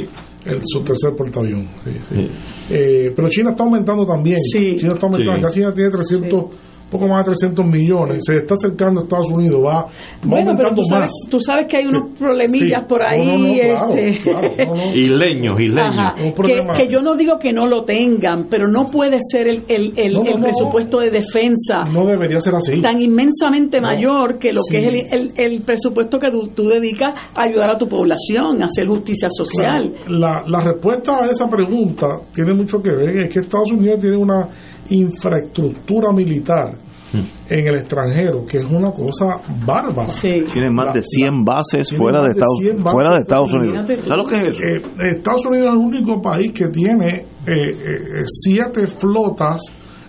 [0.47, 1.69] el, su tercer portaavión.
[1.85, 2.15] sí, sí.
[2.17, 2.31] Sí.
[2.75, 4.39] Eh, pero China está aumentando también.
[4.41, 4.77] Sí.
[4.79, 5.49] China está aumentando.
[5.49, 5.61] Sí.
[5.61, 6.45] Ya China tiene 300,
[6.91, 8.23] poco más de 300 millones.
[8.27, 9.61] Se está acercando a Estados Unidos.
[9.65, 9.89] Va, va
[10.25, 11.31] bueno pero aumentando tú sabes, más.
[11.31, 12.87] tú sabes que hay unos problemillas Sí.
[12.89, 14.95] por ahí no, este, claro, no, no.
[14.95, 15.99] Isleños, isleños.
[15.99, 19.65] Ajá, Un que, yo no digo que no lo tengan, pero no puede ser el,
[19.69, 20.43] el, el- No, no, el no.
[20.45, 22.81] presupuesto de defensa No debería ser así.
[22.81, 23.89] tan inmensamente No.
[23.89, 24.77] mayor que lo Sí.
[24.77, 28.63] que es el, el- el presupuesto que tú, tú dedicas a ayudar a tu población,
[28.63, 29.93] a hacer justicia social.
[30.07, 30.19] Claro.
[30.19, 33.25] La, la respuesta a esa pregunta tiene mucho que ver.
[33.25, 34.49] Es que Estados Unidos tiene una
[34.91, 36.78] infraestructura militar.
[37.13, 40.11] En el extranjero que es una cosa bárbara.
[40.11, 40.45] Sí.
[40.53, 43.53] Tiene más de 100 bases fuera de Estados, 100 bases fuera de Estados.
[43.53, 43.87] Unidos.
[43.87, 44.61] ¿Sabes lo que es eso?
[44.61, 49.63] Eh, Estados Unidos es el único país que tiene eh, eh, siete flotas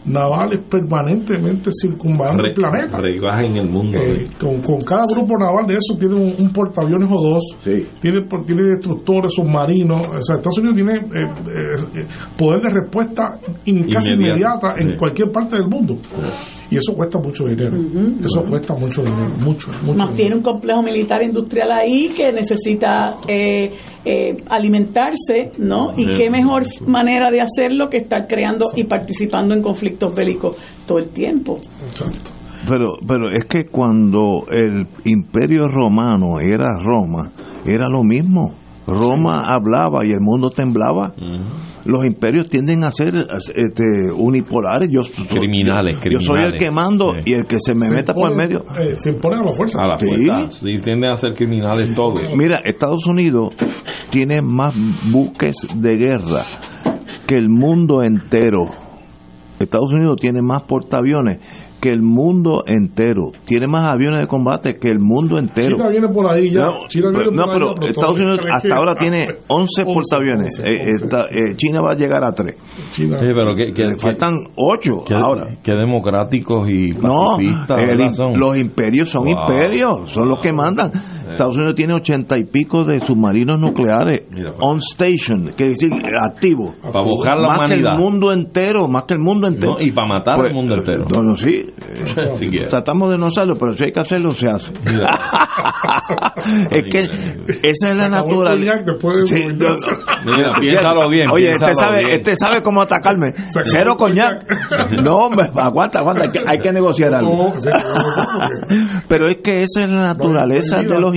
[0.05, 2.97] navales permanentemente circunvalando el planeta.
[3.43, 3.97] En el mundo.
[3.97, 7.85] Eh, con, con cada grupo naval de eso tiene un, un portaaviones o dos, Sí.
[8.01, 10.07] tiene, tiene destructores, submarinos.
[10.07, 12.05] O sea, Estados Unidos tiene eh, eh,
[12.37, 14.95] poder de respuesta in- casi inmediata en sí.
[14.97, 15.95] cualquier parte del mundo.
[16.71, 17.75] Y eso cuesta mucho dinero.
[18.23, 19.97] Eso cuesta mucho dinero, mucho, mucho.
[20.05, 23.71] Más tiene un complejo militar industrial ahí que necesita eh,
[24.05, 25.89] eh, alimentarse, ¿no?
[25.97, 30.55] Y qué mejor manera de hacerlo que estar creando y participando en conflictos bélicos
[30.85, 31.59] todo el tiempo.
[31.85, 32.31] Exacto.
[32.67, 37.31] Pero, pero es que cuando el imperio romano era Roma,
[37.65, 38.53] era lo mismo.
[38.85, 41.13] Roma hablaba y el mundo temblaba.
[41.85, 43.13] Los imperios tienden a ser
[43.55, 43.83] este,
[44.15, 44.89] unipolares.
[44.91, 47.31] Yo, Criminales, yo soy el que mando Sí.
[47.31, 48.63] y el que se me Se meta por el medio.
[48.79, 49.81] eh, se imponen a la fuerza.
[49.81, 50.05] A la Sí.
[50.25, 50.49] fuerza.
[50.59, 52.23] Sí, tienden a ser criminales todos.
[52.35, 53.55] Mira, Estados Unidos
[54.09, 54.73] tiene más
[55.11, 56.43] buques de guerra
[57.27, 58.65] que el mundo entero.
[59.59, 61.39] Estados Unidos tiene más portaaviones
[61.79, 63.31] que el mundo entero.
[63.45, 65.77] Tiene más aviones de combate que el mundo entero.
[65.77, 66.61] China viene por ahí ya.
[66.65, 69.85] No, China viene pero, no, por ahí pero Estados Unidos hasta ahora tiene 11 11,
[69.85, 70.59] portaaviones.
[70.59, 72.55] 11, Eh, está- eh, China va a llegar a 3.
[72.91, 73.17] China.
[73.19, 75.47] Sí, pero que, que- Le faltan 8 que- ahora.
[75.63, 78.39] que democráticos y No, pacifistas son.
[78.39, 79.33] los imperios son Wow.
[79.41, 80.91] imperios, son los que mandan.
[81.29, 85.89] Estados Unidos tiene ochenta y pico de submarinos nucleares Mira, on station, que decir
[86.19, 86.73] activos.
[86.81, 88.03] Para buscar la más que el humanidad.
[88.03, 89.73] mundo entero, más que el mundo entero.
[89.73, 91.05] No, y para matar Pues, al mundo entero.
[91.15, 91.65] No, no, sí.
[91.69, 92.49] Eh, Si.
[92.67, 94.73] Tratamos de no hacerlo, pero si hay que hacerlo, se hace.
[96.71, 96.99] es que
[97.69, 98.71] esa es la naturaleza.
[98.73, 100.35] coñac después de Sí, su- no, no.
[100.37, 102.17] Mira, piénsalo bien, Oye, piénsalo este sabe, bien.
[102.17, 103.33] este sabe cómo atacarme.
[103.63, 104.43] Cero coñac.
[105.01, 107.53] No, hombre, aguanta, aguanta, hay que, hay que negociar algo.
[109.07, 111.13] Pero es que esa es la naturaleza de los.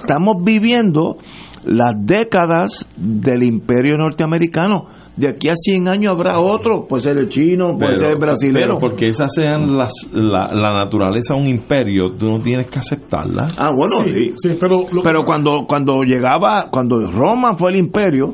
[0.00, 1.16] Estamos viviendo
[1.64, 4.86] las décadas del imperio norteamericano.
[5.20, 8.74] De aquí a 100 años habrá otro, puede ser el chino, puede ser el brasilero.
[8.76, 12.78] pero porque esas sean las, la, la naturaleza de un imperio, tú no tienes que
[12.78, 13.48] aceptarla.
[13.58, 14.30] Ah, bueno, sí.
[14.36, 18.32] Sí, pero lo- Pero cuando cuando llegaba, cuando Roma fue el imperio,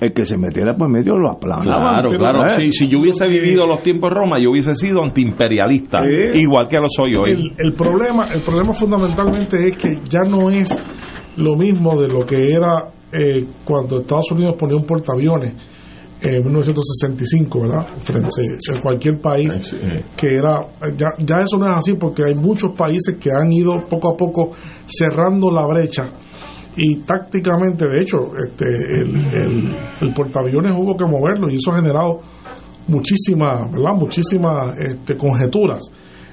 [0.00, 2.00] el que se metiera por medio lo aplanaba.
[2.02, 2.46] Claro, claro.
[2.46, 2.54] ¿eh?
[2.64, 6.40] Si, si yo hubiese vivido los tiempos de Roma, yo hubiese sido antiimperialista, Sí.
[6.42, 7.32] igual que lo soy hoy.
[7.32, 10.68] el, el problema el problema fundamentalmente es que ya no es
[11.38, 15.54] lo mismo de lo que era eh, cuando Estados Unidos ponía un portaaviones
[16.22, 17.86] en 1965, ¿verdad?
[18.00, 18.28] Frente
[18.74, 19.76] a cualquier país Sí.
[20.16, 20.60] que era
[20.96, 24.16] ya, ya eso no es así porque hay muchos países que han ido poco a
[24.16, 24.52] poco
[24.86, 26.04] cerrando la brecha
[26.76, 31.76] y tácticamente, de hecho, este, el, el, el portaaviones hubo que moverlo y eso ha
[31.76, 32.20] generado
[32.88, 33.94] muchísimas, ¿verdad?
[33.94, 35.80] Muchísimas este, conjeturas.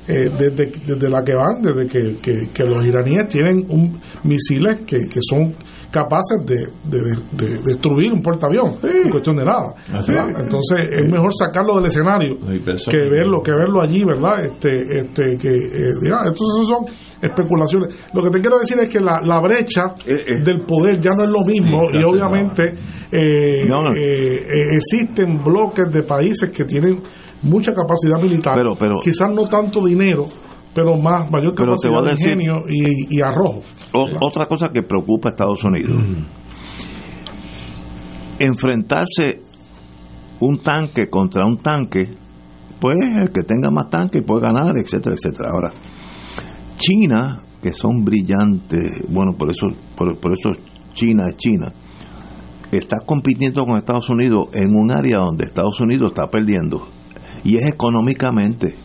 [0.06, 4.82] eh, desde, desde la que van, desde que, que- que los iraníes tienen un, misiles
[4.82, 5.54] que, que son
[5.94, 9.76] capaces de, de- de destruir un portaavión en cuestión de nada.
[10.40, 12.36] Entonces es mejor sacarlo del escenario
[12.90, 14.44] que verlo, que verlo allí, ¿verdad?
[14.44, 16.86] Este, este, que, eh, entonces eso son
[17.22, 17.96] especulaciones.
[18.14, 19.94] Lo que te quiero decir es que la, la brecha
[20.44, 22.74] del poder ya no es lo mismo Sí, y obviamente
[23.12, 23.96] eh, No, no.
[23.96, 27.00] eh, eh, existen bloques de países que tienen
[27.44, 30.26] mucha capacidad militar, Pero- pero- quizás no tanto dinero,
[30.74, 33.62] pero más mayor Pero te voy capacidad de ingenio y, y arrojo.
[33.94, 36.04] O- otra cosa que preocupa a Estados Unidos.
[38.40, 39.42] Enfrentarse
[40.40, 42.10] un tanque contra un tanque,
[42.80, 45.50] pues el que tenga más tanque puede ganar, etcétera, etcétera.
[45.54, 45.72] Ahora,
[46.76, 50.50] China, que son brillantes, bueno, por eso, por, por eso
[50.94, 51.72] China es China,
[52.72, 56.88] está compitiendo con Estados Unidos en un área donde Estados Unidos está perdiendo,
[57.46, 58.76] y es económicamente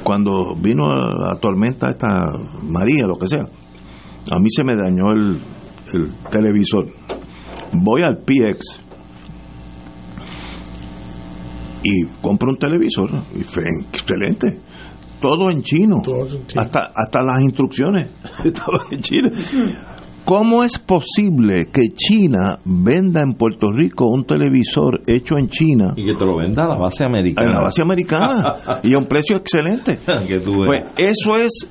[0.00, 2.24] cuando vino la tormenta esta
[2.62, 5.40] María, lo que sea, a mí se me dañó el,
[5.92, 6.86] el televisor.
[7.72, 8.80] Voy al PX
[11.82, 14.60] y compro un televisor, y fue excelente.
[15.20, 16.02] Todo en chino,
[16.56, 18.08] hasta hasta las instrucciones,
[18.54, 19.28] todo en chino.
[20.24, 26.04] ¿Cómo es posible que China venda en Puerto Rico un televisor hecho en China Y
[26.04, 27.48] que te lo venda a la base americana.
[27.48, 29.98] en la base americana y a un precio excelente?
[30.28, 31.68] que tú Pues eso es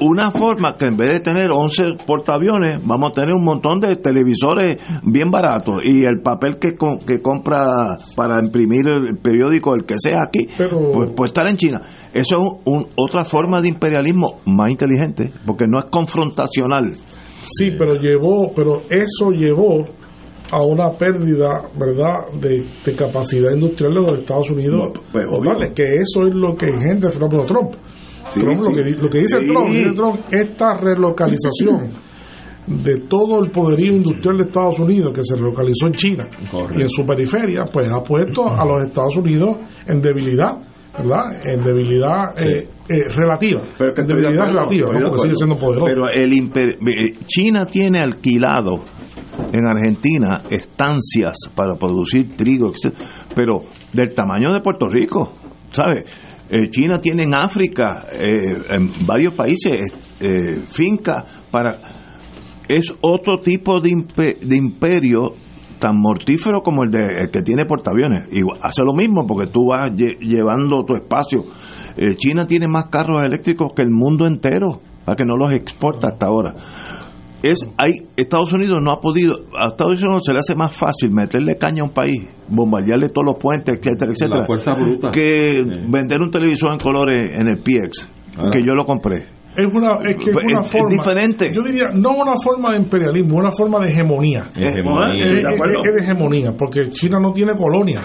[0.00, 3.94] una forma que en vez de tener 11 portaaviones, vamos a tener un montón de
[3.94, 9.84] televisores bien baratos y el papel que, co- que compra para imprimir el periódico, el
[9.84, 10.48] que sea aquí,
[10.92, 11.82] pues puede estar en China.
[12.12, 16.94] Eso es un- un- otra forma de imperialismo más inteligente, porque no es confrontacional.
[17.44, 19.84] Sí, pero llevó, pero eso llevó
[20.50, 24.92] a una pérdida, ¿verdad?, de, de capacidad industrial de los Estados Unidos.
[25.12, 27.72] pues, totales, que eso es lo que engendra el fenómeno Trump.
[28.28, 29.46] Sí, Trump, Lo, que, lo que dice Sí.
[29.48, 31.90] Trump, dice Trump, esta relocalización
[32.66, 36.78] de todo el poderío industrial de Estados Unidos que se relocalizó en China Correcto.
[36.78, 39.56] y en su periferia, pues ha puesto a los Estados Unidos
[39.86, 40.58] en debilidad,
[40.98, 41.46] ¿verdad?
[41.46, 43.62] En debilidad eh, eh, relativa.
[43.78, 45.86] Pero que en debilidad acuerdo, relativa, porque sigue siendo poderoso.
[45.88, 48.84] Pero el imper- eh, China tiene alquilado
[49.52, 52.94] en Argentina estancias para producir trigo, etc.
[53.34, 53.60] pero
[53.92, 55.32] del tamaño de Puerto Rico,
[55.72, 56.04] ¿sabes?
[56.50, 58.30] Eh, China tiene en África, eh,
[58.70, 59.92] en varios países,
[60.70, 61.78] fincas para...
[62.68, 63.90] Es otro tipo de,
[64.40, 65.34] de imperio
[65.82, 68.28] tan mortífero como el, de, el que tiene portaaviones.
[68.30, 71.42] Y hace lo mismo porque tú vas lle- llevando tu espacio.
[71.96, 76.06] Eh, China tiene más carros eléctricos que el mundo entero, para que no los exporta
[76.12, 76.54] hasta ahora.
[77.42, 81.10] Es, hay, Estados Unidos no ha podido, a Estados Unidos se le hace más fácil
[81.10, 84.46] meterle caña a un país, bombardearle todos los puentes, etcétera, etcétera,
[84.76, 85.10] bruta.
[85.10, 85.50] que
[85.88, 88.48] vender un televisor en colores en el PX, Ah.
[88.52, 89.26] que yo lo compré.
[89.54, 90.88] Es una, es que es Pues una es- es forma.
[90.90, 91.50] diferente.
[91.54, 94.44] Yo diría, no una forma de imperialismo, una forma de hegemonía.
[94.56, 95.24] Hegemonía.
[95.28, 95.40] Es, ¿De
[95.90, 98.04] es- es hegemonía, porque China no tiene colonias.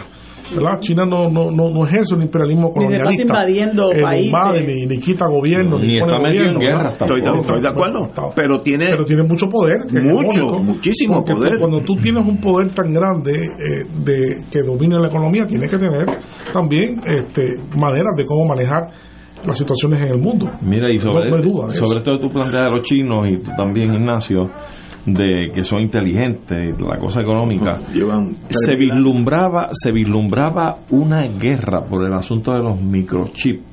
[0.56, 0.80] ¿verdad?
[0.80, 3.22] China no, no, no, no ejerce un imperialismo Ni colonialista.
[3.22, 4.26] invadiendo Eh, no países.
[4.28, 6.84] invade, ni, ni quita gobierno, ni, Ni pone está metido en gobierno.
[6.84, 7.03] tampoco.
[7.15, 8.34] Estoy de- estoy de acuerdo.
[8.34, 9.76] Pero tiene, pero tiene mucho poder.
[10.06, 11.60] Mucho, muchísimo porque tú- poder.
[11.60, 15.78] cuando tú tienes un poder tan grande eh, de que domina la economía, tienes que
[15.80, 16.06] tener
[16.53, 17.44] también este,
[17.78, 18.84] maneras de cómo manejar
[19.48, 20.49] las situaciones en el mundo.
[20.61, 23.52] Mira, y sobre, No- no duda sobre todo tú planteas de los chinos y tú
[23.57, 24.44] también, Ignacio,
[25.06, 27.80] de que son inteligentes, la cosa económica.
[28.49, 33.64] Se vislumbraba, se vislumbraba una guerra por el asunto de los microchips.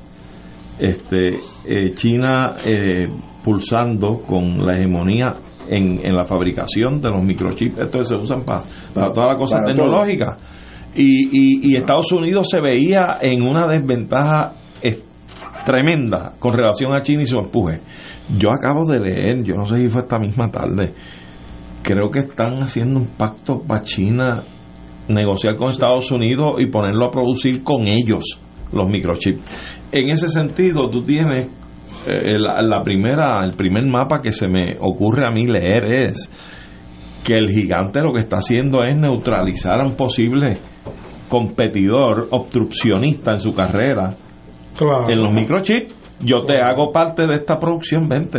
[0.78, 1.36] Este,
[1.68, 3.06] eh, China eh,
[3.44, 5.32] pulsando con la hegemonía
[5.68, 7.78] en, en la fabricación de los microchips.
[7.78, 8.60] Estos se usan para
[9.12, 10.36] toda la cosa para tecnológica.
[10.96, 11.26] Y,
[11.66, 14.63] y, y Estados Unidos se veía en una desventaja es-
[15.64, 17.80] tremenda con relación a China y su empuje.
[18.38, 20.94] Yo acabo de leer, yo no sé si fue esta misma tarde,
[21.82, 24.42] creo que están haciendo un pacto para China
[25.08, 28.40] negociar con Estados Unidos y ponerlo a producir con ellos
[28.72, 29.42] los microchips.
[29.92, 31.46] En ese sentido, tú tienes
[32.06, 36.30] eh, la, la primera, el primer mapa que se me ocurre a mí leer es
[37.22, 40.58] que el gigante lo que está haciendo es neutralizar a un posible
[41.28, 44.14] competidor obstruccionista en su carrera
[44.76, 45.08] Claro.
[45.08, 45.94] en los microchips.
[46.20, 48.38] Yo te hago parte de esta producción, vente.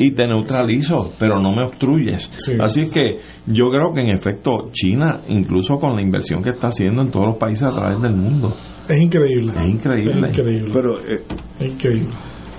[0.00, 2.30] Y te neutralizo, pero no me obstruyes.
[2.60, 6.66] Así es que yo creo que en efecto China, incluso con la inversión que está
[6.66, 8.54] haciendo en todos los países a través del mundo,
[8.88, 9.52] Es increíble.
[9.56, 10.28] es increíble.
[10.30, 10.70] Es increíble.
[10.74, 11.22] Pero, eh,
[11.60, 12.14] Es increíble.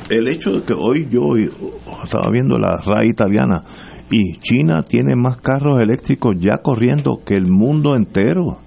[0.09, 1.19] el hecho de que hoy yo
[2.03, 3.63] estaba viendo la RAI italiana
[4.09, 8.59] y China tiene más carros eléctricos ya corriendo que el mundo entero.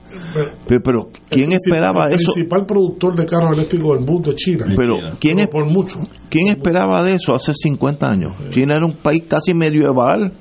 [0.67, 2.31] Pero, pero ¿quién El esperaba principal- eso?
[2.31, 4.67] El principal productor de carros eléctricos del mundo es China.
[4.77, 5.99] Pero ¿quién, es, por mucho.
[6.29, 8.33] ¿quién esperaba de eso hace 50 años?
[8.51, 10.33] China era un país casi medieval.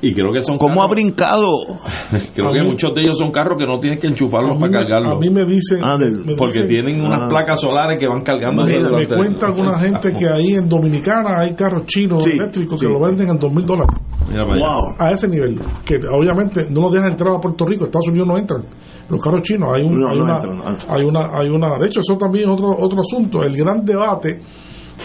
[0.00, 1.50] Y creo que son ¿Cómo ha carros- brincado?
[2.34, 5.16] Creo que muchos de ellos son carros que no tienes que enchufarlos para me- cargarlos.
[5.16, 7.28] a mí me dicen- Ah, me porque dicen- tienen unas Ah.
[7.28, 11.52] placas solares que van cargándose Me, me cuenta alguna gente que ahí en Dominicana hay
[11.54, 13.90] carros chinos Sí, eléctricos que lo venden en dos mil dólares.
[14.28, 14.66] Mira para allá.
[14.98, 15.58] A ese nivel.
[15.84, 17.86] Que obviamente no los dejan entrar a Puerto Rico.
[17.86, 18.62] Estados Unidos no entran.
[19.10, 19.68] Los carros chinos.
[19.74, 21.78] Hay, un, No, hay, no una, entran, hay, una, hay una.
[21.78, 23.42] De hecho, eso también es otro, otro asunto.
[23.42, 24.40] El gran debate.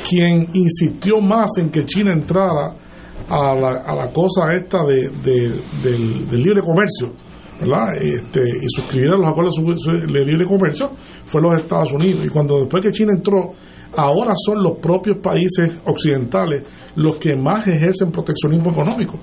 [0.07, 2.73] Quien insistió más en que China entrara
[3.29, 7.11] a la, a la cosa esta de, de- del, del libre comercio.
[7.59, 7.95] ¿verdad?
[8.01, 9.55] Este, y suscribir a los acuerdos
[10.11, 10.91] de libre comercio
[11.25, 12.25] fue los Estados Unidos.
[12.25, 13.53] Y cuando después que China entró,
[13.95, 16.63] ahora son los propios países occidentales
[16.95, 19.17] los que más ejercen proteccionismo económico.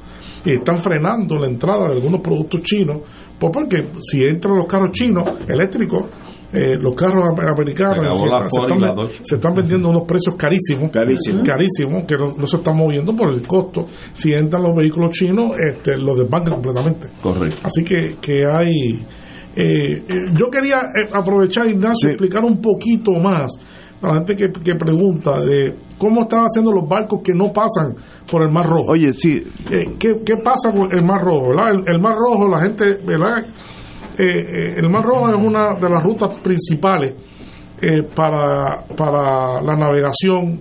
[0.44, 2.98] Y están frenando la entrada de algunos productos chinos,
[3.38, 6.06] pues porque si entran los carros chinos eléctricos,
[6.52, 9.20] eh, los carros am- americanos Se la están, la ve- Dodge.
[9.22, 11.42] se están vendiendo a unos precios carísimos, Carísimo.
[11.44, 13.86] carísimos, que no, no se están moviendo por el costo.
[14.12, 17.08] Si entran los vehículos chinos, este, los desbancan completamente.
[17.22, 17.56] Correcto.
[17.62, 19.04] Así que, que hay...
[19.56, 23.46] eh, eh, yo quería eh, aprovechar, Ignacio, explicar un poquito más
[24.02, 27.94] a la gente que, que pregunta de cómo están haciendo los barcos que no pasan
[28.30, 28.86] por el Mar Rojo.
[28.92, 31.48] Oye, sí, Eh, ¿qué, qué pasa con el Mar Rojo?
[31.50, 31.70] ¿verdad?
[31.86, 33.44] El, el Mar Rojo, la gente, ¿verdad?
[34.20, 37.14] Eh, eh, el Mar Rojo es una de las rutas principales
[37.80, 40.58] eh, para, para la navegación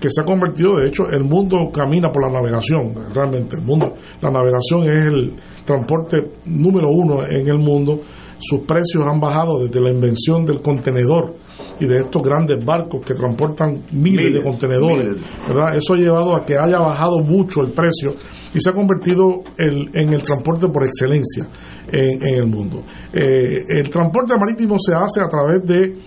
[0.00, 3.56] que se ha convertido, de hecho, el mundo camina por la navegación, realmente.
[3.56, 5.32] El mundo, la navegación es el
[5.64, 8.00] transporte número uno en el mundo.
[8.38, 11.34] Sus precios han bajado desde la invención del contenedor
[11.80, 15.06] y de estos grandes barcos que transportan miles, Miles, de contenedores.
[15.06, 15.22] miles.
[15.48, 15.76] ¿verdad?
[15.76, 18.10] Eso ha llevado a que haya bajado mucho el precio
[18.54, 21.46] y se ha convertido el- en el transporte por excelencia
[21.90, 22.82] en, en el mundo.
[23.12, 25.98] Eh, el transporte marítimo se hace a través de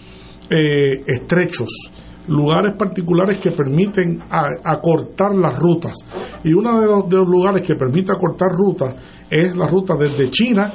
[0.49, 1.69] eh, estrechos,
[2.29, 4.19] lugares particulares que permiten
[4.63, 5.93] acortar las rutas.
[6.43, 8.95] Y uno de los, de los lugares que permite acortar rutas
[9.29, 10.71] es la ruta desde China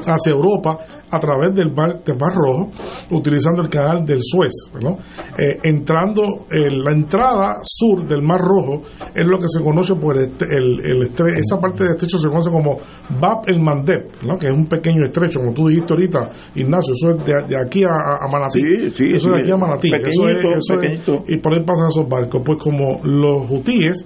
[0.00, 0.78] hacia Europa
[1.10, 2.70] a través del mar, del mar Rojo,
[3.10, 4.52] utilizando el canal del Suez.
[4.82, 4.98] ¿no?
[5.38, 8.82] Eh, entrando, eh, la entrada sur del Mar Rojo
[9.14, 12.28] es lo que se conoce por el, el- el estre- esa parte del estrecho se
[12.28, 12.78] conoce como
[13.20, 14.36] Bab el Mandeb, ¿no?
[14.36, 17.84] que es un pequeño estrecho, como tú dijiste ahorita, Ignacio, eso es de, de aquí
[17.84, 18.60] a, a Manatí.
[18.60, 19.90] Sí, sí, eso es de aquí a Manatí.
[20.10, 20.74] Eso es- eso
[21.14, 22.42] es- y por ahí pasan esos barcos.
[22.44, 24.04] Pues como los hutíes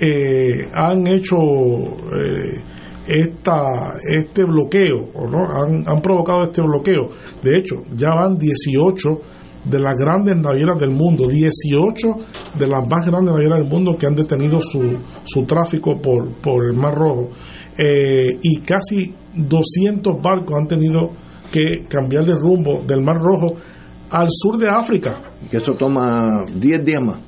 [0.00, 2.60] eh, han hecho eh,
[3.06, 5.44] esta, este bloqueo, ¿o ¿no?
[5.44, 7.10] Han, han provocado este bloqueo.
[7.42, 9.08] De hecho, ya van 18
[9.64, 12.08] de las grandes navieras del mundo, 18
[12.58, 16.64] de las más grandes navieras del mundo que han detenido su, su tráfico por, por
[16.64, 17.30] el Mar Rojo.
[17.78, 21.10] Eh, y casi 200 barcos han tenido
[21.50, 23.54] que cambiar de rumbo del Mar Rojo
[24.10, 25.22] al sur de África.
[25.50, 27.18] que eso toma 10 días más.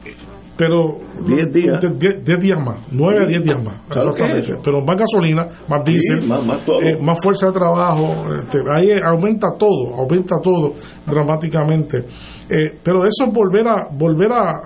[0.56, 1.80] Pero 10 días.
[1.98, 4.52] 10 días más, 9 a 10 días más, Claro exactamente.
[4.52, 4.60] eso.
[4.62, 6.80] Pero más gasolina, más Sí, diésel, más- más todo.
[6.80, 10.74] eh, más fuerza de trabajo, este, ahí aumenta todo, aumenta todo
[11.06, 12.04] dramáticamente.
[12.48, 14.62] Eh, pero eso es volver a volver a,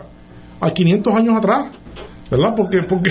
[0.61, 1.69] a 500 años atrás.
[2.31, 2.51] ¿Verdad?
[2.57, 3.11] Porque, porque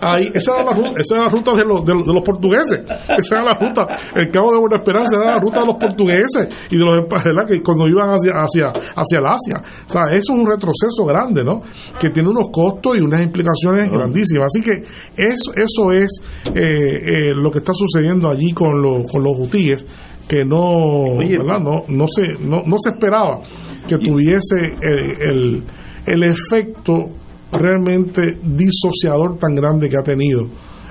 [0.00, 2.22] ahí, esa era la ruta, esa era la ruta de los, de, los, de los
[2.22, 2.80] portugueses.
[3.08, 6.48] Esa era la ruta, el Cabo de Buena Esperanza era la ruta de los portugueses
[6.70, 7.46] y de los ¿verdad?
[7.46, 9.62] que cuando iban hacia, hacia, hacia el Asia.
[9.86, 11.62] O sea, eso es un retroceso grande, ¿no?
[11.98, 14.48] Que tiene unos costos y unas implicaciones grandísimas.
[14.54, 14.84] Así que
[15.16, 16.10] eso, eso es
[16.54, 19.86] eh, eh, lo que está sucediendo allí con, los con los hutíes
[20.28, 21.58] que no, ¿verdad?
[21.58, 23.40] no, no, se, no, no se esperaba
[23.88, 25.62] que tuviese el, el,
[26.06, 27.10] el efecto
[27.52, 30.46] realmente disociador tan grande que ha tenido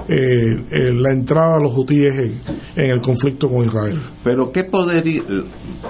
[0.08, 4.00] eh, eh, la entrada de los hutíes en, en el conflicto con Israel.
[4.24, 5.44] Pero ¿qué poderío, eh,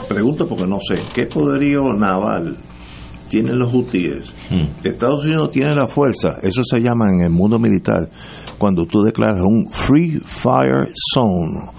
[0.10, 2.58] pregunto porque no sé, qué poderío naval
[3.30, 4.36] tienen los hutíes?
[4.84, 8.10] Estados Unidos tiene la fuerza, eso se llama en el mundo militar,
[8.58, 11.72] cuando tú declaras un Free Fire Zone,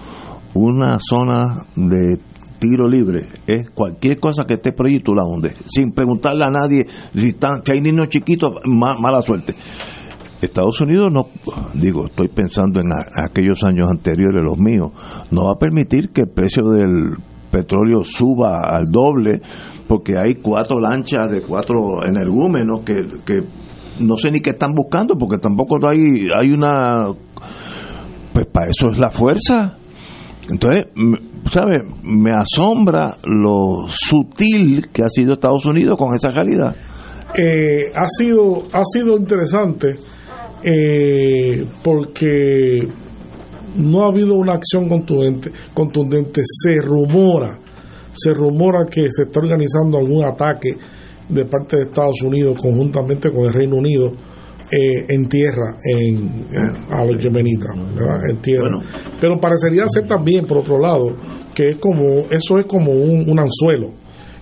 [0.55, 2.17] una zona de
[2.61, 6.85] tiro libre, es cualquier cosa que esté por tú la hundes, sin preguntarle a nadie
[7.15, 9.55] si, están, si hay niños chiquitos, ma- mala suerte.
[10.43, 11.25] Estados Unidos no,
[11.73, 12.87] digo, estoy pensando en
[13.23, 14.91] aquellos años anteriores, los míos,
[15.31, 17.15] no va a permitir que el precio del
[17.51, 19.41] petróleo suba al doble,
[19.87, 23.41] porque hay cuatro lanchas de cuatro energúmenos que, que
[23.99, 27.07] no sé ni qué están buscando, porque tampoco hay, hay una,
[28.33, 29.77] pues para eso es la fuerza.
[30.51, 30.87] Entonces,
[31.49, 31.81] ¿sabes?
[32.03, 36.75] Me asombra lo sutil que ha sido Estados Unidos con esa realidad.
[37.33, 39.95] eh, ha sido ha sido interesante
[40.63, 42.85] eh, porque
[43.77, 46.41] no ha habido una acción contundente, contundente.
[46.45, 47.57] Se rumora,
[48.11, 50.75] se rumora que se está organizando algún ataque
[51.29, 54.11] de parte de Estados Unidos conjuntamente con el Reino Unido
[54.71, 56.17] eh, en tierra en,
[56.51, 58.29] en- a los yemenitas, ¿verdad?
[58.29, 58.69] en tierra.
[59.19, 61.15] Pero parecería ser también, por otro lado,
[61.53, 63.89] que es como eso es como un, un anzuelo.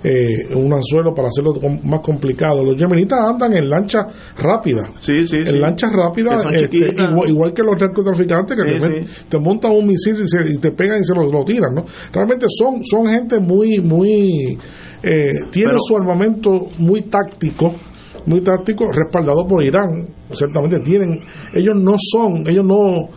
[0.01, 1.53] eh, un anzuelo para hacerlo
[1.83, 2.63] más complicado.
[2.63, 4.05] Los yemenitas andan en lanchas
[4.37, 4.89] rápidas.
[5.01, 9.71] Sí, sí, En lanchas rápidas, este, igual, igual que los narcotraficantes que Sí, te, montan
[9.73, 11.83] un misil y, se- y te pegan y se lo, lo tiran, ¿no?
[12.13, 14.57] Realmente son, son gente muy, muy,
[15.03, 17.75] eh, tiene su armamento muy táctico,
[18.25, 21.19] muy táctico, respaldado por Irán, ciertamente tienen,
[21.53, 23.09] ellos no son, ellos no,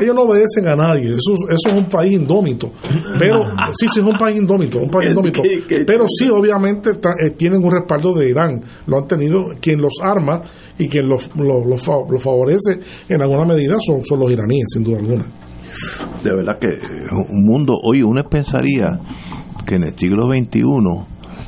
[0.00, 2.70] ellos no obedecen a nadie, eso, eso es un país indómito,
[3.18, 3.42] pero
[3.78, 5.42] sí, sí es un país indómito, un país indómito,
[5.86, 10.42] pero sí obviamente eh, tienen un respaldo de Irán, lo han tenido, quien los arma
[10.78, 14.64] y quien los, los, los fa- los favorece en alguna medida son, son los iraníes,
[14.72, 15.24] sin duda alguna.
[16.22, 18.88] de verdad que un mundo, oye, uno pensaría
[19.66, 20.62] que en el siglo XXI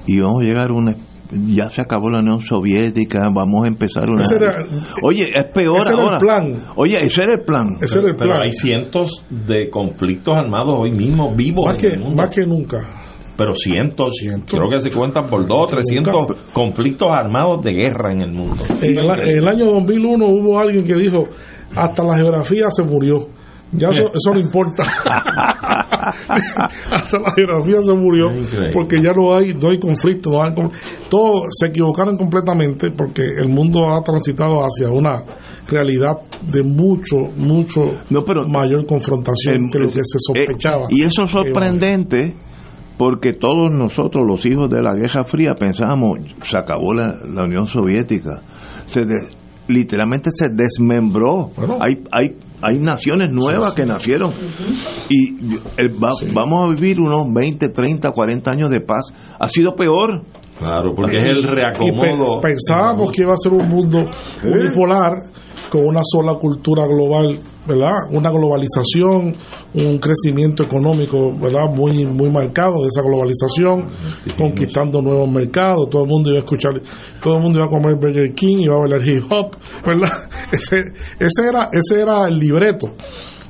[0.07, 0.95] íbamos a llegar a una
[1.31, 4.21] ya se acabó la Unión Soviética, vamos a empezar una...
[4.23, 4.55] Ese era-
[5.03, 6.19] Oye, es peor ese era el ahora.
[6.19, 6.55] plan.
[6.77, 7.77] Oye, ese era el plan.
[7.81, 12.17] pero, pero hay cientos de conflictos armados hoy mismo vivos Más en que, el mundo.
[12.23, 12.79] más que nunca.
[13.37, 14.15] pero cientos,
[14.49, 16.15] creo que se cuentan por dos, 300
[16.55, 18.57] conflictos armados de guerra en el mundo.
[18.81, 21.25] En el, en el año 2001 hubo alguien que dijo,
[21.75, 23.27] hasta la geografía se murió.
[23.73, 24.85] Ya eso, eso no importa.
[26.93, 28.31] hasta la geografía se murió
[28.73, 30.31] porque ya no hay no hay conflicto.
[30.31, 30.55] No hay
[31.09, 35.23] todos se equivocaron completamente porque el mundo ha transitado hacia una
[35.69, 36.13] realidad
[36.43, 37.81] de mucho, mucho
[38.49, 40.85] mayor confrontación que lo que se sospechaba.
[40.85, 42.35] Eh, y eso es sorprendente
[42.97, 47.67] porque todos nosotros, los hijos de la Guerra Fría, pensábamos, se acabó la, la Unión
[47.67, 48.41] Soviética.
[48.87, 49.29] Se de-
[49.69, 51.51] literalmente se desmembró.
[51.81, 54.33] Hay, hay, hay naciones nuevas que nacieron.
[55.09, 59.13] Y el- va- vamos a vivir unos 20, 30, 40 años de paz.
[59.39, 60.23] Ha sido peor.
[60.59, 62.41] Claro, porque es el pe- reacomodo.
[62.41, 64.07] pensábamos que iba a ser un mundo
[64.43, 65.13] unipolar
[65.71, 67.93] con una sola cultura global, ¿verdad?
[68.11, 69.35] Una globalización,
[69.75, 71.67] un crecimiento económico, ¿verdad?
[71.75, 73.87] Muy muy marcado de esa globalización,
[74.39, 76.81] conquistando nuevos mercados, todo el mundo iba a escuchar,
[77.23, 80.13] todo el mundo iba a comer Burger King, iba a bailar hip hop, ¿verdad?
[80.53, 80.77] Ese
[81.19, 82.89] ese era ese era el libreto.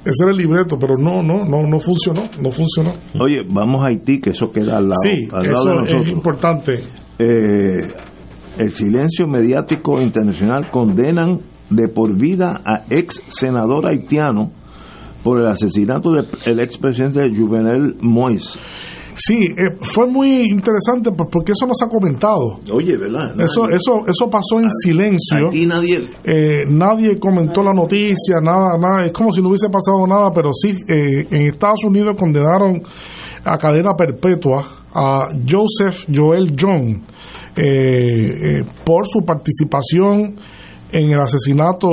[0.04, 2.92] Ese era el libreto, pero no no no no funcionó, no funcionó.
[3.20, 5.82] Oye, vamos a Haití, que eso queda al lado, Sí, al lado eso de es
[5.92, 6.08] nosotros.
[6.08, 6.72] importante.
[7.18, 7.88] Eh,
[8.58, 11.40] el silencio mediático internacional condenan
[11.70, 14.50] de por vida a ex senador haitiano
[15.22, 18.58] por el asesinato del expresidente Juvenel Moïse.
[19.14, 22.60] Sí, eh, fue muy interesante porque eso no se ha comentado.
[22.70, 23.32] Oye, ¿verdad?
[23.40, 25.48] Eso, eso, eso pasó en silencio.
[25.48, 26.10] Aquí nadie.
[26.22, 29.06] Eh, nadie comentó la noticia, nada, nada.
[29.06, 32.82] Es como si no hubiese pasado nada, pero sí, eh, en Estados Unidos condenaron
[33.42, 37.02] a cadena perpetua a Joseph Joel John
[37.56, 40.36] eh, eh, por su participación
[40.92, 41.88] en el asesinato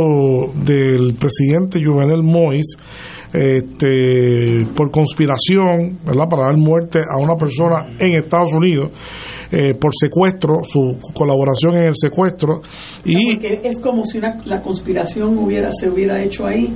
[0.56, 2.78] del presidente Juvenel Moïse
[3.34, 6.30] este, por conspiración, ¿verdad?
[6.30, 8.92] Para dar muerte a una persona en Estados Unidos
[9.52, 12.62] eh, por secuestro, su colaboración en el secuestro
[13.06, 16.74] y Porque es como si una- la conspiración hubiera se hubiera hecho ahí.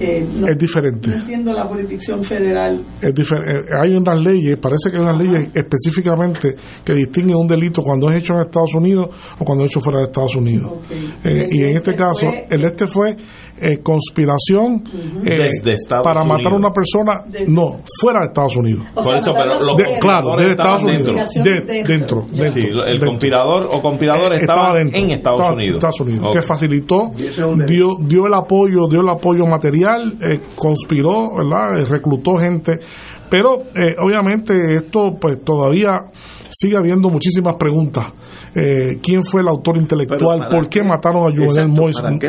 [0.00, 1.10] Eh, no, es diferente.
[1.10, 2.80] no entiendo la jurisdicción federal.
[3.02, 6.54] Es eh, hay unas leyes, parece que hay unas leyes específicamente
[6.84, 9.08] que distinguen un delito cuando es hecho en Estados Unidos
[9.38, 10.72] o cuando es hecho fuera de Estados Unidos.
[11.24, 13.14] Eh, y en este caso, el este fue
[13.62, 14.82] eh, conspiración
[15.24, 18.84] eh, Desde Estados para matar a una persona, no, fuera de Estados Unidos.
[18.94, 21.34] Por eso, pero los De- conspiradores claro, de Estados estaban Unidos.
[21.34, 21.42] dentro.
[21.44, 23.06] De- dentro, dentro, Sí, el dentro.
[23.08, 25.74] conspirador o conspirador Eh, estaba, dentro, en Estados estaba Unidos.
[25.76, 26.32] Estados Unidos, Ok.
[26.32, 27.10] que facilitó,
[27.66, 29.89] dio, dio el apoyo, dio el apoyo material,
[30.20, 31.80] eh, conspiró, ¿verdad?
[31.80, 32.78] Eh, reclutó gente,
[33.28, 36.04] pero eh, obviamente esto pues todavía
[36.48, 38.12] sigue habiendo muchísimas preguntas.
[38.54, 40.18] Eh, ¿Quién fue el autor intelectual?
[40.38, 40.86] Pero, ¿para ¿Por qué qué?
[40.86, 41.68] mataron a Juvenel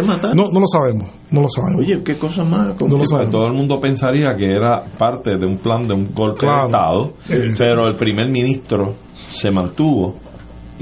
[0.05, 0.37] mataron?
[0.37, 1.79] No, no lo sabemos, no lo sabemos.
[1.81, 2.79] Oye, qué cosa más.
[2.79, 3.31] No lo sabemos.
[3.31, 6.61] todo el mundo pensaría que era parte de un plan de un golpe Claro.
[6.61, 7.55] de Estado, Eh.
[7.57, 8.93] pero el primer ministro
[9.29, 10.15] se mantuvo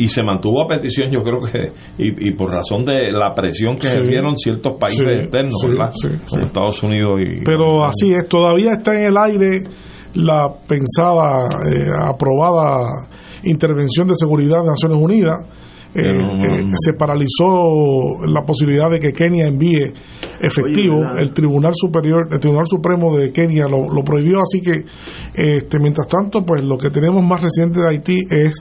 [0.03, 1.71] y se mantuvo a petición, yo creo que,
[2.03, 3.95] y, y por razón de la presión que Sí.
[3.95, 5.91] ejercieron ciertos países Sí, externos, sí, ¿verdad?
[5.93, 7.43] sí, Como Estados Unidos y.
[7.43, 9.59] Pero así es, todavía está en el aire
[10.15, 13.07] la pensada, eh, aprobada
[13.43, 15.37] intervención de seguridad de Naciones Unidas.
[15.95, 16.73] Eh, Pero no, no.
[16.75, 19.91] se paralizó la posibilidad de que Kenia envíe
[20.39, 21.01] efectivo.
[21.17, 24.83] El Tribunal Superior, el Tribunal Supremo de Kenia lo, lo prohibió, así que
[25.33, 28.53] este, mientras tanto, pues lo que tenemos más reciente de Haití es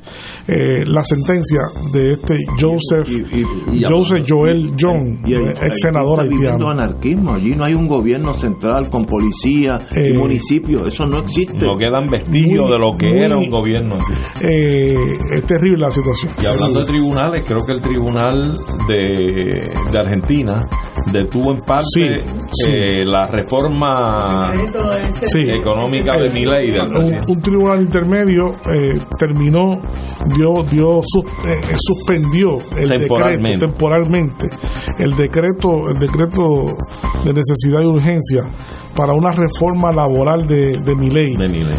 [0.49, 1.61] eh, la sentencia
[1.93, 3.45] de este Joseph, y-
[3.89, 6.71] Joseph Joel John, Y ex senador viviendo haitiano.
[6.71, 7.35] anarquismo.
[7.35, 10.85] Allí no hay un gobierno central con policía y Eh, municipio.
[10.87, 11.59] Eso no existe.
[11.59, 14.13] No quedan vestigios de lo que muy- era un gobierno así.
[14.41, 14.97] Eh,
[15.37, 16.33] es terrible la situación.
[16.43, 16.87] Y hablando de
[17.19, 18.55] tribunales, creo que el tribunal
[18.87, 20.63] de, de Argentina
[21.13, 22.05] detuvo en parte Sí,
[22.53, 22.71] sí.
[22.73, 24.51] eh, la reforma
[25.23, 25.41] Sí.
[25.51, 26.71] económica de Milei
[27.29, 29.77] un, tribunal intermedio eh, terminó,
[30.37, 33.49] dio, dio sus- eh, suspendió el Temporalmente.
[33.49, 34.49] decreto temporalmente,
[34.99, 36.77] el decreto, el decreto
[37.25, 38.43] de necesidad y urgencia
[38.95, 41.37] para una reforma laboral de, de mi ley.
[41.37, 41.79] De Milei.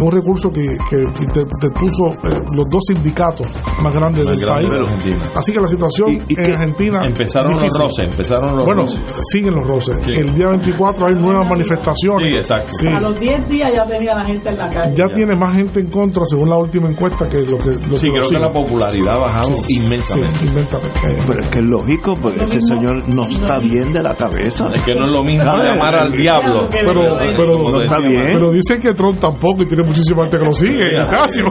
[0.00, 3.46] un recurso que, que inter- interpuso eh, los dos sindicatos
[3.82, 4.72] más grandes Más del grande país.
[4.72, 5.22] de Argentina.
[5.36, 9.00] Así que la situación en Argentina Empezaron los roces, empezaron los bueno, roces.
[9.32, 9.96] siguen los roces.
[10.04, 10.12] Sí.
[10.16, 12.22] El día 24 hay nuevas manifestaciones.
[12.30, 12.68] Sí, exacto.
[12.72, 12.88] Sí.
[12.88, 14.94] A los 10 días ya tenía la gente en la calle.
[14.96, 18.06] Ya tiene más gente en contra según la última encuesta que lo que lo Sí,
[18.06, 19.76] que creo lo que la popularidad ha bajado Sí.
[19.76, 20.38] inmensamente.
[20.38, 20.98] Sí, inmensamente.
[21.08, 24.68] Eh, Pero es que es lógico, porque ese señor no está bien de la cabeza.
[24.74, 25.44] Es que no es lo mismo
[25.82, 26.68] llamar al diablo.
[26.70, 28.34] pero, pero, No está bien.
[28.34, 31.46] pero dicen que Trump tampoco y tiene muchísima gente que lo sigue, Ignacio.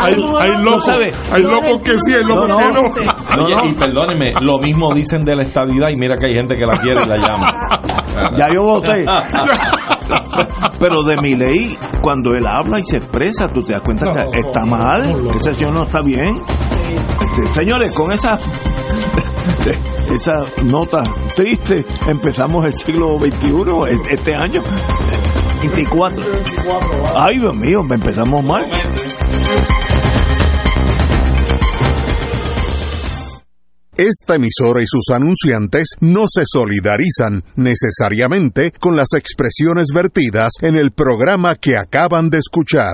[0.00, 2.80] hay, hay locos, sabes, hay locos que sí, hay locos que no.
[2.82, 6.64] Oye, y perdóneme, lo mismo dicen de la estabilidad y mira que hay gente que
[6.66, 7.52] la quiere y la llama.
[8.36, 9.04] Ya yo voté.
[10.80, 14.40] Pero de mi ley, cuando él habla y se expresa, tú te das cuenta que
[14.40, 15.26] está mal.
[15.34, 16.40] Ese señor no está bien.
[17.20, 18.38] Este, señores, con esa
[20.14, 21.02] esa nota
[21.34, 23.54] triste empezamos el siglo XXI
[24.10, 24.62] este año.
[25.60, 26.24] 24
[27.16, 28.64] ay Dios mío empezamos mal.
[33.98, 40.92] Esta emisora y sus anunciantes no se solidarizan necesariamente con las expresiones vertidas en el
[40.92, 42.86] programa que acaban de escuchar.